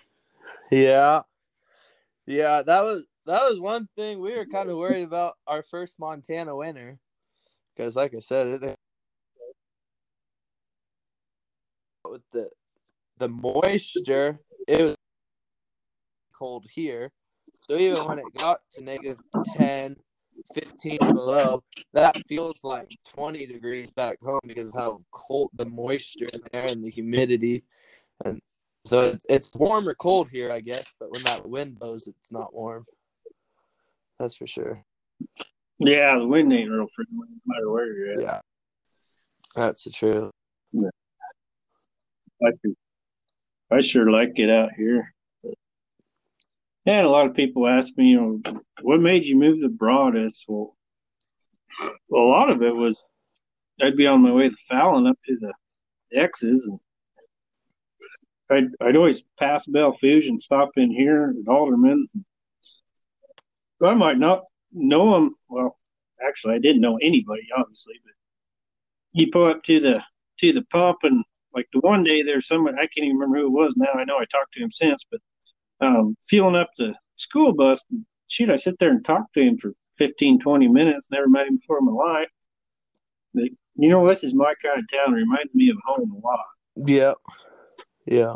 Yeah. 0.70 1.22
Yeah, 2.26 2.62
that 2.62 2.82
was 2.82 3.06
that 3.24 3.42
was 3.42 3.58
one 3.58 3.88
thing 3.96 4.20
we 4.20 4.36
were 4.36 4.46
kind 4.46 4.68
of 4.68 4.76
worried 4.76 5.04
about 5.04 5.34
our 5.46 5.62
first 5.62 5.98
Montana 5.98 6.54
winter. 6.54 6.98
Because 7.74 7.96
like 7.96 8.14
I 8.14 8.18
said, 8.18 8.62
it 8.62 8.76
with 12.10 12.22
the 12.32 12.48
the 13.18 13.28
moisture, 13.28 14.38
it 14.66 14.82
was 14.82 14.96
cold 16.36 16.66
here. 16.70 17.10
So 17.60 17.76
even 17.76 18.04
when 18.04 18.18
it 18.18 18.26
got 18.38 18.60
to 18.72 18.82
negative 18.82 19.18
10, 19.56 19.96
15 20.54 20.98
below, 20.98 21.62
that 21.92 22.16
feels 22.26 22.62
like 22.62 22.88
20 23.14 23.46
degrees 23.46 23.90
back 23.90 24.18
home 24.22 24.40
because 24.46 24.68
of 24.68 24.74
how 24.74 24.98
cold 25.10 25.50
the 25.54 25.66
moisture 25.66 26.28
in 26.32 26.40
there 26.52 26.66
and 26.66 26.84
the 26.84 26.90
humidity. 26.90 27.64
And 28.24 28.40
so 28.84 29.18
it's 29.28 29.50
warm 29.56 29.88
or 29.88 29.94
cold 29.94 30.30
here, 30.30 30.50
I 30.50 30.60
guess, 30.60 30.86
but 31.00 31.10
when 31.10 31.22
that 31.24 31.48
wind 31.48 31.78
blows, 31.78 32.06
it's 32.06 32.30
not 32.30 32.54
warm. 32.54 32.86
That's 34.18 34.36
for 34.36 34.46
sure. 34.46 34.84
Yeah, 35.78 36.18
the 36.18 36.26
wind 36.26 36.52
ain't 36.52 36.70
real 36.70 36.86
friendly, 36.86 37.28
no 37.28 37.40
matter 37.46 37.70
where 37.70 37.86
you're 37.86 38.12
at. 38.14 38.20
Yeah. 38.20 38.40
That's 39.54 39.84
the 39.84 39.90
truth. 39.90 40.32
I, 42.44 42.50
I 43.70 43.80
sure 43.80 44.10
like 44.10 44.38
it 44.38 44.50
out 44.50 44.70
here. 44.76 45.12
And 46.86 47.06
a 47.06 47.10
lot 47.10 47.26
of 47.26 47.34
people 47.34 47.66
ask 47.66 47.96
me, 47.96 48.10
you 48.10 48.16
know, 48.44 48.62
what 48.80 49.00
made 49.00 49.24
you 49.26 49.36
move 49.36 49.60
to 49.60 49.68
Broadus? 49.68 50.44
Well, 50.48 50.74
a 52.12 52.16
lot 52.16 52.50
of 52.50 52.62
it 52.62 52.74
was 52.74 53.04
I'd 53.80 53.96
be 53.96 54.06
on 54.06 54.22
my 54.22 54.32
way 54.32 54.48
to 54.48 54.56
Fallon 54.68 55.06
up 55.06 55.18
to 55.24 55.36
the 55.36 55.52
X's, 56.12 56.64
and 56.66 56.80
I'd 58.50 58.86
I'd 58.86 58.96
always 58.96 59.22
pass 59.38 59.66
Belle 59.66 59.92
Fourche, 59.92 60.30
stop 60.38 60.70
in 60.76 60.90
here 60.90 61.34
at 61.38 61.48
Alderman's. 61.48 62.16
I 63.82 63.94
might 63.94 64.18
not 64.18 64.44
know 64.72 65.12
them. 65.12 65.36
Well, 65.48 65.76
actually, 66.26 66.54
I 66.54 66.58
didn't 66.58 66.80
know 66.80 66.98
anybody, 67.00 67.46
obviously, 67.56 67.94
but 68.04 68.14
you 69.12 69.30
pull 69.30 69.46
up 69.46 69.62
to 69.64 69.78
the 69.78 70.02
to 70.40 70.52
the 70.52 70.62
pump 70.62 70.98
and 71.02 71.24
like 71.54 71.66
the 71.72 71.80
one 71.80 72.04
day 72.04 72.22
there's 72.22 72.46
someone 72.46 72.74
I 72.74 72.86
can't 72.86 73.06
even 73.06 73.16
remember 73.16 73.38
who 73.38 73.46
it 73.46 73.50
was 73.50 73.74
now. 73.76 73.92
I 73.94 74.04
know 74.04 74.16
I 74.16 74.24
talked 74.30 74.54
to 74.54 74.62
him 74.62 74.70
since, 74.70 75.04
but 75.10 75.20
um, 75.80 76.16
fueling 76.28 76.56
up 76.56 76.70
the 76.76 76.94
school 77.16 77.52
bus, 77.52 77.82
shoot, 78.28 78.50
I 78.50 78.56
sit 78.56 78.78
there 78.78 78.90
and 78.90 79.04
talk 79.04 79.32
to 79.34 79.40
him 79.40 79.58
for 79.58 79.72
15, 79.96 80.40
20 80.40 80.68
minutes. 80.68 81.08
Never 81.10 81.28
met 81.28 81.46
him 81.46 81.56
before 81.56 81.78
in 81.78 81.86
my 81.86 81.92
life. 81.92 82.28
But, 83.34 83.44
you 83.74 83.88
know, 83.88 84.06
this 84.06 84.24
is 84.24 84.34
my 84.34 84.54
kind 84.62 84.78
of 84.78 84.84
town. 84.92 85.14
It 85.14 85.18
reminds 85.18 85.54
me 85.54 85.70
of 85.70 85.76
home 85.84 86.12
a 86.12 86.26
lot. 86.26 86.46
Yeah. 86.76 87.14
Yeah. 88.06 88.34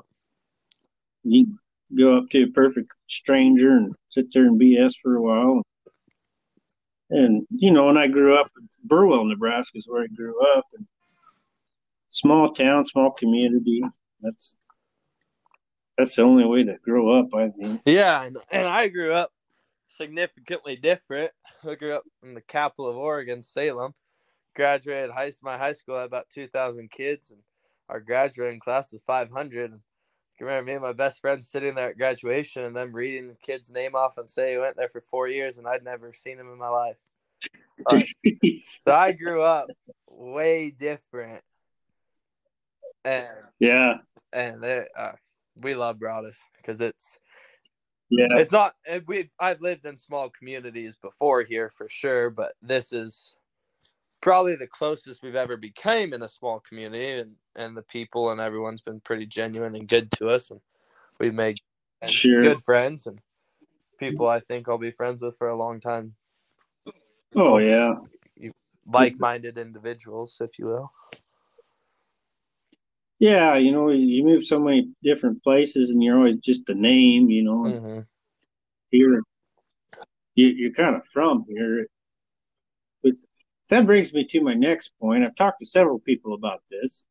You 1.25 1.59
go 1.97 2.17
up 2.17 2.31
to 2.31 2.45
a 2.45 2.49
perfect 2.49 2.93
stranger 3.09 3.77
and 3.77 3.95
sit 4.09 4.27
there 4.33 4.45
and 4.45 4.61
BS 4.61 4.95
for 5.03 5.17
a 5.17 5.23
while. 5.23 5.63
And, 7.11 7.47
you 7.51 7.71
know, 7.71 7.87
when 7.87 7.99
I 7.99 8.07
grew 8.07 8.39
up, 8.39 8.51
Burwell, 8.85 9.25
Nebraska 9.25 9.79
is 9.79 9.87
where 9.87 10.03
I 10.03 10.07
grew 10.07 10.35
up. 10.57 10.65
And 10.77 10.87
small 12.13 12.53
town, 12.53 12.85
small 12.85 13.11
community. 13.11 13.83
That's 14.21 14.55
that's 15.99 16.15
the 16.15 16.23
only 16.23 16.45
way 16.47 16.65
to 16.65 16.77
grow 16.85 17.19
up, 17.19 17.35
I 17.35 17.49
think. 17.49 17.83
Yeah, 17.85 18.23
and, 18.23 18.37
and 18.53 18.67
I 18.67 18.89
grew 18.89 19.13
up 19.13 19.33
significantly 19.89 20.77
different. 20.77 21.33
I 21.69 21.75
grew 21.75 21.95
up 21.95 22.05
in 22.23 22.35
the 22.35 22.41
capital 22.41 22.89
of 22.89 22.97
Oregon, 22.97 23.43
Salem. 23.43 23.95
Graduated 24.55 25.11
high 25.11 25.33
my 25.43 25.57
high 25.57 25.73
school 25.73 25.97
had 25.97 26.07
about 26.07 26.29
two 26.29 26.47
thousand 26.47 26.91
kids, 26.91 27.31
and 27.31 27.41
our 27.89 28.01
graduating 28.01 28.61
class 28.61 28.93
was 28.93 29.03
five 29.03 29.31
hundred. 29.31 29.73
I 29.73 30.45
remember 30.45 30.67
me 30.67 30.73
and 30.73 30.83
my 30.83 30.93
best 30.93 31.21
friend 31.21 31.43
sitting 31.43 31.75
there 31.75 31.91
at 31.91 31.99
graduation, 31.99 32.65
and 32.65 32.77
them 32.77 32.93
reading 32.93 33.29
the 33.29 33.37
kid's 33.41 33.73
name 33.73 33.95
off 33.95 34.19
and 34.19 34.29
say 34.29 34.53
he 34.53 34.59
went 34.59 34.77
there 34.77 34.89
for 34.89 35.01
four 35.01 35.29
years, 35.29 35.57
and 35.57 35.67
I'd 35.67 35.85
never 35.85 36.13
seen 36.13 36.39
him 36.39 36.51
in 36.53 36.59
my 36.59 36.69
life. 36.69 36.97
Uh, 37.85 38.01
so 38.85 38.95
I 38.95 39.11
grew 39.11 39.43
up 39.43 39.67
way 40.07 40.71
different, 40.71 41.43
and 43.05 43.29
yeah, 43.59 43.99
and 44.33 44.63
they, 44.63 44.85
uh, 44.97 45.13
we 45.57 45.75
love 45.75 45.99
Broadus 45.99 46.43
because 46.57 46.81
it's 46.81 47.19
yeah. 48.11 48.29
it's 48.37 48.53
not 48.53 48.75
we 49.07 49.31
I've 49.39 49.61
lived 49.61 49.87
in 49.87 49.97
small 49.97 50.31
communities 50.31 50.97
before 50.97 51.43
here 51.43 51.71
for 51.71 51.89
sure, 51.89 52.31
but 52.31 52.55
this 52.63 52.93
is 52.93 53.37
probably 54.21 54.55
the 54.55 54.67
closest 54.67 55.23
we've 55.23 55.35
ever 55.35 55.57
became 55.57 56.13
in 56.13 56.23
a 56.23 56.29
small 56.29 56.61
community 56.61 57.19
and 57.19 57.33
and 57.57 57.77
the 57.77 57.83
people 57.83 58.31
and 58.31 58.41
everyone's 58.41 58.81
been 58.81 59.01
pretty 59.01 59.27
genuine 59.27 59.75
and 59.75 59.89
good 59.89 60.11
to 60.13 60.31
us 60.31 60.51
and 60.51 60.61
we've 61.19 61.35
made 61.35 61.59
Sure. 62.07 62.43
good 62.43 62.61
friends 62.61 63.07
and 63.07 63.19
people 63.99 64.27
I 64.29 64.41
think 64.41 64.69
I'll 64.69 64.79
be 64.79 64.91
friends 64.91 65.23
with 65.23 65.37
for 65.37 65.49
a 65.49 65.57
long 65.57 65.81
time. 65.81 66.15
Oh 67.37 67.59
yeah. 67.59 67.95
Like-minded 68.93 69.59
individuals, 69.59 70.41
if 70.41 70.59
you 70.59 70.67
will. 70.67 70.93
Yeah, 73.23 73.55
you 73.55 73.71
know, 73.71 73.91
you 73.91 74.25
move 74.25 74.45
so 74.45 74.59
many 74.59 74.89
different 75.05 75.45
places 75.45 75.91
and 75.91 76.03
you're 76.03 76.17
always 76.17 76.39
just 76.39 76.69
a 76.71 76.75
name, 76.75 77.31
you 77.31 77.45
know, 77.45 77.67
and 77.67 77.79
hmm 77.81 78.01
here 78.91 79.23
you, 80.35 80.49
you're 80.49 80.73
kind 80.73 80.97
of 80.97 81.07
from 81.07 81.45
here. 81.49 81.87
But 83.05 83.13
that 83.71 83.87
brings 83.87 84.13
me 84.13 84.25
to 84.25 84.41
my 84.41 84.55
next 84.55 84.93
point. 85.01 85.23
I've 85.23 85.37
talked 85.37 85.61
to 85.61 85.67
several 85.67 86.01
people 86.01 86.35
about 86.35 86.63
this. 86.69 87.07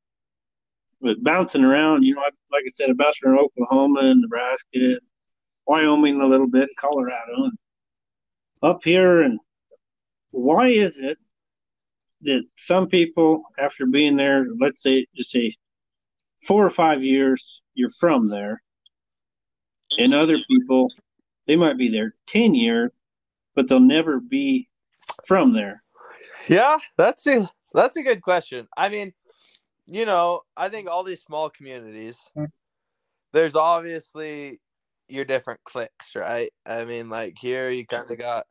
But 1.01 1.23
bouncing 1.23 1.63
around, 1.63 2.03
you 2.03 2.15
know, 2.15 2.23
like 2.51 2.65
I 2.65 2.69
said, 2.73 2.89
I 2.89 2.93
bounced 2.93 3.23
around 3.23 3.39
Oklahoma 3.39 4.01
and 4.01 4.21
Nebraska, 4.21 4.99
Wyoming 5.65 6.19
a 6.19 6.27
little 6.27 6.49
bit, 6.49 6.69
Colorado, 6.77 7.45
and 7.45 7.57
up 8.61 8.83
here. 8.83 9.21
And 9.21 9.39
why 10.31 10.67
is 10.67 10.97
it 10.97 11.17
that 12.23 12.43
some 12.57 12.89
people, 12.89 13.43
after 13.57 13.85
being 13.85 14.17
there, 14.17 14.45
let's 14.59 14.83
say, 14.83 15.05
just 15.15 15.31
say 15.31 15.55
four 16.41 16.65
or 16.65 16.69
five 16.69 17.03
years, 17.03 17.61
you're 17.73 17.89
from 17.91 18.29
there, 18.29 18.61
and 19.97 20.13
other 20.13 20.37
people, 20.47 20.91
they 21.47 21.55
might 21.55 21.77
be 21.77 21.89
there 21.89 22.15
10 22.27 22.55
years, 22.55 22.91
but 23.55 23.67
they'll 23.67 23.79
never 23.79 24.19
be 24.19 24.67
from 25.25 25.53
there. 25.53 25.83
Yeah, 26.47 26.77
that's 26.97 27.27
a 27.27 27.49
that's 27.73 27.97
a 27.97 28.03
good 28.03 28.21
question. 28.21 28.67
I 28.75 28.89
mean, 28.89 29.13
you 29.85 30.05
know, 30.05 30.41
I 30.57 30.69
think 30.69 30.89
all 30.89 31.03
these 31.03 31.21
small 31.21 31.49
communities, 31.49 32.19
mm. 32.35 32.47
there's 33.31 33.55
obviously 33.55 34.59
your 35.07 35.25
different 35.25 35.59
cliques, 35.63 36.15
right? 36.15 36.51
I 36.65 36.85
mean, 36.85 37.09
like 37.09 37.37
here 37.37 37.69
you 37.69 37.85
kind 37.85 38.09
of 38.09 38.17
got 38.17 38.45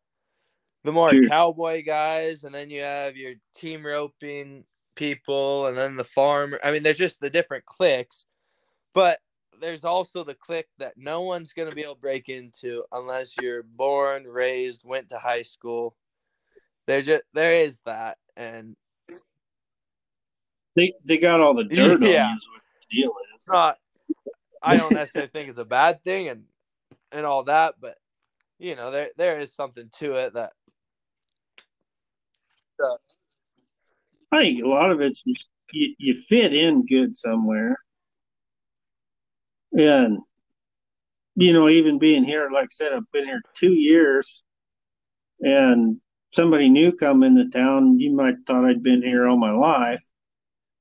the 0.85 0.93
more 0.93 1.11
Sure. 1.11 1.29
cowboy 1.29 1.83
guys, 1.85 2.45
and 2.45 2.55
then 2.55 2.71
you 2.71 2.83
have 2.83 3.17
your 3.17 3.35
team 3.55 3.85
roping 3.85 4.65
people, 4.95 5.67
and 5.67 5.77
then 5.77 5.97
the 5.97 6.05
farmer. 6.05 6.61
I 6.65 6.71
mean, 6.71 6.83
there's 6.83 6.99
just 6.99 7.21
the 7.21 7.31
different 7.31 7.65
cliques, 7.67 8.27
but 8.95 9.19
there's 9.61 9.85
also 9.85 10.25
the 10.25 10.35
clique 10.35 10.69
that 10.79 10.95
no 10.97 11.23
one's 11.23 11.53
gonna 11.53 11.73
be 11.73 11.83
able 11.83 11.95
to 11.95 12.01
break 12.01 12.29
into 12.29 12.83
unless 12.93 13.37
you're 13.37 13.63
born, 13.63 14.25
raised, 14.25 14.83
went 14.85 15.09
to 15.11 15.19
high 15.19 15.43
school. 15.43 15.95
There 16.87 17.03
just 17.03 17.25
there 17.35 17.55
is 17.55 17.81
that, 17.87 18.19
and 18.37 18.77
They 20.77 20.95
they 21.05 21.19
got 21.19 21.41
all 21.41 21.55
the 21.55 21.65
dirt 21.65 22.01
Yeah. 22.03 22.27
on 22.27 22.31
you 22.31 22.37
is 22.37 22.49
what 22.53 22.63
the 22.91 22.97
deal 22.97 23.11
is. 23.11 23.27
it's 23.37 23.49
not. 23.49 23.79
I 24.63 24.77
don't 24.77 24.93
necessarily 24.95 25.31
think 25.31 25.49
it's 25.49 25.59
a 25.59 25.65
bad 25.65 26.03
thing, 26.05 26.29
and 26.29 26.45
and 27.13 27.27
all 27.27 27.45
that, 27.45 27.75
but 27.81 27.97
you 28.59 28.77
know, 28.77 28.91
there 28.91 29.09
there 29.17 29.39
is 29.41 29.53
something 29.55 29.89
to 29.99 30.15
it 30.15 30.35
that 30.35 30.53
I 34.33 34.43
think 34.43 34.65
a 34.65 34.69
lot 34.69 34.91
of 34.91 35.01
it's 35.01 35.23
just 35.23 35.51
you, 35.73 35.95
you 35.99 36.15
fit 36.15 36.55
in 36.55 36.87
good 36.87 37.17
somewhere. 37.17 37.77
And 39.73 40.19
you 41.37 41.53
know, 41.53 41.69
even 41.69 41.99
being 41.99 42.25
here, 42.25 42.51
like 42.53 42.65
I 42.65 42.69
said, 42.71 42.93
I've 42.93 43.11
been 43.13 43.25
here 43.25 43.41
two 43.55 43.73
years 43.73 44.45
and 45.41 46.01
somebody 46.33 46.69
new 46.69 46.93
come 46.93 47.23
into 47.23 47.49
town, 47.49 47.99
you 47.99 48.13
might 48.13 48.35
thought 48.47 48.67
I'd 48.67 48.83
been 48.83 49.03
here 49.03 49.27
all 49.27 49.37
my 49.37 49.53
life, 49.53 50.03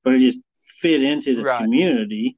but 0.04 0.14
I 0.14 0.18
just 0.18 0.42
fit 0.58 1.02
into 1.02 1.34
the 1.36 1.44
Right. 1.44 1.62
community. 1.62 2.36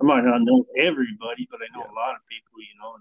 I 0.00 0.04
might 0.04 0.24
not 0.24 0.42
know 0.42 0.64
everybody, 0.76 1.46
but 1.50 1.60
I 1.60 1.76
know 1.76 1.84
a 1.84 1.94
lot 1.94 2.14
of 2.14 2.20
people, 2.28 2.60
you 2.60 2.80
know. 2.80 2.96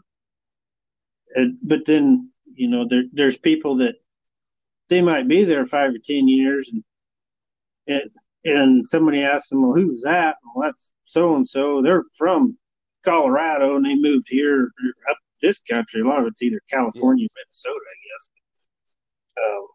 And, 1.35 1.57
but 1.61 1.85
then, 1.85 2.31
you 2.53 2.67
know, 2.67 2.85
there 2.87 3.03
there's 3.13 3.37
people 3.37 3.75
that 3.77 3.95
they 4.89 5.01
might 5.01 5.27
be 5.27 5.43
there 5.43 5.65
five 5.65 5.93
or 5.93 5.97
ten 6.03 6.27
years, 6.27 6.69
and 6.73 6.83
and 7.89 8.09
and 8.45 8.87
somebody 8.87 9.21
asked 9.21 9.49
them, 9.49 9.63
well, 9.63 9.75
who's 9.75 10.01
that? 10.03 10.37
Well, 10.55 10.69
that's 10.69 10.93
so 11.03 11.35
and 11.35 11.47
so. 11.47 11.81
They're 11.81 12.03
from 12.17 12.57
Colorado, 13.03 13.75
and 13.75 13.85
they 13.85 13.95
moved 13.95 14.27
here 14.29 14.71
up 15.09 15.17
this 15.41 15.59
country. 15.59 16.01
A 16.01 16.05
lot 16.05 16.21
of 16.21 16.27
it's 16.27 16.41
either 16.41 16.61
California, 16.69 17.25
or 17.25 17.35
Minnesota, 17.35 17.79
I 17.79 17.97
guess. 18.07 18.29
Um, 19.37 19.67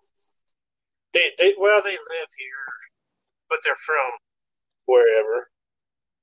they 1.13 1.31
they 1.39 1.55
well 1.59 1.83
they 1.83 1.91
live 1.91 2.31
here, 2.39 2.67
but 3.51 3.59
they're 3.65 3.75
from 3.75 4.11
wherever. 4.87 5.49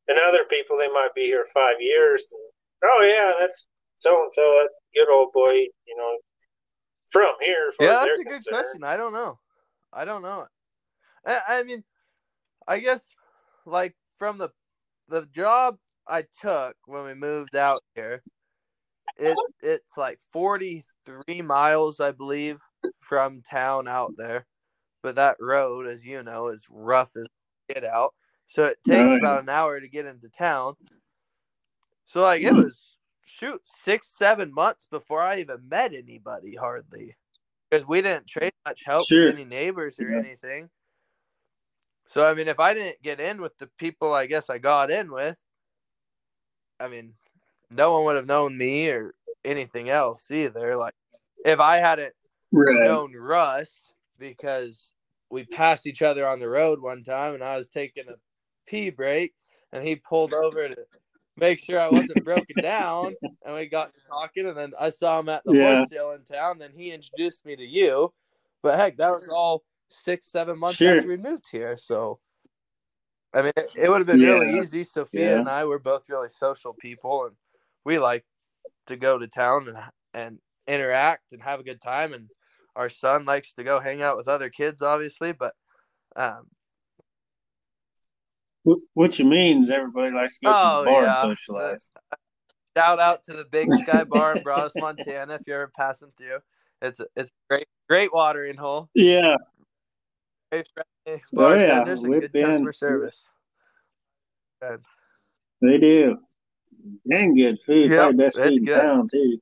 And 0.08 0.20
other 0.28 0.46
people 0.50 0.78
they 0.78 0.90
might 0.90 1.14
be 1.16 1.26
here 1.26 1.46
five 1.54 1.76
years. 1.80 2.26
And, 2.32 2.92
oh 2.92 3.04
yeah, 3.04 3.34
that's 3.40 3.68
so 4.00 4.24
and 4.24 4.32
so. 4.34 4.60
That's 4.62 4.80
a 4.80 5.00
good 5.00 5.14
old 5.14 5.32
boy. 5.34 5.54
You 5.54 5.98
know, 5.98 6.18
from 7.12 7.36
here. 7.42 7.72
Yeah, 7.80 7.88
that's 7.88 8.04
a 8.04 8.24
good 8.24 8.28
concerned. 8.28 8.56
question. 8.64 8.84
I 8.84 8.98
don't 8.98 9.14
know. 9.14 9.38
I 9.94 10.06
don't 10.06 10.22
know. 10.22 10.48
I, 11.26 11.42
I 11.48 11.64
mean, 11.64 11.84
I 12.68 12.80
guess 12.80 13.16
like 13.66 13.96
from 14.18 14.38
the 14.38 14.50
the 15.10 15.26
job 15.28 15.78
I 16.08 16.24
took 16.42 16.76
when 16.86 17.06
we 17.06 17.14
moved 17.14 17.56
out 17.56 17.84
here, 17.96 18.24
it 19.18 19.38
it's 19.62 19.98
like 19.98 20.20
forty 20.32 20.84
three 21.06 21.42
miles, 21.42 22.00
I 22.00 22.12
believe, 22.12 22.60
from 23.00 23.42
town 23.42 23.88
out 23.88 24.14
there. 24.18 24.48
But 25.04 25.16
that 25.16 25.38
road, 25.40 25.88
as 25.88 26.06
you 26.06 26.24
know, 26.24 26.48
is 26.48 26.68
rough 26.70 27.16
as 27.18 27.28
get 27.70 27.84
out. 27.84 28.14
So 28.48 28.66
it 28.66 28.78
takes 28.84 29.00
Right. 29.04 29.20
about 29.20 29.44
an 29.44 29.50
hour 29.50 29.80
to 29.80 29.88
get 29.88 30.06
into 30.06 30.30
town. 30.30 30.76
So 32.06 32.22
like 32.24 32.42
it 32.42 32.52
hmm. 32.52 32.58
was 32.58 32.98
shoot 33.26 33.62
six 33.66 34.08
seven 34.18 34.54
months 34.54 34.88
before 34.92 35.22
I 35.22 35.40
even 35.40 35.68
met 35.70 35.94
anybody 35.94 36.56
hardly 36.56 37.16
because 37.70 37.88
we 37.88 38.02
didn't 38.02 38.28
trade 38.28 38.52
much 38.66 38.84
help 38.86 39.08
Sure. 39.08 39.28
with 39.28 39.36
any 39.36 39.46
neighbors 39.46 40.00
or 40.00 40.12
Yeah. 40.12 40.20
anything. 40.20 40.70
So 42.12 42.26
I 42.26 42.34
mean, 42.34 42.50
if 42.50 42.60
I 42.60 42.74
didn't 42.74 43.02
get 43.02 43.22
in 43.22 43.40
with 43.42 43.58
the 43.58 43.68
people 43.78 44.12
I 44.12 44.26
guess 44.26 44.50
I 44.50 44.58
got 44.58 44.92
in 44.92 45.14
with, 45.14 45.40
I 46.78 46.90
mean, 46.90 47.14
no 47.70 47.94
one 47.94 48.04
would 48.04 48.18
have 48.18 48.28
known 48.28 48.58
me 48.58 48.90
or 48.90 49.16
anything 49.46 49.88
else 49.88 50.30
either. 50.30 50.76
Like 50.76 50.94
if 51.46 51.62
I 51.62 51.78
hadn't 51.78 52.14
Right. 52.52 52.84
known 52.84 53.14
Russ 53.16 53.94
because 54.20 54.92
we 55.30 55.46
passed 55.46 55.88
each 55.88 56.02
other 56.02 56.28
on 56.28 56.42
the 56.42 56.50
road 56.50 56.82
one 56.82 57.02
time 57.02 57.34
and 57.34 57.42
I 57.42 57.56
was 57.56 57.70
taking 57.70 58.10
a 58.10 58.16
pee 58.68 58.90
break 58.90 59.34
and 59.72 59.82
he 59.82 59.96
pulled 59.96 60.34
over 60.34 60.68
to 60.68 60.76
make 61.38 61.64
sure 61.64 61.80
I 61.80 61.88
wasn't 61.88 62.22
broken 62.26 62.58
down 62.62 63.16
and 63.46 63.56
we 63.56 63.68
got 63.68 63.94
to 63.94 64.02
talking 64.10 64.48
and 64.48 64.58
then 64.58 64.74
I 64.78 64.90
saw 64.90 65.18
him 65.22 65.30
at 65.30 65.46
the 65.46 65.54
Yeah. 65.54 65.76
horse 65.78 65.88
sale 65.88 66.12
in 66.12 66.24
town 66.24 66.60
then 66.60 66.74
he 66.76 66.92
introduced 66.92 67.46
me 67.46 67.56
to 67.56 67.66
you 67.66 68.12
but 68.62 68.78
heck 68.78 68.98
that 68.98 69.12
was 69.14 69.30
all 69.30 69.64
six 69.92 70.28
seven 70.32 70.58
months 70.60 70.78
Sure. 70.78 70.98
after 70.98 71.08
we 71.10 71.18
moved 71.18 71.46
here 71.52 71.76
so 71.78 72.20
I 73.34 73.42
mean 73.44 73.52
it, 73.56 73.68
it 73.76 73.90
would 73.90 74.00
have 74.00 74.08
been 74.08 74.20
really 74.20 74.58
easy 74.60 74.84
Sophia 74.84 75.34
Yeah. 75.36 75.40
and 75.40 75.50
I 75.50 75.64
were 75.66 75.80
both 75.80 76.10
really 76.10 76.30
social 76.30 76.74
people 76.74 77.26
and 77.26 77.36
we 77.86 78.00
like 78.00 78.26
to 78.88 78.96
go 78.96 79.18
to 79.18 79.28
town 79.28 79.68
and 79.68 79.78
and 80.14 80.40
interact 80.68 81.32
and 81.32 81.42
have 81.42 81.60
a 81.60 81.64
good 81.64 81.82
time 81.82 82.14
and 82.14 82.30
our 82.76 82.90
son 82.90 83.26
likes 83.26 83.54
to 83.54 83.64
go 83.64 83.80
hang 83.80 84.02
out 84.02 84.18
with 84.18 84.28
other 84.28 84.50
kids 84.50 84.82
obviously 84.82 85.32
but 85.32 85.54
um 86.16 86.48
Wh- 88.68 88.84
What 88.94 89.18
you 89.20 89.26
mean 89.26 89.64
is 89.64 89.70
everybody 89.70 90.14
likes 90.14 90.38
to 90.40 90.46
go 90.46 90.54
to 90.54 90.58
Oh, 90.60 90.80
the 90.84 90.86
bar 90.92 91.04
yeah. 91.04 91.10
and 91.10 91.38
socialize. 91.38 91.90
shout 92.78 93.00
out 93.00 93.24
to 93.24 93.34
the 93.34 93.46
big 93.46 93.68
sky 93.74 94.04
bar 94.04 94.38
in 94.38 94.44
Broadus, 94.44 94.74
Montana 94.80 95.36
if 95.36 95.42
you're 95.46 95.64
ever 95.64 95.72
passing 95.76 96.12
through 96.18 96.40
it's 96.82 97.00
a, 97.00 97.06
it's 97.16 97.30
a 97.30 97.54
great 97.54 97.68
great 97.90 98.14
watering 98.14 98.56
hole 98.58 98.90
Yeah. 98.94 99.36
Very 100.52 100.64
friendly 100.74 101.24
Oh, 101.36 101.54
yeah. 101.54 101.68
bartenders 101.70 102.02
and 102.04 102.10
Whip 102.10 102.32
good 102.32 102.44
customer 102.44 102.70
in. 102.70 102.74
service 102.74 103.32
They 105.62 105.78
do. 105.78 106.18
And 107.10 107.36
good 107.38 107.60
food. 107.60 107.90
Yep, 107.92 108.00
Probably 108.00 108.26
best 108.26 108.38
food 108.38 108.54
in 108.58 108.66
good. 108.66 108.82
town 108.82 109.08
too. 109.12 109.38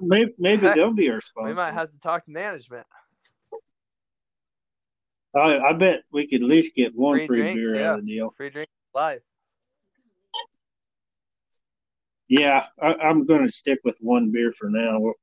Maybe 0.00 0.32
maybe 0.38 0.66
they'll 0.74 0.92
be 0.92 1.10
our 1.10 1.20
sponsor. 1.20 1.48
we 1.48 1.54
might 1.54 1.72
have 1.74 1.90
to 1.90 1.98
talk 1.98 2.24
to 2.24 2.30
management 2.30 2.86
I, 5.34 5.58
I 5.58 5.72
bet 5.72 6.02
we 6.12 6.28
could 6.28 6.42
at 6.42 6.48
least 6.48 6.74
get 6.76 6.92
one 6.94 7.16
Free 7.18 7.26
free, 7.26 7.36
drinks, 7.40 7.62
beer 7.68 7.76
yeah. 7.80 7.90
out 7.92 7.98
of 8.00 8.04
the 8.06 8.12
deal. 8.14 8.34
free 8.36 8.50
drink 8.50 8.68
live 8.94 9.22
Yeah, 12.28 12.64
I, 12.80 12.94
I'm 12.94 13.24
going 13.26 13.44
to 13.44 13.50
stick 13.50 13.80
with 13.84 13.96
one 14.00 14.30
beer 14.30 14.52
for 14.52 14.68
now. 14.70 15.00
We'll 15.00 15.14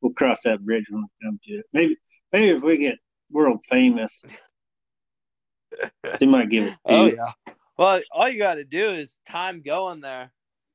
we'll 0.00 0.12
cross 0.14 0.42
that 0.42 0.64
bridge 0.64 0.86
when 0.90 1.02
we 1.02 1.08
come 1.26 1.38
to 1.44 1.52
it. 1.52 1.66
Maybe 1.72 1.96
maybe 2.32 2.50
if 2.56 2.62
we 2.62 2.78
get 2.78 2.98
world 3.30 3.60
famous, 3.68 4.24
they 6.18 6.26
might 6.26 6.50
give 6.50 6.64
it. 6.64 6.74
Oh 6.84 7.06
yeah. 7.06 7.32
Well, 7.76 8.00
all 8.12 8.28
you 8.28 8.38
got 8.38 8.56
to 8.56 8.64
do 8.64 8.90
is 8.90 9.16
time 9.28 9.62
going 9.62 10.00
there 10.00 10.32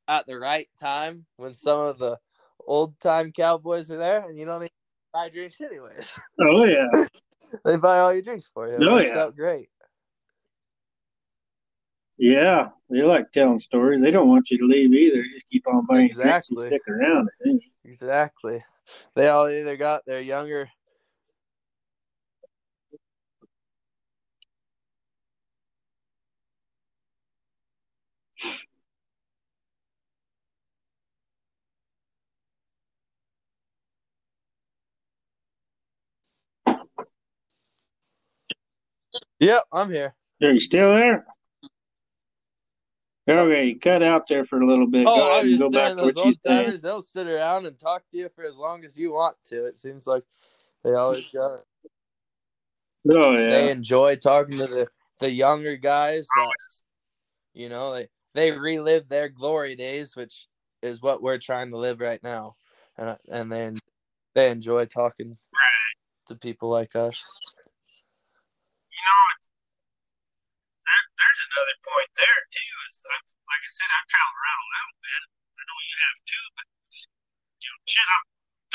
at 0.08 0.26
the 0.26 0.39
right 0.39 0.68
time 0.80 1.26
when 1.38 1.53
some 1.53 1.80
of 1.80 1.99
the 1.99 2.18
old 2.66 2.99
time 2.99 3.32
cowboys 3.32 3.91
are 3.91 3.97
there, 3.97 4.28
and 4.28 4.38
you 4.38 4.45
don't 4.45 4.62
need 4.62 4.68
to 4.68 4.74
buy 5.14 5.30
drinks 5.30 5.62
anyways. 5.62 6.18
Oh 6.41 6.66
yeah. 6.66 6.88
they 7.66 7.78
buy 7.78 7.99
all 7.99 8.14
your 8.14 8.22
drinks 8.22 8.49
for 8.53 8.68
you. 8.68 8.78
Oh, 8.80 8.97
yeah. 8.97 9.30
great. 9.36 9.70
Yeah, 12.18 12.70
they 12.89 13.01
like 13.01 13.32
telling 13.34 13.60
stories. 13.60 14.01
They 14.01 14.12
don't 14.12 14.30
want 14.30 14.49
you 14.49 14.58
to 14.58 14.66
leave 14.66 14.93
either. 14.93 15.22
Just 15.24 15.49
keep 15.49 15.68
on 15.68 15.86
buying 15.86 16.08
drinks 16.08 16.49
and 16.49 16.60
stick 16.60 16.82
around. 16.88 17.30
Exactly. 17.84 18.64
They 19.16 19.28
all 19.28 19.49
either 19.49 19.76
got 19.76 20.06
their 20.06 20.22
younger. 20.22 20.70
Yep, 39.45 39.63
I'm 39.71 39.91
here. 39.91 40.15
Are 40.41 40.49
you 40.49 40.59
still 40.59 40.95
there? 40.95 41.23
Oh. 43.27 43.45
Okay, 43.45 43.65
you 43.65 43.79
cut 43.79 44.01
out 44.01 44.27
there 44.27 44.43
for 44.43 44.59
a 44.59 44.65
little 44.65 44.87
bit. 44.87 45.05
Oh, 45.05 45.15
go 45.15 45.31
ahead 45.33 45.45
and 45.45 45.59
go 45.59 45.69
back 45.69 45.95
to 45.95 46.03
what 46.03 46.15
those 46.15 46.25
you 46.25 46.33
timers, 46.51 46.81
they'll 46.81 47.03
sit 47.03 47.27
around 47.27 47.67
and 47.67 47.77
talk 47.77 48.09
to 48.09 48.17
you 48.17 48.29
for 48.35 48.43
as 48.43 48.57
long 48.57 48.83
as 48.83 48.97
you 48.97 49.13
want 49.13 49.35
to. 49.49 49.65
It 49.65 49.77
seems 49.77 50.07
like 50.07 50.23
they 50.83 50.95
always 50.95 51.29
got 51.29 51.51
Oh 53.07 53.31
yeah. 53.33 53.49
they 53.49 53.69
enjoy 53.69 54.15
talking 54.15 54.57
to 54.57 54.65
the, 54.65 54.87
the 55.19 55.29
younger 55.29 55.75
guys 55.75 56.27
that 56.35 56.55
you 57.53 57.69
know 57.69 57.93
they 57.93 58.07
they 58.33 58.51
relive 58.51 59.07
their 59.07 59.29
glory 59.29 59.75
days 59.75 60.15
which 60.15 60.47
is 60.81 61.03
what 61.03 61.21
we're 61.21 61.37
trying 61.37 61.69
to 61.69 61.77
live 61.77 61.99
right 61.99 62.23
now 62.23 62.55
and 62.97 63.15
and 63.29 63.51
then 63.51 63.77
they 64.33 64.49
enjoy 64.49 64.85
talking 64.85 65.37
to 66.27 66.35
people 66.35 66.69
like 66.69 66.95
us 66.95 67.23
know, 69.06 69.22
there's 71.16 71.41
another 71.47 71.78
point 71.82 72.12
there 72.16 72.41
too. 72.51 72.74
Is 72.86 72.95
I, 73.08 73.16
uh, 73.16 73.22
like 73.47 73.64
I 73.64 73.72
said, 73.72 73.89
I've 73.89 74.08
traveled 74.10 74.38
around 74.39 74.60
a 74.62 74.70
little 74.76 74.97
bit. 75.01 75.22
I 75.56 75.62
know 75.66 75.78
you 75.80 75.97
have 76.06 76.18
too, 76.28 76.45
but 76.56 76.66
you 76.91 77.68
know, 77.72 77.78
shit, 77.88 78.08
I'm 78.08 78.26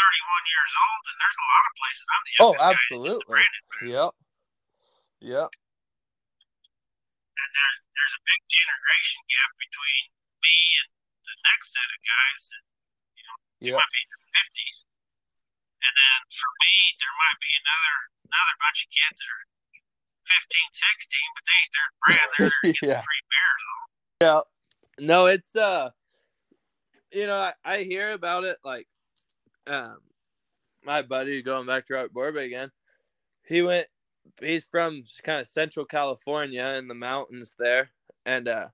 31 0.01 0.53
years 0.55 0.73
old, 0.81 1.03
and 1.05 1.17
there's 1.21 1.39
a 1.41 1.47
lot 1.47 1.65
of 1.69 1.73
places 1.77 2.05
I'm 2.09 2.25
the 2.25 2.33
oh 2.41 2.53
youngest 2.57 2.65
guy. 2.65 2.73
absolutely 2.73 3.43
yep 3.93 4.13
yep 5.21 5.51
And 7.37 7.51
there's 7.53 7.79
there's 7.93 8.15
a 8.17 8.23
big 8.25 8.43
generation 8.49 9.21
gap 9.29 9.51
between 9.61 10.05
me 10.41 10.57
and 10.81 10.89
the 11.29 11.37
next 11.45 11.67
set 11.77 11.89
of 11.93 12.01
guys 12.01 12.41
that 12.51 12.65
you 13.17 13.25
know 13.29 13.37
yep 13.61 13.79
might 13.81 13.93
be 13.93 14.01
in 14.01 14.09
their 14.11 14.25
50s, 14.41 14.77
and 15.85 15.93
then 15.95 16.19
for 16.33 16.51
me, 16.65 16.73
there 16.97 17.15
might 17.29 17.41
be 17.45 17.53
another 17.61 17.97
another 18.25 18.57
bunch 18.61 18.89
of 18.89 18.89
kids 18.91 19.21
that 19.21 19.31
are 19.31 19.45
15, 20.25 20.59
16, 20.73 21.21
but 21.35 21.45
they 21.47 21.57
ain't 21.61 21.73
their 21.75 21.91
brand. 22.01 22.29
They're 22.31 22.45
there 22.47 22.61
to 22.61 22.73
get 22.73 22.83
Yeah. 22.83 22.93
some 22.95 23.07
free 23.09 23.25
beers. 23.31 23.63
yeah 24.23 24.41
no 25.07 25.27
it's 25.27 25.57
uh 25.57 25.89
you 27.13 27.27
know 27.27 27.39
I, 27.39 27.53
I 27.65 27.83
hear 27.85 28.13
about 28.13 28.45
it 28.45 28.59
like 28.65 28.87
um 29.67 29.99
my 30.85 31.03
buddy 31.03 31.43
going 31.43 31.67
back 31.67 31.87
to 31.87 31.95
Robert 31.95 32.13
Borba 32.13 32.41
again 32.41 32.71
he 33.47 33.63
went 33.63 33.87
he's 34.41 34.69
from 34.69 35.03
kind 35.25 35.41
of 35.41 35.47
central 35.47 35.87
california 35.87 36.65
in 36.79 36.87
the 36.89 36.95
mountains 36.95 37.55
there 37.59 37.91
and 38.27 38.47
uh 38.49 38.69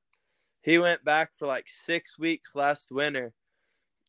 he 0.62 0.78
went 0.78 1.04
back 1.04 1.30
for 1.34 1.46
like 1.46 1.66
six 1.68 2.18
weeks 2.18 2.56
last 2.56 2.88
winter 2.90 3.32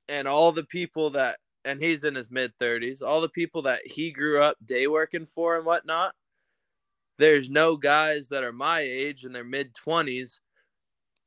and 0.10 0.28
all 0.28 0.52
the 0.52 0.64
people 0.64 1.12
that 1.12 1.38
and 1.66 1.80
he's 1.80 2.04
in 2.04 2.16
his 2.16 2.32
mid 2.32 2.52
30s 2.60 3.02
all 3.04 3.22
the 3.22 3.30
people 3.30 3.62
that 3.62 3.82
he 3.86 4.10
grew 4.12 4.42
up 4.42 4.58
day 4.66 4.88
working 4.88 5.26
for 5.26 5.58
and 5.58 5.66
whatnot 5.66 6.14
there's 7.18 7.50
no 7.50 7.76
guys 7.78 8.30
that 8.30 8.44
are 8.44 8.52
my 8.52 8.82
age 8.82 9.26
in 9.26 9.32
their 9.32 9.44
mid 9.44 9.74
20s 9.74 10.40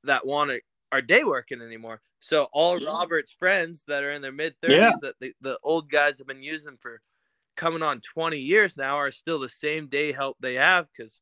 that 0.04 0.26
want 0.26 0.50
to 0.50 0.60
are 0.92 1.02
day 1.02 1.24
working 1.24 1.60
anymore. 1.62 2.00
So 2.20 2.48
all 2.52 2.76
Robert's 2.76 3.32
friends 3.32 3.84
that 3.86 4.02
are 4.02 4.12
in 4.12 4.22
their 4.22 4.32
mid 4.32 4.54
30s 4.60 4.72
Yeah. 4.74 4.92
that 5.02 5.14
the, 5.20 5.32
the 5.40 5.58
old 5.62 5.90
guys 5.90 6.18
have 6.18 6.26
been 6.26 6.42
using 6.42 6.76
for 6.80 7.00
coming 7.56 7.82
on 7.82 8.00
20 8.00 8.38
years 8.38 8.76
now 8.76 8.96
are 8.96 9.12
still 9.12 9.38
the 9.38 9.48
same 9.48 9.88
day 9.88 10.12
help 10.12 10.36
they 10.40 10.54
have 10.54 10.86
because 10.96 11.20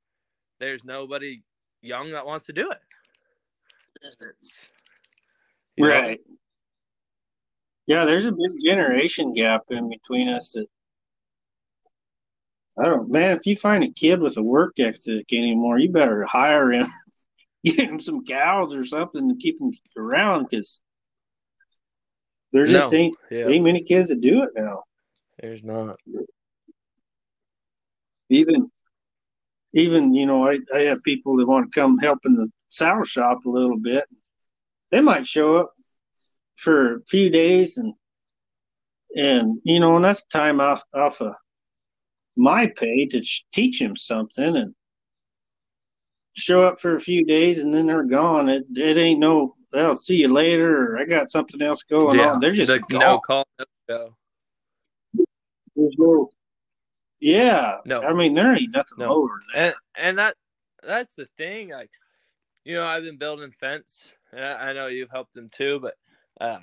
there's 0.60 0.84
nobody 0.84 1.42
young 1.82 2.12
that 2.12 2.26
wants 2.26 2.46
to 2.46 2.52
do 2.52 2.70
it. 2.70 2.78
You 5.76 5.86
know, 5.86 5.90
Right. 5.90 6.20
Yeah, 7.86 8.04
there's 8.04 8.26
a 8.26 8.32
big 8.32 8.50
generation 8.64 9.32
gap 9.32 9.62
in 9.70 9.88
between 9.88 10.28
us 10.28 10.52
that 10.52 10.66
I 12.78 12.84
don't 12.84 13.10
man, 13.10 13.36
if 13.36 13.46
you 13.46 13.56
find 13.56 13.82
a 13.82 13.90
kid 13.90 14.20
with 14.20 14.36
a 14.36 14.42
work 14.42 14.78
ethic 14.78 15.32
anymore, 15.32 15.78
you 15.78 15.90
better 15.90 16.24
hire 16.24 16.72
him. 16.72 16.86
Get 17.64 17.88
him 17.88 17.98
some 18.00 18.24
cows 18.24 18.72
or 18.74 18.84
something 18.84 19.28
to 19.28 19.34
keep 19.34 19.60
him 19.60 19.72
around 19.96 20.46
because 20.48 20.80
there 22.52 22.66
just 22.66 22.92
No. 22.92 22.98
ain't 22.98 23.16
yeah, 23.30 23.48
ain't 23.48 23.64
many 23.64 23.82
kids 23.82 24.10
that 24.10 24.20
do 24.20 24.44
it 24.44 24.50
now. 24.54 24.84
there's 25.40 25.64
not. 25.64 25.96
Even 28.30 28.70
even, 29.74 30.14
you 30.14 30.24
know, 30.24 30.48
I, 30.48 30.60
I 30.74 30.80
have 30.82 31.02
people 31.02 31.36
that 31.36 31.46
want 31.46 31.70
to 31.70 31.80
come 31.80 31.98
help 31.98 32.20
in 32.24 32.34
the 32.34 32.48
sour 32.68 33.04
shop 33.04 33.44
a 33.44 33.50
little 33.50 33.78
bit. 33.78 34.04
They 34.90 35.00
might 35.00 35.26
show 35.26 35.58
up 35.58 35.72
for 36.56 36.96
a 36.96 37.04
few 37.04 37.28
days 37.28 37.76
and 37.76 37.92
and 39.16 39.58
you 39.64 39.80
know, 39.80 39.96
and 39.96 40.04
that's 40.04 40.22
time 40.24 40.60
off 40.60 40.82
off 40.94 41.20
of 41.20 41.34
my 42.38 42.68
pay 42.68 43.04
to 43.06 43.22
sh- 43.22 43.44
teach 43.52 43.80
him 43.80 43.96
something 43.96 44.56
and 44.56 44.74
show 46.34 46.62
up 46.62 46.80
for 46.80 46.94
a 46.96 47.00
few 47.00 47.24
days 47.26 47.58
and 47.58 47.74
then 47.74 47.86
they're 47.86 48.04
gone. 48.04 48.48
It 48.48 48.64
it 48.76 48.96
ain't 48.96 49.20
no 49.20 49.56
I'll 49.74 49.96
see 49.96 50.16
you 50.22 50.32
later 50.32 50.92
or 50.94 50.98
I 50.98 51.04
got 51.04 51.30
something 51.30 51.60
else 51.60 51.82
going 51.82 52.18
on. 52.20 52.40
They're 52.40 52.52
just 52.52 52.68
the, 52.72 52.78
gone. 52.78 53.00
no 53.00 53.18
call, 53.18 53.44
no 53.58 53.64
show. 53.90 54.14
There's 55.76 55.94
no- 55.98 56.30
yeah. 57.20 57.78
No. 57.84 58.00
I 58.02 58.14
mean 58.14 58.34
there 58.34 58.52
ain't 58.54 58.72
nothing 58.74 58.98
No. 58.98 59.08
lower 59.12 59.28
than 59.28 59.40
that. 59.54 59.74
and 59.96 60.06
and 60.08 60.18
that 60.18 60.36
that's 60.86 61.14
the 61.16 61.26
thing 61.36 61.70
like 61.70 61.90
you 62.64 62.74
know 62.76 62.86
i've 62.86 63.02
been 63.02 63.18
building 63.18 63.50
fence 63.50 64.12
and 64.32 64.44
i 64.44 64.68
I 64.70 64.72
know 64.72 64.86
you've 64.86 65.10
helped 65.10 65.34
them 65.34 65.48
too 65.50 65.80
but 65.80 65.94
uh 66.40 66.60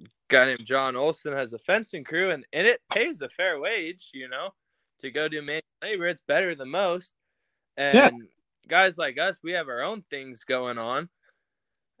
a 0.00 0.04
guy 0.28 0.46
named 0.46 0.64
john 0.64 0.96
olson 0.96 1.34
has 1.34 1.52
a 1.52 1.58
fencing 1.58 2.04
crew 2.04 2.30
and, 2.30 2.46
and 2.54 2.66
it 2.66 2.80
pays 2.90 3.20
a 3.20 3.28
fair 3.28 3.60
wage 3.60 4.08
you 4.14 4.28
know 4.30 4.48
to 5.02 5.10
go 5.10 5.28
do 5.28 5.42
manual 5.42 5.62
labor 5.82 6.06
it's 6.06 6.22
better 6.26 6.54
than 6.54 6.70
most 6.70 7.12
and 7.76 7.96
Yeah. 7.96 8.10
guys 8.68 8.98
like 8.98 9.18
us 9.18 9.38
we 9.42 9.52
have 9.52 9.68
our 9.68 9.82
own 9.82 10.02
things 10.10 10.44
going 10.44 10.78
on 10.78 11.08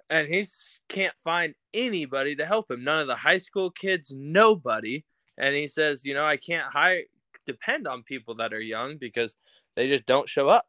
and 0.08 0.26
he 0.28 0.44
can't 0.88 1.14
find 1.22 1.54
anybody 1.72 2.34
to 2.36 2.46
help 2.46 2.70
him 2.70 2.84
none 2.84 3.00
of 3.00 3.06
the 3.06 3.16
high 3.16 3.38
school 3.38 3.70
kids 3.70 4.12
nobody 4.14 5.04
and 5.38 5.54
he 5.54 5.68
says 5.68 6.04
you 6.04 6.14
know 6.14 6.26
i 6.26 6.36
can't 6.36 6.72
hire 6.72 7.02
depend 7.46 7.86
on 7.86 8.02
people 8.02 8.34
that 8.36 8.52
are 8.52 8.60
young 8.60 8.96
because 8.96 9.36
they 9.76 9.88
just 9.88 10.06
don't 10.06 10.28
show 10.28 10.48
up. 10.48 10.66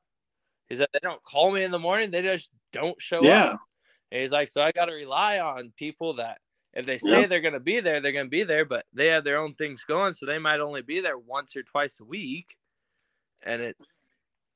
He 0.69 0.75
said 0.75 0.87
they 0.93 0.99
don't 1.01 1.23
call 1.23 1.51
me 1.51 1.63
in 1.63 1.71
the 1.71 1.79
morning, 1.79 2.11
they 2.11 2.21
just 2.21 2.49
don't 2.71 2.99
show 3.01 3.25
Yeah. 3.25 3.45
up. 3.45 3.61
And 4.11 4.21
he's 4.21 4.31
like, 4.31 4.49
so 4.49 4.61
I 4.61 4.71
got 4.71 4.85
to 4.85 4.93
rely 4.93 5.39
on 5.39 5.73
people 5.77 6.15
that 6.15 6.39
if 6.73 6.85
they 6.85 6.97
say 6.97 7.21
Yep. 7.21 7.29
they're 7.29 7.41
going 7.41 7.53
to 7.53 7.59
be 7.59 7.79
there, 7.79 7.99
they're 7.99 8.11
going 8.11 8.27
to 8.27 8.29
be 8.29 8.43
there, 8.43 8.65
but 8.65 8.85
they 8.93 9.07
have 9.07 9.23
their 9.23 9.37
own 9.39 9.53
things 9.55 9.83
going, 9.83 10.13
so 10.13 10.25
they 10.25 10.39
might 10.39 10.59
only 10.59 10.81
be 10.81 11.01
there 11.01 11.17
once 11.17 11.55
or 11.55 11.63
twice 11.63 11.99
a 11.99 12.05
week. 12.05 12.57
And 13.43 13.61
it, 13.61 13.77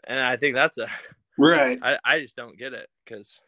and 0.06 0.20
I 0.20 0.38
think 0.38 0.56
that's 0.56 0.78
a, 0.78 0.88
Right. 1.38 1.80
I, 1.82 1.98
I 2.06 2.20
just 2.20 2.36
don't 2.36 2.58
get 2.58 2.74
it 2.74 2.90
because 3.04 3.40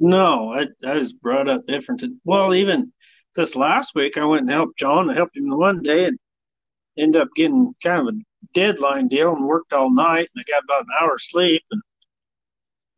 No, 0.00 0.52
I, 0.52 0.66
I 0.84 0.94
was 0.94 1.12
brought 1.12 1.48
up 1.48 1.66
different. 1.66 2.00
To, 2.00 2.10
well, 2.24 2.54
even 2.54 2.92
this 3.36 3.54
last 3.54 3.94
week, 3.94 4.18
I 4.18 4.24
went 4.24 4.42
and 4.42 4.50
helped 4.50 4.78
John. 4.78 5.08
I 5.08 5.14
helped 5.14 5.36
him 5.36 5.48
one 5.50 5.80
day 5.82 6.06
and 6.06 6.18
ended 6.96 7.20
up 7.22 7.28
getting 7.36 7.74
kind 7.82 8.08
of 8.08 8.14
a 8.14 8.18
deadline 8.52 9.08
deal 9.08 9.32
and 9.32 9.46
worked 9.46 9.72
all 9.72 9.94
night. 9.94 10.28
And 10.34 10.44
I 10.48 10.50
got 10.50 10.64
about 10.64 10.82
an 10.82 10.88
hour 11.00 11.18
sleep. 11.18 11.62
And 11.70 11.82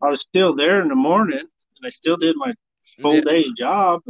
I 0.01 0.09
was 0.09 0.21
still 0.21 0.55
there 0.55 0.81
in 0.81 0.89
the 0.89 0.95
morning 0.95 1.39
and 1.39 1.87
I 1.87 1.91
still 1.91 2.17
did 2.17 2.37
my 2.37 2.55
full 3.01 3.17
Yeah. 3.17 3.21
day's 3.23 3.51
job. 3.53 4.03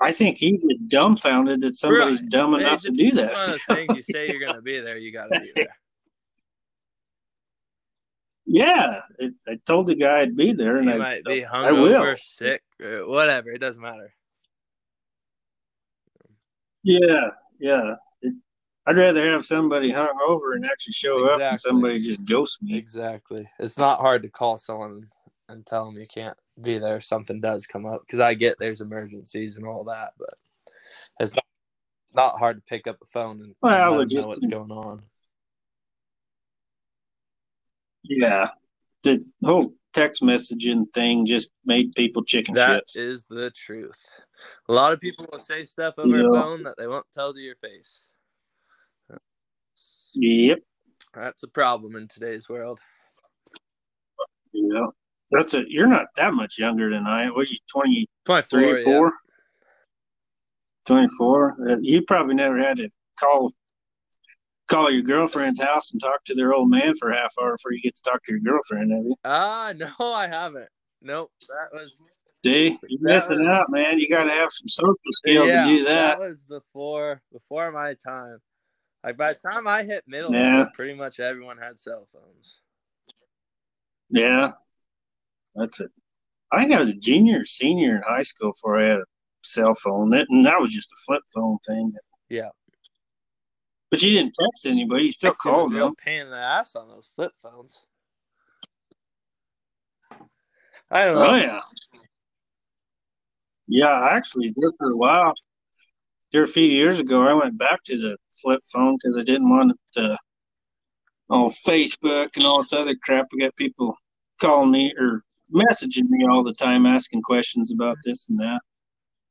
I 0.00 0.12
think 0.12 0.38
he's 0.38 0.62
just 0.62 0.88
dumbfounded 0.88 1.60
that 1.62 1.74
somebody's 1.74 2.20
Right. 2.20 2.30
dumb 2.30 2.54
enough 2.54 2.82
to 2.82 2.90
do 2.90 3.06
one 3.06 3.14
that. 3.16 3.32
of 3.32 3.46
those 3.46 3.64
things 3.64 3.94
you 3.94 4.02
say 4.02 4.28
you're 4.28 4.40
going 4.40 4.56
to 4.56 4.62
be 4.62 4.80
there, 4.80 4.98
you 4.98 5.12
got 5.12 5.32
to 5.32 5.40
be 5.40 5.52
there. 5.54 5.66
yeah, 8.46 9.00
it, 9.18 9.34
I 9.46 9.58
told 9.64 9.86
the 9.86 9.94
guy 9.94 10.20
I'd 10.20 10.36
be 10.36 10.52
there, 10.52 10.76
and 10.76 10.86
You 10.86 10.94
I, 10.94 10.98
might 10.98 11.24
be 11.24 11.42
hungover, 11.42 12.18
sick, 12.18 12.62
whatever. 12.78 13.50
It 13.50 13.58
doesn't 13.60 13.82
matter. 13.82 14.12
Yeah, 16.82 17.30
yeah. 17.58 17.94
It, 18.20 18.34
I'd 18.86 18.98
rather 18.98 19.24
have 19.32 19.46
somebody 19.46 19.90
hung 19.90 20.12
over 20.28 20.52
and 20.52 20.66
actually 20.66 20.92
show 20.92 21.24
up 21.24 21.38
than 21.38 21.54
Exactly. 21.54 21.70
somebody 21.70 21.98
just 21.98 22.24
ghost 22.26 22.62
me. 22.62 22.76
Exactly. 22.76 23.48
It's 23.58 23.78
not 23.78 24.00
hard 24.00 24.20
to 24.22 24.28
call 24.28 24.58
someone 24.58 25.08
and 25.48 25.64
tell 25.66 25.84
them 25.86 25.98
you 25.98 26.06
can't 26.06 26.36
be 26.60 26.78
there. 26.78 26.96
if 26.96 27.04
Something 27.04 27.40
does 27.40 27.66
come 27.66 27.86
up 27.86 28.02
because 28.06 28.20
I 28.20 28.34
get 28.34 28.56
there's 28.58 28.80
emergencies 28.80 29.56
and 29.56 29.66
all 29.66 29.84
that, 29.84 30.12
but 30.18 30.34
it's 31.20 31.34
not, 31.34 31.44
not 32.14 32.38
hard 32.38 32.56
to 32.56 32.62
pick 32.62 32.86
up 32.86 32.96
a 33.02 33.06
phone 33.06 33.40
and, 33.40 33.54
Well, 33.60 33.74
and 33.74 33.92
them 33.92 33.98
know 33.98 34.04
just- 34.06 34.28
what's 34.28 34.46
going 34.46 34.70
on. 34.70 35.02
Yeah, 38.06 38.48
the 39.02 39.24
whole 39.42 39.72
text 39.94 40.20
messaging 40.22 40.92
thing 40.92 41.24
just 41.24 41.50
made 41.64 41.94
people 41.94 42.22
chicken 42.22 42.54
That 42.54 42.84
shits. 42.84 42.98
is 43.00 43.24
the 43.30 43.50
truth. 43.52 43.98
A 44.68 44.72
lot 44.74 44.92
of 44.92 45.00
people 45.00 45.26
will 45.32 45.38
say 45.38 45.64
stuff 45.64 45.94
over 45.98 46.14
Yeah. 46.18 46.28
a 46.28 46.32
phone 46.32 46.62
that 46.64 46.76
they 46.76 46.86
won't 46.86 47.06
tell 47.14 47.32
to 47.32 47.40
your 47.40 47.56
face. 47.56 48.08
Yep, 50.16 50.58
That's 51.14 51.42
a 51.44 51.48
problem 51.48 51.96
in 51.96 52.08
today's 52.08 52.48
world. 52.48 52.78
yeah. 54.52 54.86
That's 55.36 55.54
a. 55.54 55.64
You're 55.68 55.86
not 55.88 56.06
that 56.16 56.34
much 56.34 56.58
younger 56.58 56.90
than 56.90 57.06
I. 57.06 57.28
What 57.30 57.48
are 57.48 57.52
you, 57.52 57.58
23, 57.70 58.42
24, 58.42 58.78
yeah. 58.78 58.84
4? 58.84 59.12
24? 60.86 61.56
Uh, 61.70 61.76
you 61.80 62.02
probably 62.02 62.34
never 62.34 62.58
had 62.58 62.76
to 62.78 62.88
call 63.18 63.50
call 64.68 64.90
your 64.90 65.02
girlfriend's 65.02 65.60
house 65.60 65.92
and 65.92 66.00
talk 66.00 66.24
to 66.24 66.34
their 66.34 66.54
old 66.54 66.70
man 66.70 66.94
for 66.98 67.12
half 67.12 67.32
hour 67.40 67.52
before 67.56 67.72
you 67.72 67.80
get 67.82 67.94
to 67.94 68.02
talk 68.02 68.22
to 68.24 68.32
your 68.32 68.40
girlfriend, 68.40 68.90
have 68.92 69.04
you? 69.04 69.14
Ah, 69.24 69.72
no, 69.76 69.90
I 70.12 70.26
haven't. 70.26 70.68
Nope. 71.02 71.30
That 71.48 71.78
was 71.78 72.00
See, 72.44 72.78
you're 72.88 72.98
That 73.02 73.14
missing 73.28 73.44
was- 73.46 73.54
out, 73.54 73.70
man. 73.70 73.98
You 73.98 74.08
got 74.08 74.24
to 74.24 74.30
have 74.30 74.50
some 74.52 74.68
social 74.68 74.96
skills 75.10 75.48
yeah, 75.48 75.64
to 75.64 75.70
do 75.70 75.84
that. 75.84 76.18
that. 76.18 76.20
was 76.20 76.42
before 76.42 77.20
before 77.32 77.72
my 77.72 77.94
time. 77.94 78.38
Like 79.02 79.16
by 79.16 79.32
the 79.34 79.38
time 79.50 79.66
I 79.66 79.82
hit 79.82 80.04
middle 80.06 80.32
Yeah. 80.32 80.64
school, 80.64 80.72
pretty 80.74 80.94
much 80.94 81.20
everyone 81.20 81.56
had 81.58 81.78
cell 81.78 82.06
phones. 82.12 82.60
Yeah, 84.10 84.50
that's 85.54 85.80
it. 85.80 85.90
I 86.52 86.60
think 86.60 86.72
I 86.72 86.78
was 86.78 86.90
a 86.90 86.96
junior 86.96 87.40
or 87.40 87.44
senior 87.44 87.96
in 87.96 88.02
high 88.02 88.22
school 88.22 88.52
before 88.52 88.80
I 88.80 88.88
had 88.88 88.98
a 88.98 89.04
cell 89.42 89.74
phone. 89.74 90.10
That, 90.10 90.26
and 90.30 90.46
that 90.46 90.60
was 90.60 90.72
just 90.72 90.92
a 90.92 90.96
flip 91.06 91.22
phone 91.34 91.58
thing. 91.66 91.92
Yeah. 92.28 92.50
But 93.90 94.02
you 94.02 94.10
didn't 94.12 94.34
text 94.34 94.66
anybody. 94.66 95.04
You 95.04 95.12
still 95.12 95.32
Texting 95.32 95.38
called 95.38 95.72
a 95.72 95.76
real 95.76 95.86
them. 95.86 95.94
pain 95.96 96.20
in 96.20 96.30
the 96.30 96.36
ass 96.36 96.74
on 96.74 96.88
those 96.88 97.10
flip 97.14 97.32
phones. 97.42 97.86
I 100.90 101.04
don't 101.04 101.16
know. 101.16 101.30
Oh 101.30 101.36
yeah. 101.36 101.60
Yeah, 103.66 103.88
I 103.88 104.16
actually 104.16 104.48
did 104.50 104.72
for 104.78 104.90
a 104.90 104.96
while. 104.96 105.32
There 106.32 106.42
a 106.42 106.46
few 106.46 106.64
years 106.64 107.00
ago, 107.00 107.22
I 107.22 107.32
went 107.32 107.56
back 107.56 107.82
to 107.84 107.96
the 107.96 108.16
flip 108.32 108.60
phone 108.72 108.96
because 108.96 109.16
I 109.16 109.22
didn't 109.22 109.48
want 109.48 109.72
it 109.72 109.78
to 109.94 110.18
on 111.30 111.48
Facebook 111.50 112.28
and 112.36 112.44
all 112.44 112.58
this 112.58 112.72
other 112.72 112.94
crap. 113.02 113.26
I 113.32 113.44
got 113.44 113.56
people 113.56 113.96
calling 114.40 114.70
me 114.70 114.92
or 114.98 115.22
messaging 115.54 116.08
me 116.08 116.26
all 116.26 116.42
the 116.42 116.52
time, 116.52 116.86
asking 116.86 117.22
questions 117.22 117.72
about 117.72 117.96
this 118.04 118.28
and 118.28 118.38
that, 118.38 118.60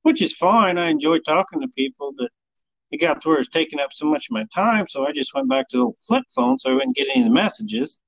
which 0.04 0.22
is 0.22 0.34
fine. 0.34 0.78
I 0.78 0.88
enjoy 0.88 1.20
talking 1.20 1.62
to 1.62 1.68
people, 1.68 2.14
but 2.18 2.30
it 2.92 3.02
got 3.02 3.22
to 3.22 3.30
where 3.30 3.40
it's 3.40 3.50
taking 3.50 3.80
up 3.80 3.92
so 3.92 4.06
much 4.06 4.28
of 4.30 4.34
my 4.34 4.46
time. 4.54 4.88
So 4.88 5.06
I 5.08 5.12
just 5.12 5.34
went 5.34 5.50
back 5.50 5.68
to 5.70 5.78
the 5.78 5.92
flip 6.08 6.24
phone 6.36 6.58
so 6.58 6.72
I 6.72 6.74
wouldn't 6.74 6.96
get 6.96 7.10
any 7.10 7.22
of 7.22 7.28
the 7.28 7.34
messages. 7.34 8.00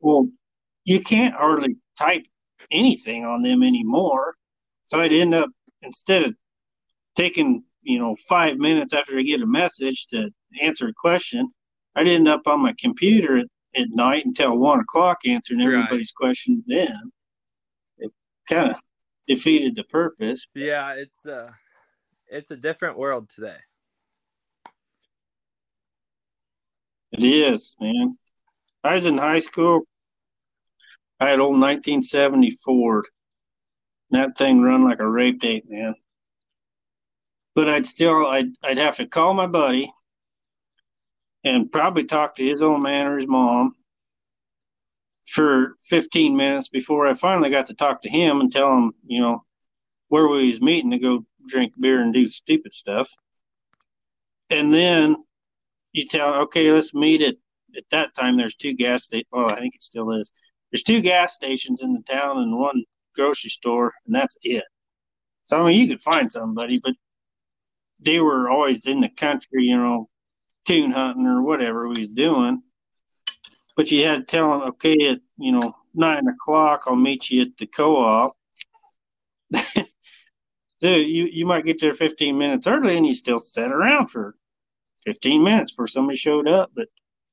Well, 0.00 0.28
you 0.84 1.00
can't 1.00 1.34
hardly 1.34 1.76
type 1.98 2.24
anything 2.70 3.24
on 3.24 3.42
them 3.42 3.62
anymore. 3.62 4.34
So 4.84 5.00
I'd 5.00 5.12
end 5.12 5.34
up 5.34 5.50
instead 5.82 6.24
of 6.24 6.34
taking, 7.14 7.64
you 7.82 7.98
know, 7.98 8.16
five 8.28 8.56
minutes 8.56 8.92
after 8.92 9.18
I 9.18 9.22
get 9.22 9.42
a 9.42 9.46
message 9.46 10.06
to 10.08 10.30
answer 10.62 10.88
a 10.88 10.94
question, 10.94 11.50
I'd 11.94 12.08
end 12.08 12.28
up 12.28 12.46
on 12.46 12.60
my 12.62 12.74
computer 12.78 13.38
at, 13.38 13.46
at 13.76 13.88
night 13.90 14.24
until 14.24 14.56
one 14.58 14.80
o'clock 14.80 15.18
answering 15.26 15.60
Right. 15.60 15.74
everybody's 15.74 16.12
question 16.12 16.62
then. 16.66 17.12
It 17.98 18.10
kind 18.48 18.70
of 18.70 18.76
defeated 19.26 19.74
the 19.76 19.84
purpose. 19.84 20.46
Yeah, 20.54 20.94
it's 20.94 21.26
uh 21.26 21.52
it's 22.28 22.50
a 22.50 22.56
different 22.56 22.98
world 22.98 23.28
today. 23.28 23.56
It 27.12 27.24
is, 27.24 27.74
man. 27.80 28.14
I 28.84 28.94
was 28.94 29.06
in 29.06 29.18
high 29.18 29.38
school. 29.38 29.82
I 31.20 31.30
had 31.30 31.40
old 31.40 31.58
1970 31.58 32.50
Ford. 32.64 33.06
That 34.10 34.36
thing 34.36 34.62
run 34.62 34.84
like 34.84 35.00
a 35.00 35.08
rape 35.08 35.40
date, 35.40 35.64
man. 35.68 35.94
But 37.54 37.68
I'd 37.68 37.86
still, 37.86 38.26
I'd, 38.26 38.50
I'd 38.62 38.78
have 38.78 38.96
to 38.96 39.06
call 39.06 39.34
my 39.34 39.46
buddy 39.46 39.90
and 41.48 41.72
probably 41.72 42.04
talk 42.04 42.34
to 42.36 42.44
his 42.44 42.60
old 42.60 42.82
man 42.82 43.06
or 43.06 43.16
his 43.16 43.26
mom 43.26 43.74
for 45.26 45.74
15 45.88 46.36
minutes 46.36 46.68
before 46.68 47.06
I 47.06 47.14
finally 47.14 47.48
got 47.48 47.66
to 47.66 47.74
talk 47.74 48.02
to 48.02 48.10
him 48.10 48.40
and 48.40 48.52
tell 48.52 48.70
him, 48.76 48.92
you 49.06 49.20
know, 49.20 49.44
where 50.08 50.28
we 50.28 50.48
was 50.50 50.60
meeting 50.60 50.90
to 50.90 50.98
go 50.98 51.24
drink 51.46 51.72
beer 51.80 52.00
and 52.02 52.12
do 52.12 52.28
stupid 52.28 52.74
stuff. 52.74 53.10
And 54.50 54.72
then 54.72 55.16
you 55.92 56.04
tell, 56.04 56.34
okay, 56.42 56.70
let's 56.70 56.92
meet 56.94 57.22
at 57.22 57.36
at 57.76 57.84
that 57.90 58.14
time. 58.14 58.36
There's 58.36 58.54
two 58.54 58.74
gas 58.74 59.04
stations. 59.04 59.28
Well, 59.30 59.50
I 59.50 59.56
think 59.56 59.74
it 59.74 59.82
still 59.82 60.10
is. 60.12 60.30
There's 60.70 60.82
two 60.82 61.00
gas 61.00 61.34
stations 61.34 61.82
in 61.82 61.92
the 61.92 62.02
town 62.02 62.38
and 62.38 62.58
one 62.58 62.84
grocery 63.14 63.50
store, 63.50 63.92
and 64.06 64.14
that's 64.14 64.36
it. 64.42 64.64
So 65.44 65.58
I 65.58 65.66
mean, 65.66 65.80
you 65.80 65.88
could 65.88 66.02
find 66.02 66.30
somebody, 66.30 66.78
but 66.82 66.94
they 68.00 68.20
were 68.20 68.50
always 68.50 68.86
in 68.86 69.00
the 69.00 69.08
country, 69.08 69.64
you 69.64 69.76
know, 69.76 70.08
coon 70.68 70.90
hunting 70.90 71.26
or 71.26 71.42
whatever 71.42 71.88
we 71.88 72.00
was 72.00 72.10
doing. 72.10 72.62
But 73.76 73.90
you 73.90 74.04
had 74.04 74.20
to 74.20 74.24
tell 74.24 74.50
them, 74.50 74.68
okay, 74.70 75.08
at 75.08 75.20
you 75.38 75.52
know 75.52 75.72
nine 75.94 76.26
o'clock, 76.28 76.82
I'll 76.86 76.96
meet 76.96 77.30
you 77.30 77.42
at 77.42 77.56
the 77.56 77.66
co-op. 77.66 78.32
so 80.76 80.88
you 80.88 81.28
you 81.32 81.46
might 81.46 81.64
get 81.64 81.80
there 81.80 81.94
15 81.94 82.36
minutes 82.36 82.66
early, 82.66 82.96
and 82.96 83.06
you 83.06 83.14
still 83.14 83.38
sat 83.38 83.72
around 83.72 84.08
for 84.08 84.34
15 85.04 85.42
minutes 85.42 85.72
before 85.72 85.86
somebody 85.86 86.18
showed 86.18 86.48
up. 86.48 86.70
But 86.74 86.88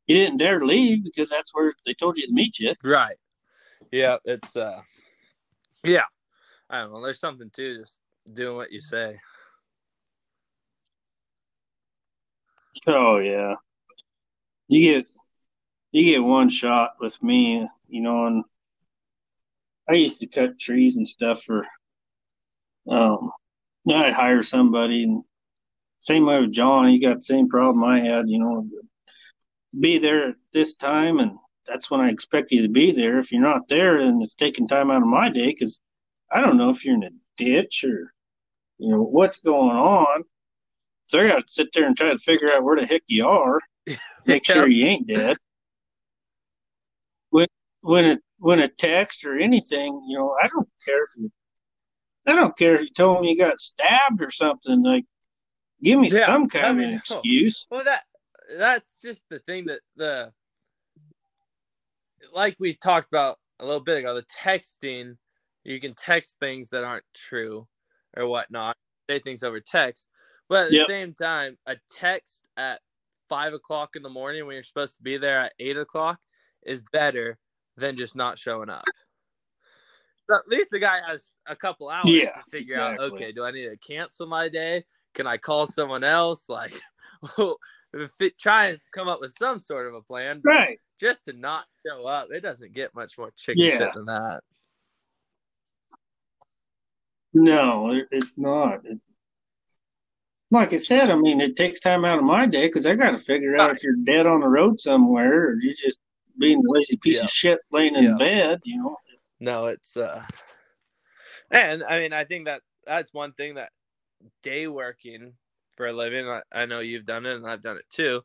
you 0.08 0.16
didn't 0.16 0.38
dare 0.38 0.64
leave 0.64 1.04
because 1.04 1.30
that's 1.30 1.54
where 1.54 1.74
they 1.86 1.94
told 1.94 2.18
you 2.18 2.28
to 2.28 2.34
meet 2.34 2.60
you. 2.60 2.74
Right. 2.84 3.18
Yeah, 3.92 4.18
it's 4.24 4.56
uh 4.56 4.82
yeah. 5.84 6.06
I 6.70 6.82
don't 6.82 6.94
know. 6.94 7.04
There's 7.04 7.20
something 7.20 7.50
to 7.52 7.78
just 7.80 8.02
doing 8.32 8.56
what 8.56 8.72
you 8.72 8.80
say. 8.80 9.20
Oh 12.88 13.18
yeah. 13.18 13.56
You 14.68 14.94
get 14.94 15.06
you 15.92 16.04
get 16.04 16.24
one 16.24 16.50
shot 16.50 16.94
with 17.00 17.22
me, 17.24 17.68
you 17.88 18.02
know, 18.02 18.26
and 18.26 18.44
I 19.90 19.94
used 19.94 20.20
to 20.20 20.28
cut 20.28 20.60
trees 20.60 20.98
and 20.98 21.08
stuff 21.08 21.44
for 21.44 21.66
um 22.90 23.32
I'd 23.90 24.14
hire 24.14 24.44
somebody 24.44 25.04
and 25.04 25.24
same 26.00 26.26
way 26.26 26.42
with 26.42 26.52
John, 26.52 26.90
he 26.90 27.00
got 27.00 27.18
the 27.18 27.24
same 27.24 27.50
problem 27.50 27.84
I 27.84 28.00
had, 28.00 28.30
you 28.30 28.40
know, 28.40 28.68
be 29.80 29.98
there 29.98 30.30
at 30.30 30.36
this 30.54 30.76
time 30.76 31.20
and 31.20 31.38
that's 31.66 31.90
when 31.90 32.02
I 32.02 32.10
expect 32.10 32.52
you 32.52 32.62
to 32.62 32.70
be 32.70 32.92
there. 32.92 33.20
If 33.20 33.32
you're 33.32 33.42
not 33.42 33.68
there, 33.68 34.00
then 34.04 34.22
it's 34.22 34.36
taking 34.36 34.68
time 34.68 34.92
out 34.92 35.02
of 35.02 35.08
my 35.08 35.30
day 35.30 35.48
because 35.48 35.80
I 36.32 36.42
don't 36.42 36.58
know 36.58 36.70
if 36.70 36.86
you're 36.86 36.96
in 36.96 37.04
a 37.04 37.10
ditch 37.38 37.84
or 37.84 38.14
you 38.78 38.90
know 38.92 39.02
what's 39.02 39.40
going 39.40 39.76
on. 39.76 40.24
So 41.08 41.20
I 41.20 41.28
got 41.28 41.48
to 41.48 41.54
sit 41.54 41.70
there 41.74 41.86
and 41.86 41.96
try 41.96 42.12
to 42.12 42.18
figure 42.18 42.52
out 42.52 42.64
where 42.64 42.78
the 42.78 42.86
heck 42.86 43.04
you 43.08 43.28
are, 43.28 43.62
make 44.26 44.46
sure 44.46 44.68
you 44.68 44.86
ain't 44.88 45.08
dead. 45.08 45.38
When 47.30 47.48
when 47.82 48.06
it 48.06 48.20
when 48.40 48.60
a 48.60 48.68
text 48.68 49.26
or 49.26 49.38
anything, 49.38 50.02
you 50.08 50.18
know, 50.18 50.36
I 50.42 50.48
don't 50.48 50.68
care 50.86 51.04
if 51.04 51.10
you, 51.18 51.32
I 52.26 52.34
don't 52.34 52.58
care 52.58 52.76
if 52.76 52.82
you 52.82 52.90
told 52.90 53.22
me 53.22 53.32
you 53.32 53.38
got 53.38 53.60
stabbed 53.60 54.22
or 54.22 54.32
something. 54.32 54.84
Like, 54.84 55.06
give 55.84 56.00
me 56.00 56.10
yeah, 56.10 56.26
some 56.26 56.50
kind 56.50 56.80
of 56.80 56.86
an 56.86 56.94
excuse. 56.96 57.68
Well, 57.70 57.84
that 57.84 58.04
that's 58.58 59.00
just 59.02 59.24
the 59.30 59.40
thing 59.40 59.66
that 59.68 59.82
the 59.96 60.32
like 62.34 62.56
we 62.60 62.74
talked 62.74 63.08
about 63.08 63.38
a 63.60 63.66
little 63.66 63.84
bit 63.84 63.98
ago, 63.98 64.14
the 64.14 64.24
texting, 64.24 65.18
you 65.64 65.80
can 65.80 65.94
text 65.94 66.38
things 66.40 66.70
that 66.70 66.84
aren't 66.84 67.06
true 67.14 67.68
or 68.18 68.28
whatnot, 68.28 68.76
say 69.10 69.20
things 69.20 69.44
over 69.44 69.60
text. 69.60 70.08
But 70.48 70.68
at 70.68 70.72
yep. 70.72 70.88
the 70.88 70.94
same 70.94 71.14
time, 71.14 71.58
a 71.66 71.76
text 71.98 72.42
at 72.58 72.82
five 73.28 73.54
o'clock 73.54 73.96
in 73.96 74.04
the 74.04 74.10
morning 74.10 74.46
when 74.46 74.54
you're 74.54 74.64
supposed 74.64 74.96
to 74.96 75.04
be 75.04 75.18
there 75.18 75.40
at 75.40 75.54
eight 75.60 75.78
o'clock 75.78 76.20
is 76.66 76.84
better 76.92 77.38
than 77.78 77.96
just 77.96 78.16
not 78.16 78.38
showing 78.38 78.70
up. 78.70 78.84
But 80.28 80.40
at 80.40 80.48
least 80.48 80.72
the 80.72 80.80
guy 80.80 81.00
has 81.06 81.30
a 81.46 81.56
couple 81.56 81.90
hours 81.90 82.10
yeah, 82.10 82.32
to 82.32 82.44
figure 82.50 82.76
exactly. 82.76 83.06
out 83.06 83.14
okay, 83.14 83.32
do 83.32 83.44
I 83.44 83.52
need 83.52 83.70
to 83.70 83.78
cancel 83.78 84.28
my 84.28 84.50
day? 84.50 84.84
Can 85.14 85.28
I 85.28 85.38
call 85.38 85.68
someone 85.68 86.04
else? 86.04 86.48
Like, 86.56 86.74
try 88.38 88.68
and 88.68 88.80
come 88.94 89.08
up 89.08 89.22
with 89.22 89.32
some 89.32 89.58
sort 89.58 89.88
of 89.88 89.96
a 89.98 90.02
plan. 90.02 90.42
Right. 90.44 90.80
Just 91.00 91.26
to 91.26 91.34
not 91.34 91.64
show 91.86 92.06
up, 92.06 92.28
it 92.30 92.42
doesn't 92.42 92.74
get 92.74 92.94
much 92.94 93.18
more 93.18 93.32
chicken 93.38 93.64
yeah. 93.64 93.78
shit 93.78 93.94
than 93.94 94.06
that. 94.06 94.42
No, 97.34 98.02
it's 98.12 98.38
not. 98.38 98.86
It, 98.86 99.00
like 100.56 100.74
I 100.74 100.78
said, 100.78 101.10
I 101.10 101.16
mean, 101.16 101.42
it 101.42 101.56
takes 101.56 101.80
time 101.80 102.06
out 102.06 102.20
of 102.20 102.26
my 102.26 102.46
day 102.46 102.68
because 102.68 102.86
I 102.86 102.96
got 102.96 103.12
to 103.12 103.18
figure 103.18 103.58
out 103.58 103.72
if 103.72 103.84
you're 103.84 103.96
dead 103.96 104.26
on 104.26 104.42
the 104.42 104.48
road 104.48 104.80
somewhere 104.80 105.50
or 105.50 105.56
you're 105.60 105.74
just 105.74 106.00
being 106.40 106.58
a 106.58 106.72
lazy 106.72 106.98
piece 106.98 107.18
yeah. 107.18 107.24
of 107.24 107.30
shit 107.30 107.60
laying 107.72 107.96
in 107.96 108.04
yeah. 108.04 108.16
bed, 108.18 108.62
you 108.66 108.78
know. 108.78 108.98
No, 109.40 109.68
it's 109.68 109.98
uh, 109.98 110.24
and 111.52 111.84
I 111.84 112.00
mean, 112.00 112.14
I 112.14 112.24
think 112.24 112.46
that 112.46 112.62
that's 112.86 113.14
one 113.14 113.34
thing 113.34 113.56
that 113.56 113.70
day 114.44 114.68
working 114.68 115.34
for 115.76 115.88
a 115.88 115.94
living, 115.94 116.28
I, 116.28 116.42
I 116.52 116.66
know 116.66 116.80
you've 116.80 117.06
done 117.06 117.26
it 117.26 117.36
and 117.36 117.48
I've 117.48 117.62
done 117.62 117.78
it 117.78 117.86
too. 117.92 118.22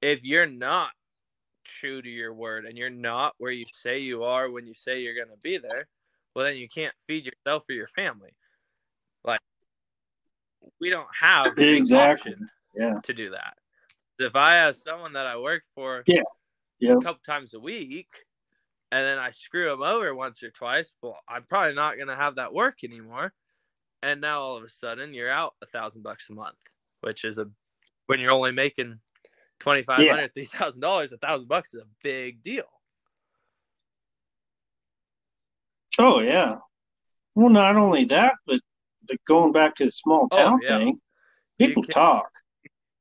If 0.00 0.24
you're 0.24 0.46
not 0.46 0.90
true 1.64 2.02
to 2.02 2.08
your 2.08 2.34
word 2.34 2.64
and 2.64 2.76
you're 2.76 2.90
not 2.90 3.34
where 3.38 3.52
you 3.52 3.66
say 3.82 3.98
you 3.98 4.24
are 4.24 4.50
when 4.50 4.66
you 4.66 4.74
say 4.74 5.00
you're 5.00 5.14
going 5.14 5.28
to 5.28 5.40
be 5.42 5.58
there, 5.58 5.88
well, 6.34 6.46
then 6.46 6.56
you 6.56 6.68
can't 6.68 6.94
feed 7.06 7.26
yourself 7.26 7.64
or 7.68 7.74
your 7.74 7.88
family. 7.88 8.30
Like, 9.24 9.40
we 10.80 10.90
don't 10.90 11.08
have 11.18 11.58
exactly 11.58 12.34
yeah. 12.74 13.00
to 13.04 13.12
do 13.12 13.30
that. 13.30 13.54
If 14.18 14.36
I 14.36 14.54
have 14.54 14.76
someone 14.76 15.14
that 15.14 15.26
I 15.26 15.36
work 15.36 15.62
for 15.74 16.02
yeah. 16.06 16.22
Yep. 16.80 16.98
a 16.98 17.00
couple 17.00 17.20
times 17.26 17.54
a 17.54 17.60
week 17.60 18.08
and 18.90 19.04
then 19.04 19.18
I 19.18 19.30
screw 19.30 19.68
them 19.70 19.82
over 19.82 20.14
once 20.14 20.42
or 20.42 20.50
twice, 20.50 20.94
well, 21.02 21.18
I'm 21.28 21.44
probably 21.44 21.74
not 21.74 21.96
going 21.96 22.08
to 22.08 22.16
have 22.16 22.36
that 22.36 22.52
work 22.52 22.78
anymore 22.84 23.32
and 24.02 24.20
now 24.20 24.40
all 24.40 24.56
of 24.56 24.64
a 24.64 24.68
sudden 24.68 25.14
you're 25.14 25.30
out 25.30 25.54
a 25.62 25.66
thousand 25.66 26.02
bucks 26.02 26.28
a 26.28 26.32
month, 26.32 26.56
which 27.00 27.24
is 27.24 27.38
a 27.38 27.48
when 28.06 28.20
you're 28.20 28.32
only 28.32 28.52
making 28.52 28.98
twenty 29.60 29.82
five 29.82 30.06
hundred, 30.06 30.22
yeah. 30.22 30.28
three 30.34 30.44
thousand 30.44 30.80
dollars, 30.80 31.12
a 31.12 31.18
thousand 31.18 31.48
bucks 31.48 31.72
is 31.72 31.82
a 31.82 31.86
big 32.02 32.42
deal. 32.42 32.64
Oh 35.98 36.20
yeah. 36.20 36.56
Well, 37.34 37.48
not 37.48 37.76
only 37.76 38.04
that, 38.06 38.34
but 38.46 38.60
but 39.06 39.16
going 39.26 39.52
back 39.52 39.74
to 39.76 39.84
the 39.84 39.90
small 39.90 40.28
oh, 40.30 40.36
town 40.36 40.54
oh, 40.54 40.66
yeah. 40.68 40.78
thing, 40.78 41.00
people 41.58 41.82
talk. 41.82 42.30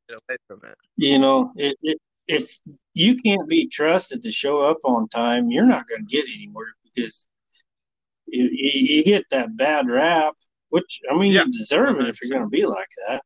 Get 0.09 0.19
away 0.29 0.37
from 0.47 0.61
it. 0.69 0.77
You 0.97 1.19
know, 1.19 1.51
it, 1.55 1.77
it, 1.81 1.97
if 2.27 2.59
you 2.93 3.17
can't 3.17 3.47
be 3.47 3.67
trusted 3.67 4.23
to 4.23 4.31
show 4.31 4.61
up 4.61 4.77
on 4.83 5.09
time, 5.09 5.49
you're 5.49 5.65
not 5.65 5.87
going 5.87 6.05
to 6.05 6.11
get 6.11 6.25
anywhere 6.33 6.73
because 6.83 7.27
you, 8.27 8.49
you, 8.51 9.03
get 9.03 9.25
that 9.31 9.57
bad 9.57 9.89
rap 9.89 10.33
which 10.71 11.01
I 11.09 11.15
mean, 11.15 11.33
yeah. 11.33 11.43
you 11.45 11.51
deserve 11.51 11.99
it 11.99 12.07
if 12.07 12.19
you're 12.21 12.29
going 12.29 12.49
to 12.49 12.57
mm-hmm. 12.57 12.61
be 12.61 12.65
like 12.65 12.87
that. 13.07 13.21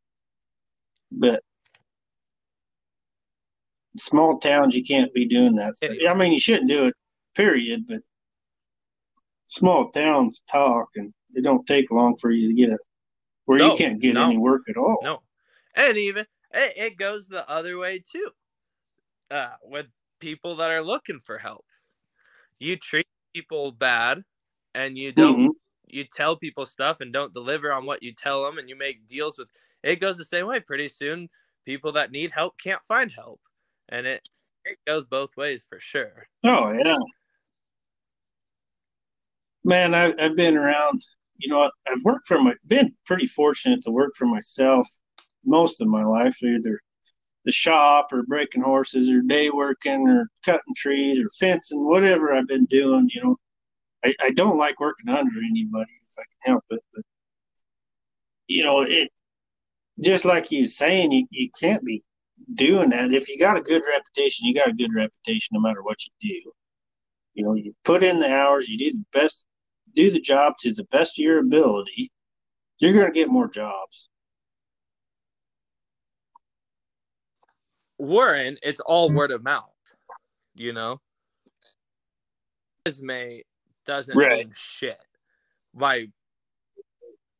But 1.12 1.42
small 3.98 4.40
towns, 4.40 4.76
you 4.76 4.84
can't 4.84 5.14
be 5.14 5.26
doing 5.26 5.56
that. 5.56 5.76
I 6.10 6.14
mean, 6.16 6.34
you 6.34 6.40
shouldn't 6.40 6.70
do 6.70 6.88
it, 6.88 6.96
period. 7.36 7.86
But 7.88 8.02
small 9.46 9.92
towns 9.92 10.42
talk, 10.52 10.90
and 10.96 11.14
it 11.36 11.44
don't 11.44 11.66
take 11.68 11.92
long 11.92 12.16
for 12.16 12.32
you 12.32 12.48
to 12.48 12.54
get 12.54 12.70
it 12.70 12.80
where 13.46 13.60
no, 13.60 13.72
you 13.72 13.78
can't 13.78 14.02
get 14.02 14.14
no. 14.14 14.26
any 14.26 14.38
work 14.38 14.64
at 14.70 14.78
all. 14.78 14.98
No, 15.04 15.22
and 15.76 15.98
even 15.98 16.26
it, 16.52 16.74
it 16.76 16.98
goes 16.98 17.28
the 17.28 17.50
other 17.50 17.78
way 17.78 18.00
too. 18.00 18.30
Uh, 19.30 19.54
with 19.64 19.88
people 20.20 20.56
that 20.56 20.72
are 20.72 20.84
looking 20.84 21.20
for 21.20 21.38
help, 21.38 21.66
you 22.60 22.76
treat 22.78 23.08
people 23.34 23.72
bad, 23.72 24.24
and 24.74 24.98
you 24.98 25.12
don't 25.12 25.36
mm-hmm 25.36 25.50
you 25.88 26.04
tell 26.04 26.36
people 26.36 26.66
stuff 26.66 26.98
and 27.02 27.14
don't 27.14 27.34
deliver 27.34 27.72
on 27.72 27.86
what 27.86 28.04
you 28.04 28.14
tell 28.14 28.44
them 28.44 28.58
and 28.58 28.70
you 28.70 28.76
make 28.76 29.08
deals 29.08 29.38
with 29.38 29.48
it 29.84 30.00
goes 30.00 30.18
the 30.18 30.26
same 30.26 30.48
way 30.48 30.60
pretty 30.60 30.88
soon 30.88 31.30
people 31.66 31.92
that 31.92 32.12
need 32.12 32.32
help 32.32 32.54
can't 32.62 32.84
find 32.88 33.12
help 33.12 33.40
and 33.90 34.06
it 34.06 34.28
it 34.66 34.78
goes 34.88 35.06
both 35.06 35.36
ways 35.38 35.66
for 35.68 35.80
sure 35.80 36.28
oh 36.44 36.72
yeah 36.72 36.96
man 39.64 39.94
I, 39.94 40.14
i've 40.20 40.36
been 40.36 40.58
around 40.58 41.02
you 41.38 41.50
know 41.50 41.62
i've 41.62 42.04
worked 42.04 42.28
for 42.28 42.42
my 42.42 42.54
been 42.68 42.94
pretty 43.06 43.26
fortunate 43.26 43.82
to 43.82 43.92
work 43.92 44.14
for 44.16 44.26
myself 44.26 44.88
most 45.46 45.82
of 45.82 45.88
my 45.88 46.04
life 46.04 46.42
either 46.44 46.80
the 47.46 47.52
shop 47.52 48.08
or 48.12 48.24
breaking 48.24 48.62
horses 48.62 49.10
or 49.10 49.22
day 49.22 49.50
working 49.50 50.08
or 50.08 50.28
cutting 50.44 50.74
trees 50.76 51.24
or 51.24 51.30
fencing 51.40 51.86
whatever 51.86 52.34
i've 52.34 52.48
been 52.48 52.66
doing 52.66 53.10
you 53.14 53.24
know 53.24 53.38
I, 54.06 54.14
I 54.22 54.32
don't 54.32 54.58
like 54.58 54.80
working 54.80 55.10
under 55.10 55.40
anybody 55.40 55.92
if 56.08 56.16
I 56.20 56.24
can 56.24 56.54
help 56.54 56.64
it. 56.70 56.82
But 56.94 57.04
you 58.48 58.64
know, 58.64 58.82
it 58.82 59.10
just 60.04 60.26
like 60.26 60.52
you 60.52 60.68
saying, 60.68 61.12
you, 61.12 61.26
you 61.32 61.50
can't 61.60 61.84
be 61.84 62.04
doing 62.54 62.92
that. 62.92 63.14
If 63.14 63.28
you 63.28 63.40
got 63.40 63.58
a 63.58 63.62
good 63.62 63.82
reputation, 63.90 64.48
you 64.48 64.54
got 64.54 64.70
a 64.70 64.74
good 64.74 64.94
reputation 64.94 65.50
no 65.54 65.60
matter 65.60 65.82
what 65.82 65.98
you 66.06 66.12
do. 66.22 66.52
You 67.34 67.46
know, 67.46 67.56
you 67.56 67.74
put 67.84 68.04
in 68.04 68.20
the 68.20 68.32
hours, 68.32 68.70
you 68.70 68.78
do 68.78 68.92
the 68.92 69.04
best, 69.12 69.46
do 69.96 70.12
the 70.12 70.20
job 70.20 70.54
to 70.60 70.74
the 70.74 70.84
best 70.86 71.18
of 71.18 71.24
your 71.24 71.40
ability. 71.40 72.12
You're 72.80 72.94
going 72.94 73.06
to 73.06 73.12
get 73.12 73.30
more 73.30 73.48
jobs. 73.48 74.10
Warren, 77.98 78.58
it's 78.62 78.82
all 78.82 79.08
mm-hmm. 79.08 79.18
word 79.18 79.32
of 79.32 79.44
mouth. 79.44 79.72
You 80.54 80.74
know, 80.74 81.02
resume 82.86 83.44
doesn't 83.86 84.18
Right. 84.18 84.46
mean 84.46 84.54
shit. 84.56 85.00
My, 85.74 86.08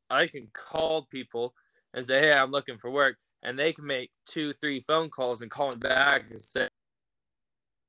I 0.10 0.28
can 0.28 0.48
call 0.54 1.06
people 1.06 1.54
and 1.94 2.06
say, 2.06 2.20
"Hey, 2.20 2.34
I'm 2.34 2.52
looking 2.52 2.78
for 2.78 2.92
work," 2.92 3.18
and 3.44 3.58
they 3.58 3.72
can 3.74 3.86
make 3.86 4.12
two, 4.26 4.54
three 4.54 4.82
phone 4.82 5.10
calls 5.10 5.42
and 5.42 5.50
call 5.50 5.72
me 5.72 5.78
back 5.78 6.30
and 6.30 6.42
say, 6.42 6.70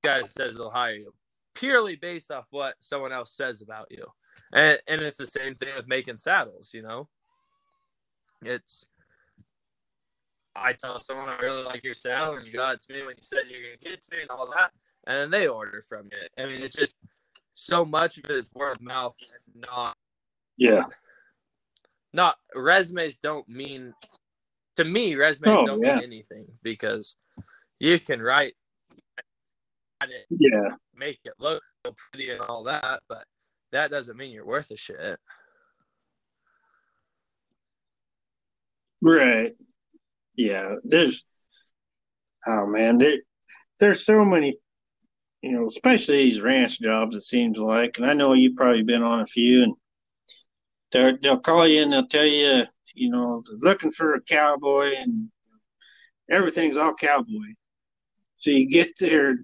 "Guy 0.05 0.23
says 0.23 0.57
they'll 0.57 0.71
hire 0.71 0.95
you," 0.95 1.13
purely 1.55 1.97
based 1.97 2.31
off 2.31 2.47
what 2.51 2.77
someone 2.81 3.13
else 3.13 3.33
says 3.33 3.63
about 3.63 3.91
you. 3.91 4.07
And 4.53 4.79
and 4.87 5.01
it's 5.01 5.19
the 5.19 5.27
same 5.27 5.55
thing 5.55 5.75
with 5.77 5.89
making 5.89 6.17
saddles. 6.17 6.73
You 6.73 6.83
know, 6.83 7.09
it's. 8.43 8.87
I 10.55 10.73
tell 10.73 10.99
someone 10.99 11.29
I 11.29 11.37
really 11.39 11.65
like 11.65 11.85
your 11.85 11.93
saddle, 11.93 12.37
and 12.37 12.47
you 12.47 12.53
got 12.55 12.77
it 12.77 12.83
to 12.83 12.93
me 12.95 13.01
when 13.01 13.17
you 13.17 13.23
said 13.23 13.41
you're 13.49 13.61
gonna 13.63 13.77
get 13.83 13.93
it 13.93 14.03
to 14.05 14.17
me 14.17 14.23
and 14.23 14.31
all 14.31 14.51
that, 14.57 14.71
and 15.07 15.21
then 15.21 15.31
they 15.31 15.49
order 15.49 15.83
from 15.87 16.07
it. 16.07 16.31
I 16.41 16.47
mean, 16.47 16.63
it's 16.63 16.77
just 16.77 16.95
so 17.53 17.85
much 17.85 18.19
of 18.19 18.25
it 18.25 18.31
is 18.31 18.51
word 18.55 18.77
of 18.77 18.83
mouth 18.83 19.17
and 19.21 19.65
not 19.71 19.97
Yeah. 20.57 20.85
not 22.13 22.37
resumes 22.55 23.19
don't 23.19 23.49
mean 23.49 23.95
to 24.77 24.85
me 24.85 25.15
resumes 25.15 25.59
Oh, 25.59 25.67
don't 25.67 25.83
yeah. 25.83 25.97
mean 25.97 26.05
anything 26.05 26.47
because 26.63 27.17
you 27.79 27.99
can 27.99 28.21
write 28.21 28.55
it 30.03 30.27
Yeah. 30.29 30.69
make 30.95 31.19
it 31.25 31.35
look 31.39 31.63
so 31.85 31.95
pretty 31.97 32.31
and 32.31 32.41
all 32.43 32.63
that, 32.65 33.03
but 33.09 33.25
that 33.73 33.91
doesn't 33.91 34.17
mean 34.17 34.31
you're 34.31 34.47
worth 34.47 34.71
a 34.71 34.77
shit. 34.77 35.19
Right. 39.03 39.53
Yeah. 40.37 40.77
There's, 40.85 41.25
oh 42.47 42.67
man, 42.67 42.99
there, 42.99 43.19
there's 43.79 44.05
so 44.05 44.25
many, 44.25 44.59
you 45.43 45.53
know, 45.53 45.67
especially 45.67 46.17
these 46.17 46.41
ranch 46.41 46.81
jobs, 46.81 47.15
it 47.15 47.23
seems 47.23 47.59
like. 47.59 47.99
And 47.99 48.07
I 48.07 48.15
know 48.15 48.33
you've 48.33 48.57
probably 48.57 48.83
been 48.83 49.03
on 49.03 49.21
a 49.21 49.27
few, 49.27 49.63
and 49.63 49.75
they're, 50.93 51.19
they'll 51.21 51.39
call 51.39 51.67
you 51.69 51.83
and 51.83 51.93
they'll 51.93 52.07
tell 52.07 52.25
you, 52.25 52.65
you 52.95 53.11
know, 53.11 53.43
looking 53.59 53.91
for 53.91 54.15
a 54.15 54.21
cowboy, 54.23 54.93
and 54.97 55.29
everything's 56.31 56.79
all 56.79 56.95
cowboy. 56.95 57.47
So 58.39 58.51
you 58.51 58.69
get 58.69 58.89
there, 58.99 59.37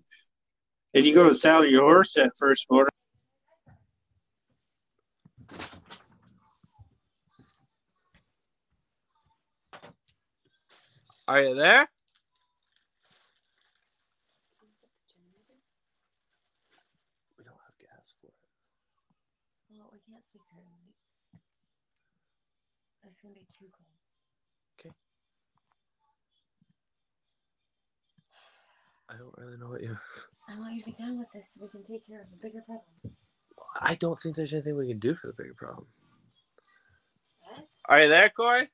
and 0.94 1.06
you 1.06 1.14
go 1.14 1.28
to 1.28 1.34
saddle 1.34 1.66
your 1.66 1.82
horse 1.82 2.14
that 2.14 2.32
first 2.38 2.66
morning. 2.70 2.88
Are 11.28 11.40
you 11.40 11.54
there? 11.54 11.88
We 17.38 17.44
don't 17.44 17.54
have 17.54 17.78
gas 17.78 18.12
for 18.20 18.26
it. 18.26 18.34
Well, 19.70 19.88
we 19.92 19.98
can't 20.04 20.22
sleep 20.30 20.42
here 20.52 20.64
tonight. 20.64 20.96
It's 23.06 23.16
gonna 23.22 23.34
be 23.34 23.46
too 23.48 23.70
cold. 23.72 23.96
Okay. 24.78 24.92
I 29.08 29.16
don't 29.16 29.34
really 29.38 29.56
know 29.58 29.68
what 29.70 29.82
you. 29.82 29.96
I 30.48 30.58
want 30.58 30.74
you 30.74 30.82
to 30.82 30.86
be 30.90 30.96
done 30.98 31.18
with 31.18 31.28
this 31.32 31.54
so 31.54 31.64
we 31.64 31.70
can 31.70 31.84
take 31.84 32.06
care 32.06 32.20
of 32.20 32.26
a 32.28 32.42
bigger 32.42 32.62
problem. 32.66 33.16
I 33.80 33.94
don't 33.96 34.20
think 34.20 34.36
there's 34.36 34.52
anything 34.52 34.76
we 34.76 34.88
can 34.88 34.98
do 34.98 35.14
for 35.14 35.26
the 35.28 35.32
bigger 35.32 35.54
problem. 35.54 35.86
What? 37.40 37.66
Are 37.86 38.02
you 38.02 38.08
there, 38.08 38.30
Corey? 38.30 38.68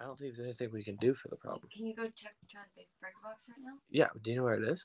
I 0.00 0.04
don't 0.04 0.18
think 0.18 0.34
there's 0.36 0.44
anything 0.46 0.70
we 0.72 0.84
can 0.84 0.96
do 0.96 1.14
for 1.14 1.28
the 1.28 1.36
problem. 1.36 1.68
Can 1.74 1.86
you 1.86 1.94
go 1.94 2.04
check 2.14 2.34
try 2.50 2.60
the 2.74 2.80
big 2.82 2.86
breaker 3.00 3.16
box 3.22 3.44
right 3.48 3.56
now? 3.64 3.78
Yeah, 3.90 4.08
do 4.22 4.30
you 4.30 4.36
know 4.36 4.44
where 4.44 4.62
it 4.62 4.68
is? 4.68 4.84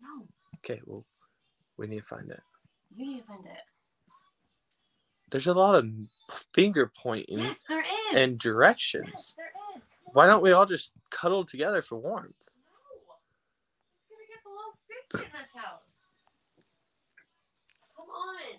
No, 0.00 0.26
Okay, 0.58 0.80
well, 0.86 1.04
we 1.76 1.86
need 1.88 2.00
to 2.00 2.06
find 2.06 2.30
it. 2.30 2.40
you 2.94 3.06
need 3.06 3.20
to 3.20 3.26
find 3.26 3.44
it. 3.46 3.52
There's 5.30 5.46
a 5.46 5.54
lot 5.54 5.74
of 5.76 5.88
finger 6.54 6.92
pointing 6.96 7.38
Yes, 7.38 7.64
there 7.68 7.80
is. 7.80 8.14
and 8.14 8.38
directions. 8.38 9.08
yes, 9.10 9.34
there 9.36 9.52
is. 9.76 9.82
Why 10.12 10.26
don't 10.26 10.42
we 10.42 10.52
all 10.52 10.66
just 10.66 10.92
cuddle 11.10 11.44
together 11.44 11.80
for 11.82 11.96
warmth? 11.96 12.34
No. 12.36 13.14
It's 13.98 14.10
gonna 14.10 14.28
get 14.28 14.44
below 14.44 14.74
50 15.10 15.26
in 15.26 15.32
this 15.32 15.50
house. 15.54 15.90
Come 17.96 18.08
on. 18.10 18.58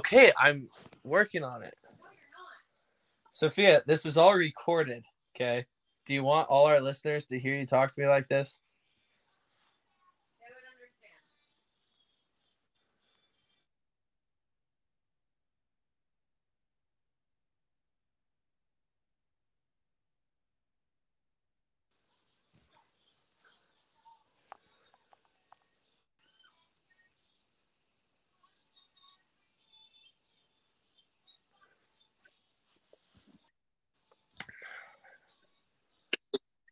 Okay, 0.00 0.32
I'm 0.38 0.66
working 1.04 1.44
on 1.44 1.62
it. 1.62 1.74
Sophia, 3.32 3.82
this 3.86 4.06
is 4.06 4.16
all 4.16 4.34
recorded. 4.34 5.04
Okay. 5.36 5.66
Do 6.06 6.14
you 6.14 6.24
want 6.24 6.48
all 6.48 6.64
our 6.64 6.80
listeners 6.80 7.26
to 7.26 7.38
hear 7.38 7.54
you 7.54 7.66
talk 7.66 7.94
to 7.94 8.00
me 8.00 8.08
like 8.08 8.26
this? 8.26 8.60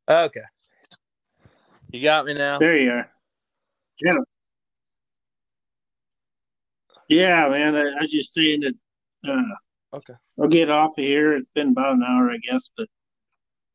Okay. 0.09 0.40
You 1.90 2.02
got 2.02 2.26
me 2.26 2.34
now. 2.34 2.59
There 2.59 2.76
you 2.76 2.90
are. 2.92 3.11
Yeah. 4.00 4.16
Yeah, 7.09 7.48
man. 7.48 7.74
I, 7.74 7.80
I 7.80 8.00
was 8.02 8.11
just 8.11 8.34
saying 8.34 8.61
that. 8.61 8.74
Uh, 9.28 9.42
Okay. 9.94 10.12
I'll 10.38 10.48
get 10.48 10.68
off 10.68 10.90
of 10.98 11.02
here. 11.04 11.32
It's 11.32 11.48
been 11.54 11.70
about 11.70 11.94
an 11.94 12.02
hour, 12.06 12.30
I 12.30 12.36
guess, 12.46 12.70
but 12.76 12.86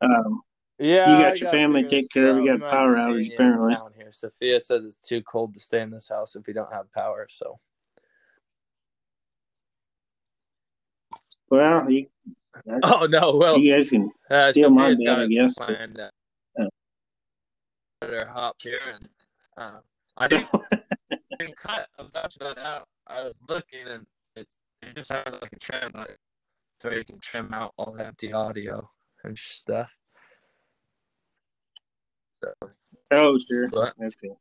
um, 0.01 0.41
Yeah. 0.77 1.17
You 1.17 1.23
got 1.25 1.33
I 1.33 1.35
your 1.37 1.49
family 1.49 1.81
to 1.81 1.89
take 1.89 2.11
care 2.11 2.29
of. 2.29 2.37
You 2.37 2.55
got 2.59 2.69
power 2.69 2.91
not 2.91 3.09
outage, 3.09 3.15
seeing 3.15 3.25
you 3.25 3.31
in 3.31 3.35
apparently. 3.39 3.73
town 3.75 3.91
Here. 3.97 4.11
Sophia 4.11 4.61
says 4.61 4.85
it's 4.85 4.99
too 4.99 5.23
cold 5.23 5.55
to 5.55 5.59
stay 5.59 5.81
in 5.81 5.89
this 5.89 6.07
house 6.09 6.35
if 6.35 6.45
we 6.45 6.53
don't 6.53 6.71
have 6.71 6.91
power. 6.93 7.25
So 7.31 7.57
well, 11.49 11.89
you, 11.89 12.05
Oh 12.83 13.07
no, 13.09 13.35
well 13.37 13.57
you 13.57 13.73
guys 13.75 13.89
can. 13.89 14.11
uh, 14.29 14.51
steal 14.51 14.69
my 14.69 14.93
Sophia's 14.93 15.03
bed, 15.03 15.19
I 15.19 15.27
guess. 15.27 15.55
planned. 15.55 15.99
Uh, 15.99 16.03
Yeah. 16.03 16.09
Let 18.03 18.13
her 18.13 18.25
hop 18.31 18.55
here 18.61 18.79
and 18.93 19.09
uh, 19.57 19.79
I 20.17 20.27
didn't 20.27 20.47
can 21.39 21.51
cut 21.55 21.87
a 21.97 22.03
bunch 22.03 22.35
of 22.37 22.55
that 22.55 22.57
out. 22.57 22.87
I 23.07 23.23
was 23.23 23.37
looking 23.47 23.87
and 23.87 24.05
it's 24.35 24.55
it 24.81 24.95
just 24.95 25.11
has 25.11 25.33
like 25.41 25.53
a 25.53 25.59
trim 25.59 25.91
on 25.95 26.03
it. 26.03 26.17
So 26.81 26.91
you 26.91 27.03
can 27.05 27.19
trim 27.19 27.53
out 27.53 27.73
all 27.77 27.93
the 27.93 28.05
empty 28.05 28.33
audio 28.33 28.89
and 29.23 29.37
stuff. 29.37 29.95
So 32.43 32.53
Oh, 33.11 33.37
sure. 33.47 33.69
but 33.69 33.93
Okay. 34.01 34.33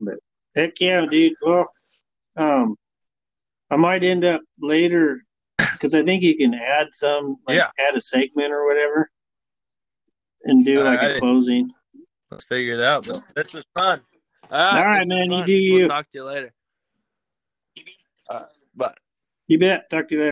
But 0.00 0.18
heck 0.54 0.80
yeah, 0.80 1.04
dude. 1.10 1.32
Well, 1.42 1.68
um, 2.36 2.76
I 3.70 3.76
might 3.76 4.04
end 4.04 4.24
up 4.24 4.42
later 4.60 5.22
because 5.58 5.94
I 5.94 6.02
think 6.04 6.22
you 6.22 6.36
can 6.36 6.54
add 6.54 6.88
some, 6.92 7.36
like 7.46 7.56
Yeah. 7.56 7.70
add 7.78 7.96
a 7.96 8.00
segment 8.00 8.52
or 8.52 8.66
whatever, 8.66 9.10
and 10.44 10.64
do 10.64 10.82
like 10.82 11.00
Alrighty. 11.00 11.16
a 11.16 11.18
closing. 11.18 11.70
Let's 12.30 12.44
figure 12.44 12.74
it 12.74 12.80
out. 12.82 13.06
But 13.06 13.22
this 13.34 13.54
was 13.54 13.64
fun. 13.74 14.00
All 14.50 14.84
right, 14.84 15.06
man, 15.06 15.30
you 15.30 15.44
do 15.44 15.52
We'll 15.52 15.82
you. 15.82 15.88
talk 15.88 16.10
to 16.10 16.18
you 16.18 16.24
later. 16.24 16.52
Uh, 18.28 18.44
but 18.74 18.98
You 19.48 19.58
bet. 19.58 19.88
Talk 19.90 20.08
to 20.08 20.14
you 20.14 20.20
later. 20.20 20.28